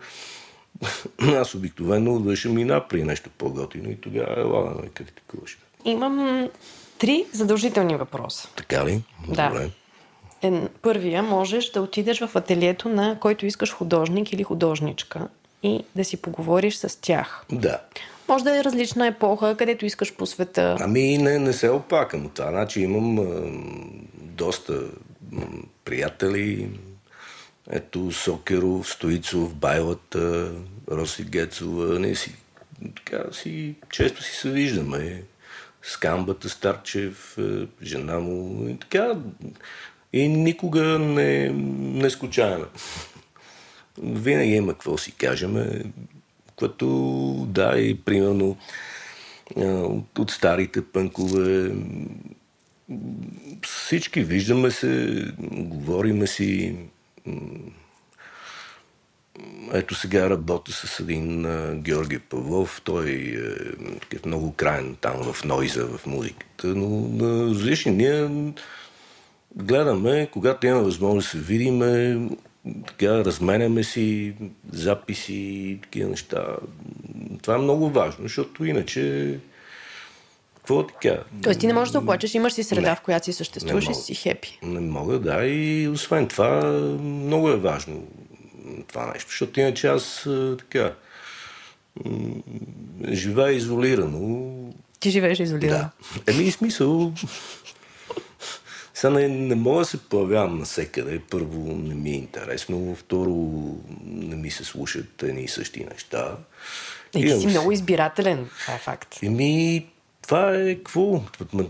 аз 1.36 1.56
обикновено 1.56 2.20
вършам 2.20 2.54
мина 2.54 2.88
при 2.90 3.04
нещо 3.04 3.30
по-готино 3.38 3.90
и 3.92 3.96
тогава 3.96 4.42
ела, 4.42 4.74
нали, 4.78 4.90
как 4.94 5.12
такуваш. 5.12 5.58
Имам 5.86 6.48
три 6.98 7.26
задължителни 7.34 7.96
въпроса. 7.96 8.50
Така 8.56 8.86
ли? 8.86 9.04
Да. 9.28 9.48
Добре. 9.50 9.70
Е, 10.42 10.68
първия 10.82 11.24
можеш 11.24 11.72
да 11.72 11.82
отидеш 11.82 12.20
в 12.20 12.36
ателието 12.36 12.90
на 12.90 13.18
който 13.20 13.46
искаш 13.46 13.74
художник 13.74 14.34
или 14.34 14.44
художничка 14.44 15.28
и 15.64 15.84
да 15.96 16.06
си 16.06 16.18
поговориш 16.18 16.76
с 16.76 17.02
тях. 17.02 17.46
Да. 17.52 17.80
Може 18.28 18.44
да 18.44 18.58
е 18.58 18.64
различна 18.64 19.08
епоха, 19.08 19.56
където 19.58 19.86
искаш 19.86 20.16
по 20.16 20.26
света. 20.26 20.78
Ами 20.80 21.18
не, 21.18 21.40
не 21.40 21.54
се 21.54 21.70
опакам 21.70 22.26
от 22.26 22.34
това. 22.34 22.50
Значи 22.50 22.82
имам 22.82 23.20
а, 23.20 23.24
доста 24.16 24.74
м, 25.32 25.42
приятели. 25.86 26.70
Ето 27.70 28.12
Сокеров, 28.12 28.90
Стоицов, 28.90 29.56
Байлата, 29.56 30.52
Роси 30.92 31.24
Гецова. 31.24 32.00
Не 32.00 32.16
си, 32.16 32.36
така 32.96 33.24
си, 33.32 33.76
често 33.92 34.24
си 34.24 34.32
се 34.32 34.52
виждаме. 34.52 35.24
Скамбата 35.82 36.50
Старчев, 36.50 37.38
жена 37.84 38.20
му 38.20 38.68
и 38.70 38.80
така. 38.80 39.16
И 40.14 40.28
никога 40.28 41.00
не, 41.00 41.50
не 41.80 42.10
скучаваме. 42.10 42.66
Винаги 44.04 44.52
има 44.52 44.74
какво 44.74 44.98
си 44.98 45.12
кажем, 45.12 45.84
като 46.60 46.88
да, 47.50 47.80
и 47.80 48.02
примерно 48.02 48.58
от, 49.56 50.20
от 50.20 50.32
старите 50.32 50.86
пънкове 50.86 51.72
всички 53.64 54.24
виждаме 54.24 54.72
се, 54.72 55.26
говориме 55.52 56.28
си. 56.28 56.76
Ето 59.74 59.96
сега 59.96 60.30
работя 60.30 60.72
с 60.72 61.00
един 61.00 61.42
Георги 61.82 62.20
Павлов. 62.20 62.82
Той 62.84 63.10
е, 63.10 64.16
е 64.16 64.20
много 64.26 64.54
крайен 64.54 64.96
там 65.02 65.34
в 65.34 65.44
нойза, 65.44 65.86
в 65.86 66.06
музиката. 66.06 66.68
Но 66.68 66.90
на 66.90 67.50
различни 67.50 67.92
ние 67.92 68.54
гледаме, 69.56 70.30
когато 70.32 70.68
имаме 70.68 70.84
възможност 70.84 71.26
да 71.26 71.32
се 71.32 71.38
видиме, 71.38 72.20
така, 72.88 73.26
разменяме 73.26 73.84
си 73.84 74.34
записи 74.72 75.34
и 75.34 75.80
такива 75.82 76.10
неща. 76.10 76.46
Това 77.42 77.56
е 77.56 77.58
много 77.58 77.90
важно, 77.90 78.24
защото 78.24 78.66
иначе 78.66 79.40
какво 80.70 80.88
така? 80.88 81.24
Тоест 81.44 81.60
ти 81.60 81.68
не 81.68 81.74
можеш 81.74 81.92
да 81.92 82.00
оплачеш, 82.00 82.36
имаш 82.36 82.54
си 82.54 82.64
среда, 82.64 82.90
не, 82.90 82.96
в 82.96 83.02
която 83.02 83.26
си 83.26 83.34
съществуваш 83.34 83.90
и 83.90 83.94
си 83.94 84.16
хепи. 84.16 84.60
Не 84.64 84.80
мога, 84.80 85.20
да. 85.20 85.46
И 85.46 85.88
освен 85.88 86.28
това, 86.28 86.64
много 87.02 87.50
е 87.50 87.58
важно 87.58 88.08
това 88.88 89.12
нещо, 89.14 89.30
защото 89.30 89.60
иначе 89.60 89.88
аз 89.88 90.28
така 90.60 90.94
живея 93.12 93.52
изолирано. 93.52 94.54
Ти 95.00 95.10
живееш 95.10 95.40
изолирано? 95.40 95.90
Да. 96.26 96.34
Еми, 96.34 96.52
смисъл, 96.52 97.14
сега 98.94 99.14
не, 99.14 99.28
не 99.28 99.56
мога 99.56 99.80
да 99.80 99.86
се 99.86 99.98
появявам 99.98 100.60
навсекъде. 100.60 101.22
Първо, 101.30 101.76
не 101.76 101.96
ми 101.96 102.10
е 102.10 102.14
интересно. 102.14 102.96
Второ, 102.96 103.32
не 104.06 104.36
ми 104.36 104.52
се 104.52 104.64
слушат 104.64 105.24
едни 105.24 105.42
и 105.42 105.48
същи 105.48 105.86
неща. 105.92 106.38
И 107.16 107.22
ти 107.22 107.40
си 107.40 107.48
много 107.48 107.72
избирателен, 107.72 108.50
това 108.62 108.74
е 108.74 108.78
факт. 108.78 109.20
Еми, 109.24 109.86
това 110.30 110.56
е 110.56 110.76
какво? 110.76 111.22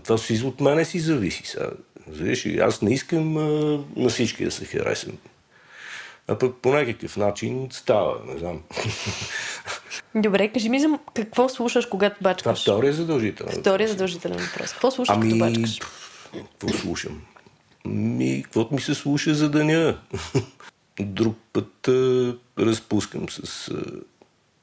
Това 0.04 0.18
си 0.18 0.42
от 0.44 0.60
мене 0.60 0.84
си 0.84 1.00
зависи. 1.00 1.42
Сега. 1.44 1.70
Завиш, 2.12 2.46
аз 2.46 2.82
не 2.82 2.92
искам 2.92 3.36
а, 3.36 3.78
на 3.96 4.08
всички 4.08 4.44
да 4.44 4.50
се 4.50 4.64
харесам. 4.64 5.12
А 6.28 6.38
пък 6.38 6.54
по 6.62 6.72
някакъв 6.74 7.16
начин 7.16 7.68
става, 7.70 8.16
не 8.26 8.38
знам. 8.38 8.62
Добре, 10.14 10.48
кажи 10.48 10.68
ми 10.68 10.80
за 10.80 10.98
какво 11.14 11.48
слушаш, 11.48 11.86
когато 11.86 12.16
бачкаш. 12.22 12.42
Това 12.42 12.74
втория 12.74 12.92
задължителен. 12.92 13.60
Втория 13.60 13.88
задължителен 13.88 14.38
въпрос. 14.38 14.72
Какво 14.72 14.90
слушаш, 14.90 15.16
ами, 15.16 15.30
като 15.30 15.38
бачкаш? 15.38 15.80
Какво 16.32 16.68
слушам? 16.68 17.22
Ми, 17.84 18.42
каквото 18.42 18.74
ми 18.74 18.80
се 18.80 18.94
слуша 18.94 19.34
за 19.34 19.50
деня. 19.50 19.98
Друг 21.00 21.36
път 21.52 21.88
а, 21.88 22.36
разпускам 22.58 23.28
с 23.28 23.68
а, 23.68 23.82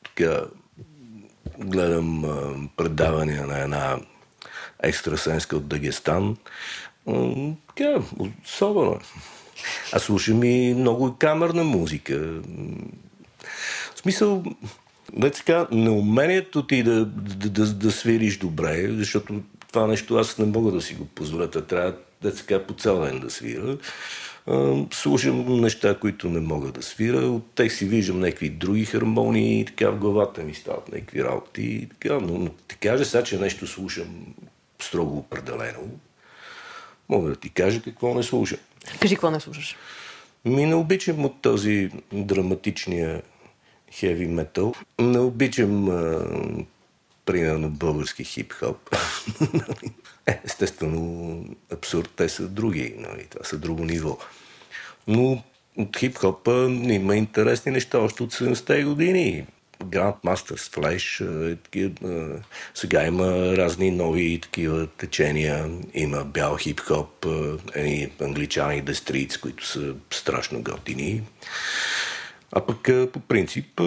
така 0.03 0.41
гледам 1.59 2.23
предавания 2.77 3.47
на 3.47 3.59
една 3.59 3.99
екстрасенска 4.83 5.57
от 5.57 5.67
Дагестан. 5.67 6.37
А, 7.07 7.33
така, 7.67 7.99
особено. 8.45 8.99
Аз 9.93 10.03
слушам 10.03 10.43
и 10.43 10.73
много 10.73 11.15
камерна 11.19 11.63
музика. 11.63 12.19
В 13.95 13.99
смисъл, 13.99 14.43
да 15.13 15.31
така, 15.31 15.67
неумението 15.71 16.67
ти 16.67 16.83
да, 16.83 17.05
да, 17.05 17.49
да, 17.49 17.73
да 17.73 17.91
свириш 17.91 18.37
добре, 18.37 18.87
защото 18.91 19.41
това 19.71 19.87
нещо 19.87 20.15
аз 20.15 20.37
не 20.37 20.45
мога 20.45 20.71
да 20.71 20.81
си 20.81 20.93
го 20.93 21.05
позволя. 21.05 21.47
Трябва 21.47 21.95
да 22.21 22.35
така 22.35 22.63
по 22.63 22.73
цял 22.73 23.01
ден 23.01 23.19
да 23.19 23.29
свира. 23.29 23.77
Слушам 24.91 25.61
неща, 25.61 25.99
които 25.99 26.29
не 26.29 26.39
мога 26.39 26.71
да 26.71 26.81
свира. 26.81 27.17
От 27.17 27.51
тях 27.55 27.73
си 27.73 27.85
виждам 27.85 28.19
някакви 28.19 28.49
други 28.49 28.85
хармонии 28.85 29.59
и 29.59 29.65
така 29.65 29.89
в 29.89 29.97
главата 29.97 30.43
ми 30.43 30.53
стават 30.53 30.91
някакви 30.91 31.23
работи. 31.23 31.61
И 31.61 31.89
така, 31.89 32.13
но, 32.13 32.37
но 32.37 32.49
ти 32.49 32.77
кажа 32.77 33.05
сега, 33.05 33.23
че 33.23 33.39
нещо 33.39 33.67
слушам 33.67 34.25
строго 34.81 35.17
определено. 35.17 35.79
Мога 37.09 37.29
да 37.29 37.35
ти 37.35 37.49
кажа 37.49 37.81
какво 37.81 38.13
не 38.13 38.23
слушам. 38.23 38.59
Кажи 38.99 39.15
какво 39.15 39.31
не 39.31 39.39
слушаш. 39.39 39.75
Ми 40.45 40.65
не 40.65 40.75
обичам 40.75 41.25
от 41.25 41.41
този 41.41 41.91
драматичния 42.13 43.21
хеви 43.91 44.27
метал. 44.27 44.73
Не 44.99 45.19
обичам 45.19 45.85
примерно 47.25 47.69
български 47.69 48.23
хип-хоп. 48.23 48.77
Е, 50.27 50.39
естествено, 50.45 51.45
абсурд, 51.73 52.11
те 52.15 52.29
са 52.29 52.47
други, 52.47 52.95
нали? 52.97 53.25
това 53.29 53.45
са 53.45 53.57
друго 53.57 53.85
ниво. 53.85 54.17
Но 55.07 55.43
от 55.77 55.97
хип-хопа 55.97 56.69
има 56.89 57.15
интересни 57.15 57.71
неща 57.71 57.99
още 57.99 58.23
от 58.23 58.33
70-те 58.33 58.83
години. 58.83 59.45
Grandmasters 59.83 60.75
Flash, 60.75 61.21
е, 61.75 61.91
сега 62.73 63.05
има 63.05 63.57
разни 63.57 63.91
нови 63.91 64.39
такива 64.41 64.87
течения. 64.87 65.69
Има 65.93 66.23
бял 66.23 66.57
хип-хоп, 66.57 67.25
едни 67.75 68.09
англичани 68.21 68.83
Streets, 68.83 69.39
които 69.41 69.67
са 69.67 69.93
страшно 70.11 70.61
готини. 70.61 71.21
А 72.51 72.65
пък 72.65 73.11
по 73.13 73.19
принцип 73.19 73.81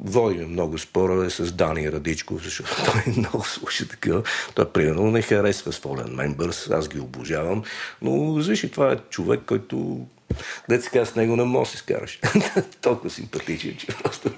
водим 0.00 0.50
много 0.50 0.78
спорове 0.78 1.30
с 1.30 1.52
Дани 1.52 1.92
Радичков, 1.92 2.42
защото 2.44 2.70
той 2.84 3.12
много 3.16 3.44
слуша 3.44 3.88
такива. 3.88 4.22
Той 4.54 4.70
примерно 4.72 5.10
не 5.10 5.22
харесва 5.22 5.72
Сволен 5.72 6.14
Мембърс, 6.14 6.70
аз 6.70 6.88
ги 6.88 7.00
обожавам, 7.00 7.62
но 8.02 8.34
виж 8.34 8.70
това 8.70 8.92
е 8.92 8.96
човек, 8.96 9.40
който 9.46 10.06
Деца 10.68 11.04
с 11.04 11.14
него 11.14 11.36
не 11.36 11.44
може 11.44 11.70
да 11.70 11.76
се 11.76 11.78
скараш. 11.78 12.20
Толкова 12.82 13.10
симпатичен, 13.10 13.76
че 13.76 13.86
просто... 13.86 14.30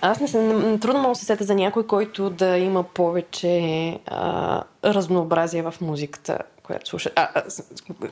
Аз 0.00 0.20
не 0.20 0.28
съм, 0.28 0.78
трудно 0.80 1.02
мога 1.02 1.12
да 1.12 1.18
се 1.18 1.24
сета 1.24 1.44
за 1.44 1.54
някой, 1.54 1.86
който 1.86 2.30
да 2.30 2.58
има 2.58 2.82
повече 2.82 3.98
а, 4.06 4.62
разнообразие 4.84 5.62
в 5.62 5.74
музиката 5.80 6.38
която 6.72 6.88
слуша. 6.88 7.10
А, 7.16 7.28
а, 7.34 7.42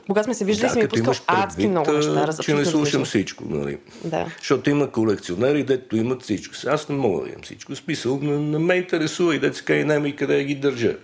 когато 0.07 0.25
сме 0.25 0.33
се 0.33 0.45
виждали, 0.45 0.67
да, 0.67 0.73
сме 0.73 0.87
пускал 0.87 1.13
адски 1.27 1.67
много 1.67 1.91
неща. 1.91 2.33
Че 2.43 2.53
не 2.53 2.65
слушам 2.65 3.05
всичко, 3.05 3.43
нали? 3.49 3.77
Да. 4.03 4.25
Защото 4.37 4.69
има 4.69 4.91
колекционери, 4.91 5.63
дето 5.63 5.97
имат 5.97 6.23
всичко. 6.23 6.55
Аз 6.67 6.89
не 6.89 6.95
мога 6.95 7.23
да 7.23 7.29
имам 7.29 7.41
всичко. 7.43 7.75
Смисъл, 7.75 8.19
не, 8.21 8.37
не 8.37 8.57
ме 8.59 8.75
интересува 8.75 9.35
и 9.35 9.39
деца 9.39 9.73
и 9.73 10.09
и 10.09 10.15
къде 10.15 10.37
да 10.37 10.43
ги 10.43 10.55
държа. 10.55 10.97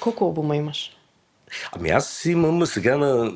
Колко 0.00 0.24
албума 0.24 0.56
имаш? 0.56 0.96
Ами 1.72 1.90
аз 1.90 2.24
имам 2.24 2.58
сега 2.66 2.96
на 2.96 3.32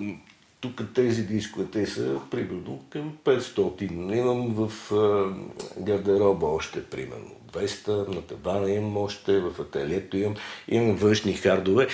тук 0.73 0.95
тези 0.95 1.23
дискове, 1.23 1.67
те 1.73 1.87
са 1.87 2.21
примерно 2.31 2.85
към 2.91 3.12
500. 3.25 4.14
Имам 4.17 4.55
в 4.55 4.93
а, 4.93 5.35
гардероба 5.81 6.47
още 6.47 6.85
примерно 6.85 7.31
200, 7.53 8.14
на 8.14 8.23
тавана 8.23 8.71
имам 8.71 8.97
още, 8.97 9.41
в 9.41 9.61
ателието 9.61 10.17
имам, 10.17 10.35
имам 10.69 10.97
външни 10.97 11.33
хардове, 11.33 11.87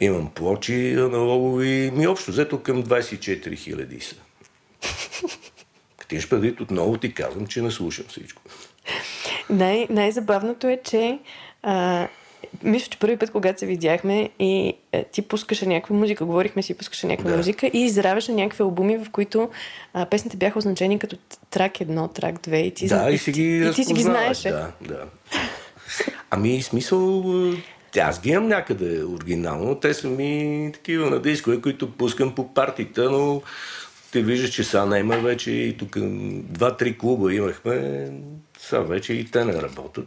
имам 0.00 0.30
плочи 0.34 0.92
аналогови, 0.92 1.90
ми 1.94 2.06
общо 2.06 2.30
взето 2.30 2.62
към 2.62 2.84
24 2.84 3.56
хиляди 3.56 4.00
са. 4.00 4.16
Ти 6.08 6.28
предвид, 6.28 6.60
отново 6.60 6.96
ти 6.96 7.14
казвам, 7.14 7.46
че 7.46 7.62
не 7.62 7.70
слушам 7.70 8.04
всичко. 8.08 8.42
Най- 9.50 9.86
най-забавното 9.90 10.68
е, 10.68 10.80
че 10.84 11.18
а, 11.62 12.08
мисля, 12.62 12.88
че 12.90 12.98
първи 12.98 13.16
път, 13.16 13.30
когато 13.30 13.60
се 13.60 13.66
видяхме 13.66 14.30
и 14.38 14.74
а, 14.92 15.04
ти 15.04 15.22
пускаше 15.22 15.66
някаква 15.66 15.96
музика, 15.96 16.24
говорихме 16.24 16.62
си, 16.62 16.74
пускаше 16.74 17.06
някаква 17.06 17.30
да. 17.30 17.36
музика 17.36 17.66
и 17.66 17.78
изравяше 17.84 18.32
някакви 18.32 18.62
албуми, 18.62 18.98
в 18.98 19.10
които 19.10 19.50
а, 19.94 20.06
песните 20.06 20.36
бяха 20.36 20.58
означени 20.58 20.98
като 20.98 21.16
трак 21.50 21.80
едно, 21.80 22.08
трак 22.08 22.42
две 22.42 22.58
и 22.58 22.70
ти, 22.74 22.86
да, 22.86 23.10
и, 23.10 23.18
си 23.18 23.32
ги, 23.32 23.42
и, 23.42 23.68
и 23.68 23.72
ти 23.72 23.84
си 23.84 23.94
ги 23.94 24.02
знаеше. 24.02 24.50
Да, 24.50 24.72
да. 24.80 25.04
Ами, 26.30 26.62
смисъл, 26.62 27.24
аз 28.00 28.20
ги 28.20 28.30
имам 28.30 28.48
някъде 28.48 29.04
оригинално. 29.04 29.74
Те 29.74 29.94
са 29.94 30.08
ми 30.08 30.70
такива 30.74 31.10
на 31.10 31.22
дискове, 31.22 31.60
които 31.60 31.92
пускам 31.92 32.34
по 32.34 32.54
партита, 32.54 33.10
но 33.10 33.42
ти 34.12 34.22
виждаш, 34.22 34.50
че 34.50 34.64
сега 34.64 34.86
няма 34.86 35.16
вече 35.16 35.50
и 35.50 35.76
тук 35.76 35.98
два-три 35.98 36.98
клуба 36.98 37.34
имахме, 37.34 38.08
сега 38.58 38.82
вече 38.82 39.12
и 39.12 39.24
те 39.24 39.44
не 39.44 39.62
работят. 39.62 40.06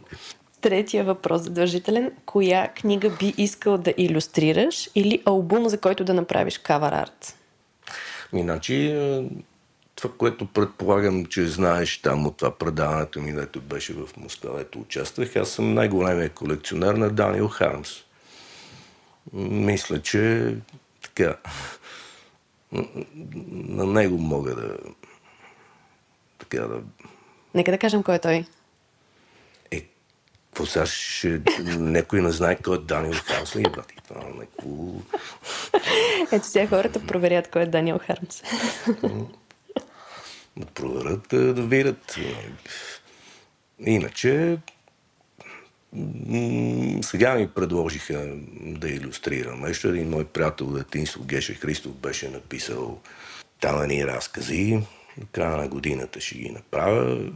Третия 0.66 1.04
въпрос 1.04 1.42
задължителен. 1.42 2.12
Коя 2.24 2.68
книга 2.68 3.10
би 3.20 3.34
искал 3.38 3.78
да 3.78 3.94
иллюстрираш 3.96 4.90
или 4.94 5.22
албум, 5.24 5.68
за 5.68 5.80
който 5.80 6.04
да 6.04 6.14
направиш 6.14 6.58
кавър 6.58 6.92
арт? 6.92 7.38
Иначе 8.32 8.96
това, 9.94 10.10
което 10.18 10.46
предполагам, 10.46 11.26
че 11.26 11.46
знаеш 11.46 11.98
там 11.98 12.26
от 12.26 12.36
това 12.36 12.50
предаването 12.50 13.20
ми, 13.20 13.32
дето 13.32 13.60
беше 13.60 13.92
в 13.92 14.16
Москва, 14.16 14.60
ето 14.60 14.78
участвах, 14.78 15.36
аз 15.36 15.50
съм 15.50 15.74
най-големият 15.74 16.32
колекционер 16.32 16.94
на 16.94 17.10
Даниел 17.10 17.48
Хармс. 17.48 17.90
Мисля, 19.32 20.02
че 20.02 20.54
така 21.02 21.36
на 23.52 23.86
него 23.86 24.18
мога 24.18 24.54
да 24.54 24.76
така 26.38 26.60
да... 26.60 26.80
Нека 27.54 27.70
да 27.70 27.78
кажем 27.78 28.02
кой 28.02 28.14
е 28.14 28.18
той. 28.18 28.44
Какво 30.56 30.66
сега 30.66 30.86
ще... 30.86 31.40
Някой 31.78 32.22
не 32.22 32.30
знае 32.30 32.56
кой 32.56 32.76
е 32.76 32.80
Даниел 32.80 33.12
Хармс 33.12 33.56
ли 33.56 33.60
е, 33.60 33.70
брат? 33.70 33.92
Това 34.08 34.20
някакво... 34.20 34.70
Ето 36.32 36.46
сега 36.46 36.66
хората 36.66 37.06
проверят 37.06 37.50
кой 37.50 37.62
е 37.62 37.66
Даниел 37.66 37.98
Хармс. 38.06 38.42
да 40.56 40.66
проверят, 40.74 41.26
да, 41.30 41.62
видят. 41.62 42.16
Иначе 43.80 44.58
сега 47.02 47.34
ми 47.34 47.48
предложиха 47.48 48.34
да 48.60 48.88
иллюстрирам 48.88 49.60
нещо. 49.60 49.88
Един 49.88 50.10
мой 50.10 50.24
приятел 50.24 50.66
детинство, 50.66 51.24
Геше 51.24 51.54
Христов, 51.54 51.92
беше 51.92 52.28
написал 52.28 53.00
там 53.60 53.82
едни 53.82 54.06
разкази. 54.06 54.80
До 55.18 55.26
края 55.32 55.56
на 55.56 55.68
годината 55.68 56.20
ще 56.20 56.38
ги 56.38 56.50
направя. 56.50 57.30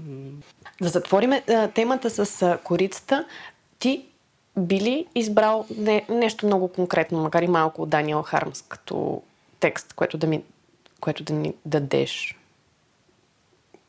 Да 0.83 0.89
затворим 0.89 1.33
темата 1.74 2.26
с 2.26 2.59
корицата. 2.64 3.26
Ти 3.78 4.05
би 4.59 4.81
ли 4.81 5.07
избрал 5.14 5.66
не, 5.76 6.07
нещо 6.09 6.47
много 6.47 6.68
конкретно, 6.68 7.22
макар 7.22 7.43
и 7.43 7.47
малко 7.47 7.83
от 7.83 7.89
Даниел 7.89 8.22
Хармс, 8.22 8.62
като 8.62 9.22
текст, 9.61 9.93
което 9.93 10.18
да, 10.18 10.26
ми, 10.26 10.43
което 11.01 11.22
да 11.22 11.33
ни 11.33 11.55
дадеш? 11.64 12.37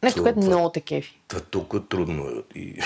Нещо, 0.03 0.17
това, 0.17 0.33
което 0.33 0.47
много 0.47 0.69
те 0.69 0.81
кефи. 0.81 1.19
Това 1.27 1.41
толкова 1.41 1.87
трудно 1.87 2.27
е. 2.27 2.59
И... 2.59 2.81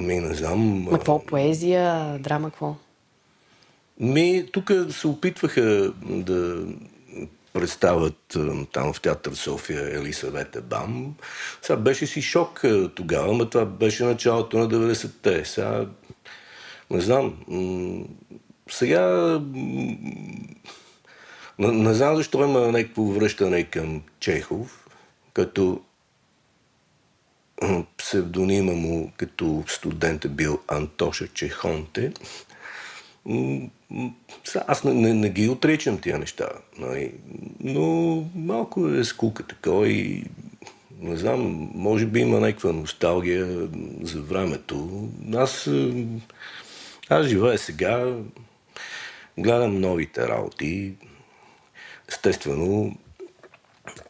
Ми, 0.00 0.20
не 0.20 0.34
знам. 0.34 0.58
Ма 0.58 0.90
какво? 0.90 1.26
Поезия, 1.26 2.18
драма, 2.18 2.50
какво? 2.50 2.76
Ми, 4.00 4.46
тук 4.52 4.70
се 4.90 5.06
опитваха 5.06 5.92
да 6.02 6.66
представят 7.52 8.36
там 8.72 8.92
в 8.92 9.00
театър 9.00 9.32
София 9.32 9.98
Елисавета 9.98 10.62
Бам. 10.62 11.14
Сега 11.62 11.76
беше 11.76 12.06
си 12.06 12.22
шок 12.22 12.64
тогава, 12.94 13.32
но 13.32 13.48
това 13.48 13.64
беше 13.64 14.04
началото 14.04 14.58
на 14.58 14.68
90-те. 14.68 15.44
Сега 15.44 15.86
не 16.90 17.00
знам. 17.00 17.34
Сега 18.70 19.02
не, 21.58 21.72
не 21.72 21.94
знам 21.94 22.16
защо 22.16 22.44
има 22.44 22.60
някакво 22.60 23.02
връщане 23.02 23.64
към 23.64 24.02
Чехов, 24.20 24.86
като 25.32 25.80
псевдонима 27.96 28.72
му 28.72 29.12
като 29.16 29.64
студент 29.68 30.24
е 30.24 30.28
бил 30.28 30.60
Антоша 30.68 31.28
Чехонте. 31.28 32.12
Аз 34.66 34.84
не, 34.84 34.94
не, 34.94 35.14
не 35.14 35.30
ги 35.30 35.48
отричам 35.48 35.98
тия 35.98 36.18
неща, 36.18 36.48
нали? 36.78 37.12
но 37.60 38.24
малко 38.34 38.88
е 38.88 39.04
скука 39.04 39.42
такова 39.42 39.88
и 39.88 40.24
не 41.00 41.16
знам, 41.16 41.70
може 41.74 42.06
би 42.06 42.20
има 42.20 42.40
някаква 42.40 42.72
носталгия 42.72 43.68
за 44.02 44.22
времето. 44.22 45.08
Аз, 45.34 45.70
аз 47.08 47.26
живея 47.26 47.58
сега, 47.58 48.14
гледам 49.38 49.80
новите 49.80 50.28
работи. 50.28 50.92
Естествено, 52.08 52.96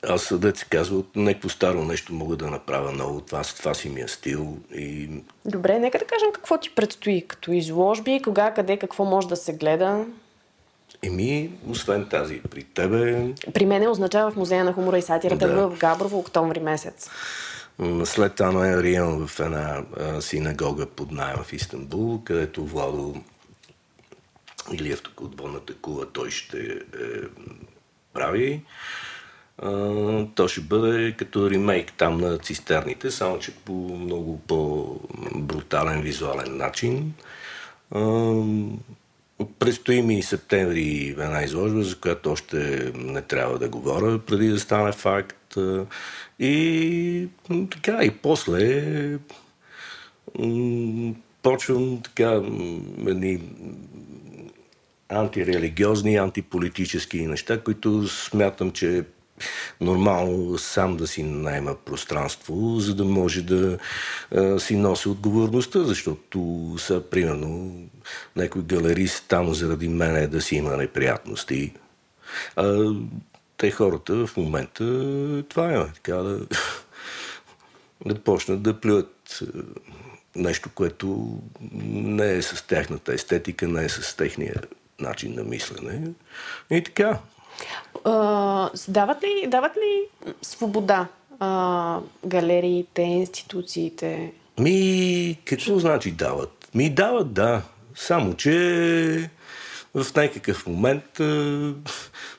аз, 0.09 0.39
да 0.39 0.57
се 0.57 0.64
казва, 0.64 0.99
от 0.99 1.16
някакво 1.16 1.49
старо 1.49 1.85
нещо 1.85 2.12
мога 2.12 2.37
да 2.37 2.47
направя 2.47 2.93
ново. 2.93 3.20
Това, 3.20 3.43
това 3.43 3.74
си 3.74 3.89
ми 3.89 4.01
е 4.01 4.09
стил. 4.09 4.59
И... 4.74 5.11
Добре, 5.45 5.79
нека 5.79 5.99
да 5.99 6.05
кажем 6.05 6.29
какво 6.33 6.59
ти 6.59 6.70
предстои 6.70 7.24
като 7.29 7.53
изложби, 7.53 8.20
кога, 8.24 8.55
къде, 8.55 8.76
какво 8.76 9.05
може 9.05 9.29
да 9.29 9.37
се 9.37 9.53
гледа. 9.53 10.05
Еми, 11.03 11.51
освен 11.68 12.09
тази 12.09 12.41
при 12.51 12.64
тебе... 12.64 13.33
При 13.55 13.66
мен 13.66 13.91
означава 13.91 14.31
в 14.31 14.37
Музея 14.37 14.64
на 14.64 14.72
хумора 14.72 14.99
и 14.99 15.03
сатирата 15.03 15.49
да. 15.49 15.68
в 15.68 15.79
Габрово 15.79 16.18
октомври 16.18 16.61
месец. 16.61 17.11
След 18.05 18.35
това 18.35 18.53
ноември 18.53 18.93
имам 18.93 19.26
в 19.26 19.41
една 19.41 19.83
а, 19.97 20.20
синагога 20.20 20.87
под 20.87 21.11
найем 21.11 21.37
в 21.43 21.53
Истанбул, 21.53 22.20
където 22.24 22.64
Владо 22.64 23.14
Илиев 24.72 25.03
тук 25.03 25.20
отвън 25.20 25.61
кула, 25.83 26.07
той 26.12 26.31
ще 26.31 26.59
е, 26.59 26.81
прави 28.12 28.62
то 30.34 30.48
ще 30.48 30.61
бъде 30.61 31.14
като 31.18 31.50
ремейк 31.50 31.92
там 31.92 32.20
на 32.20 32.38
цистерните, 32.38 33.11
само 33.11 33.38
че 33.38 33.52
по 33.52 33.72
много 33.72 34.40
по-брутален 34.46 36.02
визуален 36.02 36.56
начин. 36.56 37.14
Предстои 39.59 40.02
ми 40.02 40.22
септември 40.22 41.09
една 41.09 41.42
изложба, 41.42 41.82
за 41.82 41.96
която 41.96 42.32
още 42.32 42.92
не 42.94 43.22
трябва 43.22 43.59
да 43.59 43.68
говоря, 43.68 44.18
преди 44.18 44.48
да 44.48 44.61
стане 44.61 44.92
факт. 44.92 45.56
И 46.38 47.28
така, 47.70 48.04
и 48.04 48.11
после 48.11 49.18
почвам 51.42 52.02
така 52.02 52.42
едни 53.06 53.40
антирелигиозни, 55.09 56.16
антиполитически 56.16 57.26
неща, 57.26 57.61
които 57.61 58.09
смятам, 58.09 58.70
че 58.70 59.04
нормално 59.80 60.59
сам 60.59 60.97
да 60.97 61.07
си 61.07 61.22
найма 61.22 61.74
пространство, 61.74 62.80
за 62.80 62.95
да 62.95 63.05
може 63.05 63.43
да 63.43 63.78
а, 64.36 64.59
си 64.59 64.76
носи 64.76 65.09
отговорността, 65.09 65.84
защото 65.84 66.74
са, 66.78 67.03
примерно, 67.11 67.82
някой 68.36 68.62
галерист 68.62 69.24
там 69.28 69.55
заради 69.55 69.89
мене 69.89 70.26
да 70.26 70.41
си 70.41 70.57
има 70.57 70.76
неприятности. 70.76 71.72
А, 72.57 72.93
те 73.57 73.70
хората 73.70 74.26
в 74.26 74.36
момента 74.36 74.84
това 75.49 75.74
е, 75.74 75.86
така 75.95 76.14
да, 76.16 76.47
да 78.07 78.14
почнат 78.14 78.62
да 78.62 78.80
плюят 78.80 79.43
нещо, 80.36 80.70
което 80.74 81.39
не 81.82 82.32
е 82.32 82.43
с 82.43 82.66
тяхната 82.66 83.14
естетика, 83.14 83.68
не 83.68 83.84
е 83.84 83.89
с 83.89 84.16
техния 84.16 84.55
начин 85.01 85.34
на 85.34 85.45
мислене. 85.45 86.11
И 86.70 86.84
така, 86.84 87.18
а, 88.04 88.70
дават, 88.88 89.22
ли, 89.22 89.46
дават 89.46 89.76
ли 89.76 90.28
свобода 90.42 91.06
а, 91.40 92.00
галериите, 92.26 93.02
институциите? 93.02 94.32
Ми, 94.59 95.38
какво 95.44 95.78
значи 95.78 96.11
дават? 96.11 96.68
Ми 96.74 96.90
дават, 96.90 97.32
да. 97.32 97.62
Само, 97.94 98.34
че 98.34 99.30
в 99.94 100.06
някакъв 100.16 100.66
момент 100.66 101.20
а, 101.20 101.74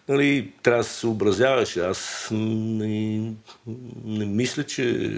нали, 0.09 0.51
трябва 0.63 0.83
да 0.83 0.89
се 0.89 0.93
съобразяваш. 0.93 1.77
Аз 1.77 2.27
не, 2.31 3.31
не 4.05 4.25
мисля, 4.25 4.63
че 4.63 5.11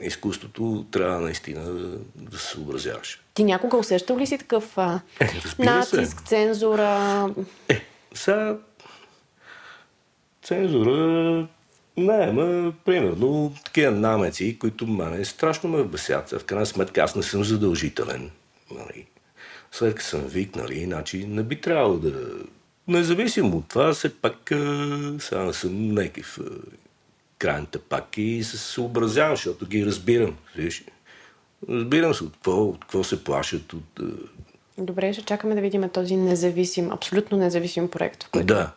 изкуството 0.00 0.84
трябва 0.90 1.20
наистина 1.20 1.62
да, 2.14 2.38
се 2.38 2.46
съобразяваш. 2.46 3.20
Ти 3.34 3.44
някога 3.44 3.76
усещал 3.76 4.18
ли 4.18 4.26
си 4.26 4.38
такъв 4.38 4.78
а, 4.78 5.00
е, 5.20 5.28
натиск, 5.58 6.18
се. 6.18 6.24
цензура? 6.26 7.28
Е, 7.68 7.80
сега 8.14 8.56
цензура 10.42 11.48
не, 11.98 12.32
ма, 12.32 12.72
примерно, 12.84 13.54
такива 13.64 13.90
намеци, 13.90 14.58
които 14.58 14.86
мене 14.86 15.24
страшно 15.24 15.70
ме 15.70 15.84
бесят. 15.84 16.30
В 16.30 16.44
крайна 16.44 16.66
сметка 16.66 17.00
аз 17.00 17.16
не 17.16 17.22
съм 17.22 17.44
задължителен. 17.44 18.30
Нали. 18.70 19.06
След 19.72 19.94
като 19.94 20.08
съм 20.08 20.20
вик, 20.20 20.56
нали, 20.56 20.84
значи 20.84 21.26
не 21.26 21.42
би 21.42 21.60
трябвало 21.60 21.98
да... 21.98 22.12
Независимо 22.88 23.56
от 23.56 23.68
това, 23.68 23.92
все 23.92 24.14
пак 24.14 24.36
сега 25.18 25.44
не 25.44 25.52
съм 25.52 25.88
някакъв 25.94 26.38
крайната 27.38 27.78
пак 27.78 28.18
и 28.18 28.44
се 28.44 28.58
съобразявам, 28.58 29.36
защото 29.36 29.66
ги 29.66 29.86
разбирам. 29.86 30.36
Виж, 30.56 30.84
разбирам 31.68 32.14
се 32.14 32.24
от 32.24 32.32
какво, 32.32 32.62
от 32.64 32.80
какво 32.80 33.04
се 33.04 33.24
плашат. 33.24 33.72
От, 33.72 34.00
Добре, 34.78 35.12
ще 35.12 35.22
чакаме 35.22 35.54
да 35.54 35.60
видим 35.60 35.88
този 35.88 36.16
независим, 36.16 36.92
абсолютно 36.92 37.38
независим 37.38 37.90
проект, 37.90 38.22
в 38.22 38.30
който 38.30 38.46
да. 38.46 38.72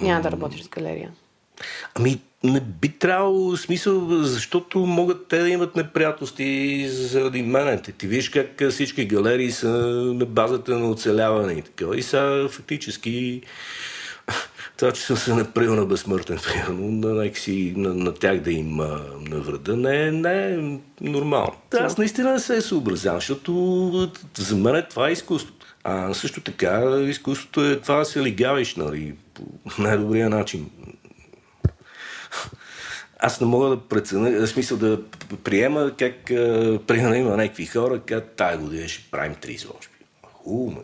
няма 0.00 0.22
да 0.22 0.30
работиш 0.30 0.62
с 0.62 0.68
галерия. 0.68 1.10
Ами, 1.94 2.20
не 2.44 2.60
би 2.60 2.88
трябвало 2.88 3.56
смисъл, 3.56 4.22
защото 4.22 4.78
могат 4.78 5.28
те 5.28 5.38
да 5.38 5.48
имат 5.48 5.76
неприятности 5.76 6.88
заради 6.88 7.42
мене. 7.42 7.82
Ти 7.82 8.06
виж 8.06 8.28
как 8.28 8.70
всички 8.70 9.04
галерии 9.04 9.50
са 9.50 9.68
на 10.14 10.26
базата 10.26 10.78
на 10.78 10.90
оцеляване 10.90 11.52
и 11.52 11.62
така. 11.62 11.84
И 11.94 12.02
сега 12.02 12.48
фактически 12.48 13.42
това, 14.76 14.92
че 14.92 15.02
съм 15.02 15.16
се 15.16 15.34
направил 15.34 15.74
на 15.74 15.86
безсмъртен, 15.86 16.38
примерно, 16.44 16.90
на, 16.90 17.30
на, 17.76 17.94
на 17.94 18.14
тях 18.14 18.40
да 18.40 18.52
им 18.52 18.80
а, 18.80 19.00
навреда, 19.20 19.76
не, 19.76 20.10
не 20.10 20.54
е 20.54 20.78
нормално. 21.00 21.54
Аз 21.80 21.98
наистина 21.98 22.32
не 22.32 22.38
се 22.38 22.60
съобразявам, 22.60 23.18
защото 23.18 24.12
за 24.38 24.56
мен 24.56 24.84
това 24.90 25.08
е 25.08 25.12
изкуството. 25.12 25.66
А 25.84 26.14
също 26.14 26.40
така, 26.40 27.00
изкуството 27.00 27.64
е 27.64 27.80
това 27.80 27.96
да 27.96 28.04
се 28.04 28.22
лигавиш, 28.22 28.76
нали, 28.76 29.14
по 29.34 29.82
най-добрия 29.82 30.30
начин 30.30 30.70
аз 33.18 33.40
не 33.40 33.46
мога 33.46 33.68
да 33.68 33.80
преценя, 33.80 34.30
в 34.30 34.46
смисъл 34.46 34.78
да 34.78 35.00
приема 35.44 35.92
как, 35.98 36.24
примерно 36.86 37.14
има 37.14 37.36
някакви 37.36 37.66
хора, 37.66 38.00
как 38.06 38.24
тая 38.36 38.58
година 38.58 38.88
ще 38.88 39.10
правим 39.10 39.34
три 39.34 39.52
изложби. 39.52 39.88
Хубаво, 40.22 40.82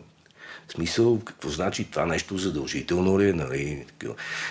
смисъл, 0.71 1.19
какво 1.25 1.49
значи 1.49 1.91
това 1.91 2.05
нещо 2.05 2.37
задължително 2.37 3.19
ли 3.19 3.29
е, 3.29 3.33
нали? 3.33 3.85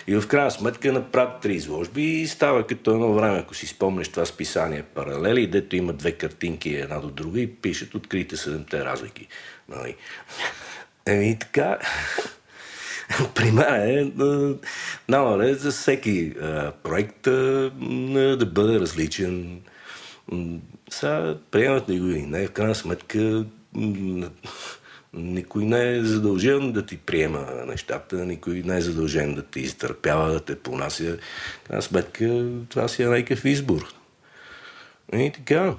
И 0.06 0.16
в 0.16 0.28
крайна 0.28 0.50
сметка 0.50 0.92
направят 0.92 1.40
три 1.40 1.54
изложби 1.54 2.02
и 2.02 2.26
става 2.26 2.66
като 2.66 2.90
едно 2.90 3.12
време, 3.12 3.38
ако 3.38 3.54
си 3.54 3.66
спомнеш 3.66 4.08
това 4.08 4.26
списание 4.26 4.82
паралели, 4.82 5.46
дето 5.46 5.76
има 5.76 5.92
две 5.92 6.12
картинки 6.12 6.70
една 6.70 6.98
до 6.98 7.10
друга 7.10 7.40
и 7.40 7.54
пишат 7.54 7.94
открите 7.94 8.36
седемте 8.36 8.84
разлики. 8.84 9.28
Нали? 9.68 9.96
Еми 11.06 11.38
така, 11.38 11.78
при 13.34 13.50
мен 13.50 13.98
е 13.98 14.04
да, 15.08 15.54
за 15.54 15.70
всеки 15.70 16.34
а, 16.42 16.72
проект 16.82 17.26
а, 17.26 17.70
да 18.38 18.46
бъде 18.46 18.80
различен. 18.80 19.60
Сега 20.90 21.36
приемат 21.50 21.88
ли 21.88 22.00
го 22.00 22.06
и 22.06 22.22
не, 22.22 22.46
в 22.46 22.50
крайна 22.50 22.74
сметка 22.74 23.44
никой 25.12 25.64
не 25.64 25.96
е 25.96 26.04
задължен 26.04 26.72
да 26.72 26.86
ти 26.86 26.96
приема 26.96 27.46
нещата, 27.66 28.16
никой 28.16 28.62
не 28.64 28.76
е 28.76 28.80
задължен 28.80 29.34
да 29.34 29.42
ти 29.42 29.60
изтърпява, 29.60 30.32
да 30.32 30.40
те 30.40 30.58
понася. 30.58 31.18
Крайна 31.66 31.82
сметка 31.82 32.46
това 32.68 32.88
си 32.88 33.02
е 33.02 33.06
някакъв 33.06 33.44
избор. 33.44 33.94
И 35.12 35.32
така, 35.34 35.74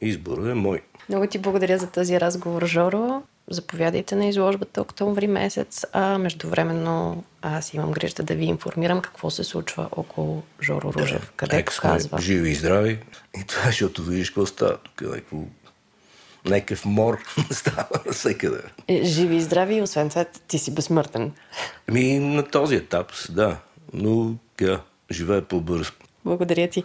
изборът 0.00 0.46
е 0.46 0.54
мой. 0.54 0.80
Много 1.08 1.26
ти 1.26 1.38
благодаря 1.38 1.78
за 1.78 1.90
този 1.90 2.20
разговор, 2.20 2.66
Жоро 2.66 3.22
заповядайте 3.50 4.16
на 4.16 4.26
изложбата 4.26 4.82
октомври 4.82 5.26
месец, 5.26 5.84
а 5.92 6.18
междувременно 6.18 7.24
аз 7.42 7.74
имам 7.74 7.92
грижда 7.92 8.22
да 8.22 8.34
ви 8.34 8.44
информирам 8.44 9.00
какво 9.00 9.30
се 9.30 9.44
случва 9.44 9.88
около 9.92 10.42
Жоро 10.62 10.92
Ружев, 10.92 11.20
да, 11.20 11.30
където 11.36 11.72
казва. 11.80 12.20
Живи 12.20 12.50
и 12.50 12.54
здрави. 12.54 12.98
И 13.40 13.44
това, 13.46 13.66
защото 13.66 14.02
видиш 14.02 14.30
какво 14.30 14.46
става 14.46 14.76
тук. 14.76 15.00
Някакво 15.00 15.36
някакъв 16.44 16.84
мор 16.84 17.18
става 17.50 17.88
навсекъде. 18.06 18.62
Е, 18.88 19.04
живи 19.04 19.36
и 19.36 19.40
здрави, 19.40 19.74
и 19.74 19.82
освен 19.82 20.08
това 20.08 20.24
ти 20.24 20.58
си 20.58 20.74
безсмъртен. 20.74 21.32
Ми 21.90 22.18
на 22.18 22.42
този 22.42 22.76
етап, 22.76 23.12
да. 23.30 23.56
Но 23.92 24.34
да, 24.58 24.80
живее 25.10 25.40
по-бързо. 25.40 25.92
Благодаря 26.24 26.68
ти. 26.68 26.84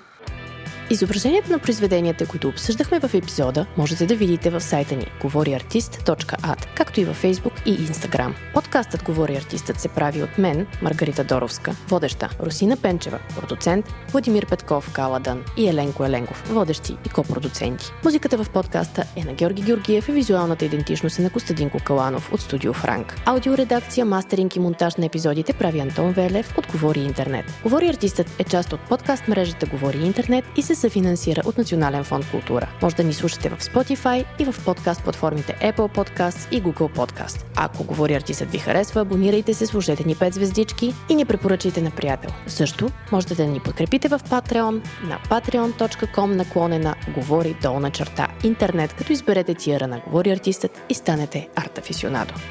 Изображението 0.90 1.52
на 1.52 1.60
произведенията, 1.60 2.28
които 2.28 2.48
обсъждахме 2.48 3.00
в 3.00 3.14
епизода, 3.14 3.66
можете 3.78 4.06
да 4.06 4.16
видите 4.16 4.50
в 4.50 4.62
сайта 4.62 4.96
ни 4.96 5.08
говориартист.ад, 5.22 6.68
както 6.76 7.00
и 7.00 7.06
във 7.06 7.24
Facebook 7.24 7.66
и 7.66 7.78
Instagram. 7.78 8.34
Подкастът 8.54 9.04
Говори 9.04 9.36
артистът 9.36 9.80
се 9.80 9.88
прави 9.88 10.24
от 10.24 10.38
мен, 10.38 10.68
Маргарита 10.82 11.24
Доровска, 11.24 11.76
водеща, 11.88 12.30
Русина 12.40 12.78
Пенчева, 12.78 13.20
продуцент, 13.40 13.86
Владимир 14.12 14.46
Петков, 14.46 14.92
Каладан 14.94 15.44
и 15.58 15.68
Еленко 15.68 16.06
Еленков, 16.06 16.44
водещи 16.50 16.98
и 17.06 17.10
копродуценти. 17.10 17.92
Музиката 18.04 18.44
в 18.44 18.50
подкаста 18.50 19.04
е 19.16 19.24
на 19.24 19.34
Георги 19.34 19.62
Георгиев 19.62 20.10
и 20.10 20.12
визуалната 20.12 20.66
идентичност 20.66 21.20
е 21.20 21.22
на 21.22 21.30
Костадинко 21.30 21.78
Каланов 21.84 22.34
от 22.34 22.42
студио 22.42 22.74
Франк. 22.74 23.16
Аудиоредакция, 23.26 24.06
мастеринг 24.06 24.56
и 24.56 24.60
монтаж 24.60 24.96
на 24.96 25.06
епизодите 25.06 25.54
прави 25.54 25.80
Антон 25.80 26.12
Велев 26.12 26.58
от 26.58 26.68
Говори 26.72 27.00
Интернет. 27.00 27.46
Говори 27.64 27.88
артистът 27.88 28.28
е 28.40 28.44
част 28.44 28.74
от 28.74 28.80
подкаст 28.80 29.28
мрежата 29.28 29.66
Говори 29.66 30.06
Интернет 30.06 30.46
и 30.58 30.62
се 30.62 30.77
се 30.78 30.90
финансира 30.90 31.42
от 31.46 31.58
Национален 31.58 32.04
фонд 32.04 32.32
култура. 32.32 32.70
Може 32.82 32.96
да 32.96 33.04
ни 33.04 33.14
слушате 33.14 33.50
в 33.50 33.58
Spotify 33.58 34.26
и 34.40 34.46
в 34.46 34.66
подкаст 34.66 35.04
платформите 35.04 35.58
Apple 35.62 35.96
Podcast 35.96 36.52
и 36.52 36.64
Google 36.64 36.96
Podcast. 36.96 37.46
Ако 37.56 37.84
говори 37.84 38.14
артистът 38.14 38.52
ви 38.52 38.58
харесва, 38.58 39.02
абонирайте 39.02 39.54
се, 39.54 39.66
служете 39.66 40.04
ни 40.04 40.16
5 40.16 40.34
звездички 40.34 40.94
и 41.10 41.16
ни 41.16 41.26
препоръчайте 41.26 41.82
на 41.82 41.92
приятел. 41.92 42.32
Също 42.48 42.90
можете 43.12 43.36
да 43.36 43.46
ни 43.46 43.60
подкрепите 43.60 44.08
в 44.08 44.20
Patreon 44.20 44.82
на 45.04 45.20
patreon.com 45.30 46.26
наклонена 46.26 46.96
говори 47.16 47.56
долна 47.62 47.92
черта 47.92 48.28
интернет, 48.44 48.94
като 48.94 49.14
изберете 49.14 49.54
тиера 49.54 49.88
на 49.88 50.00
говори 50.00 50.32
артистът 50.32 50.72
и 50.90 50.94
станете 50.94 51.50
арт 51.56 51.80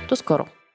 До 0.08 0.16
скоро! 0.16 0.65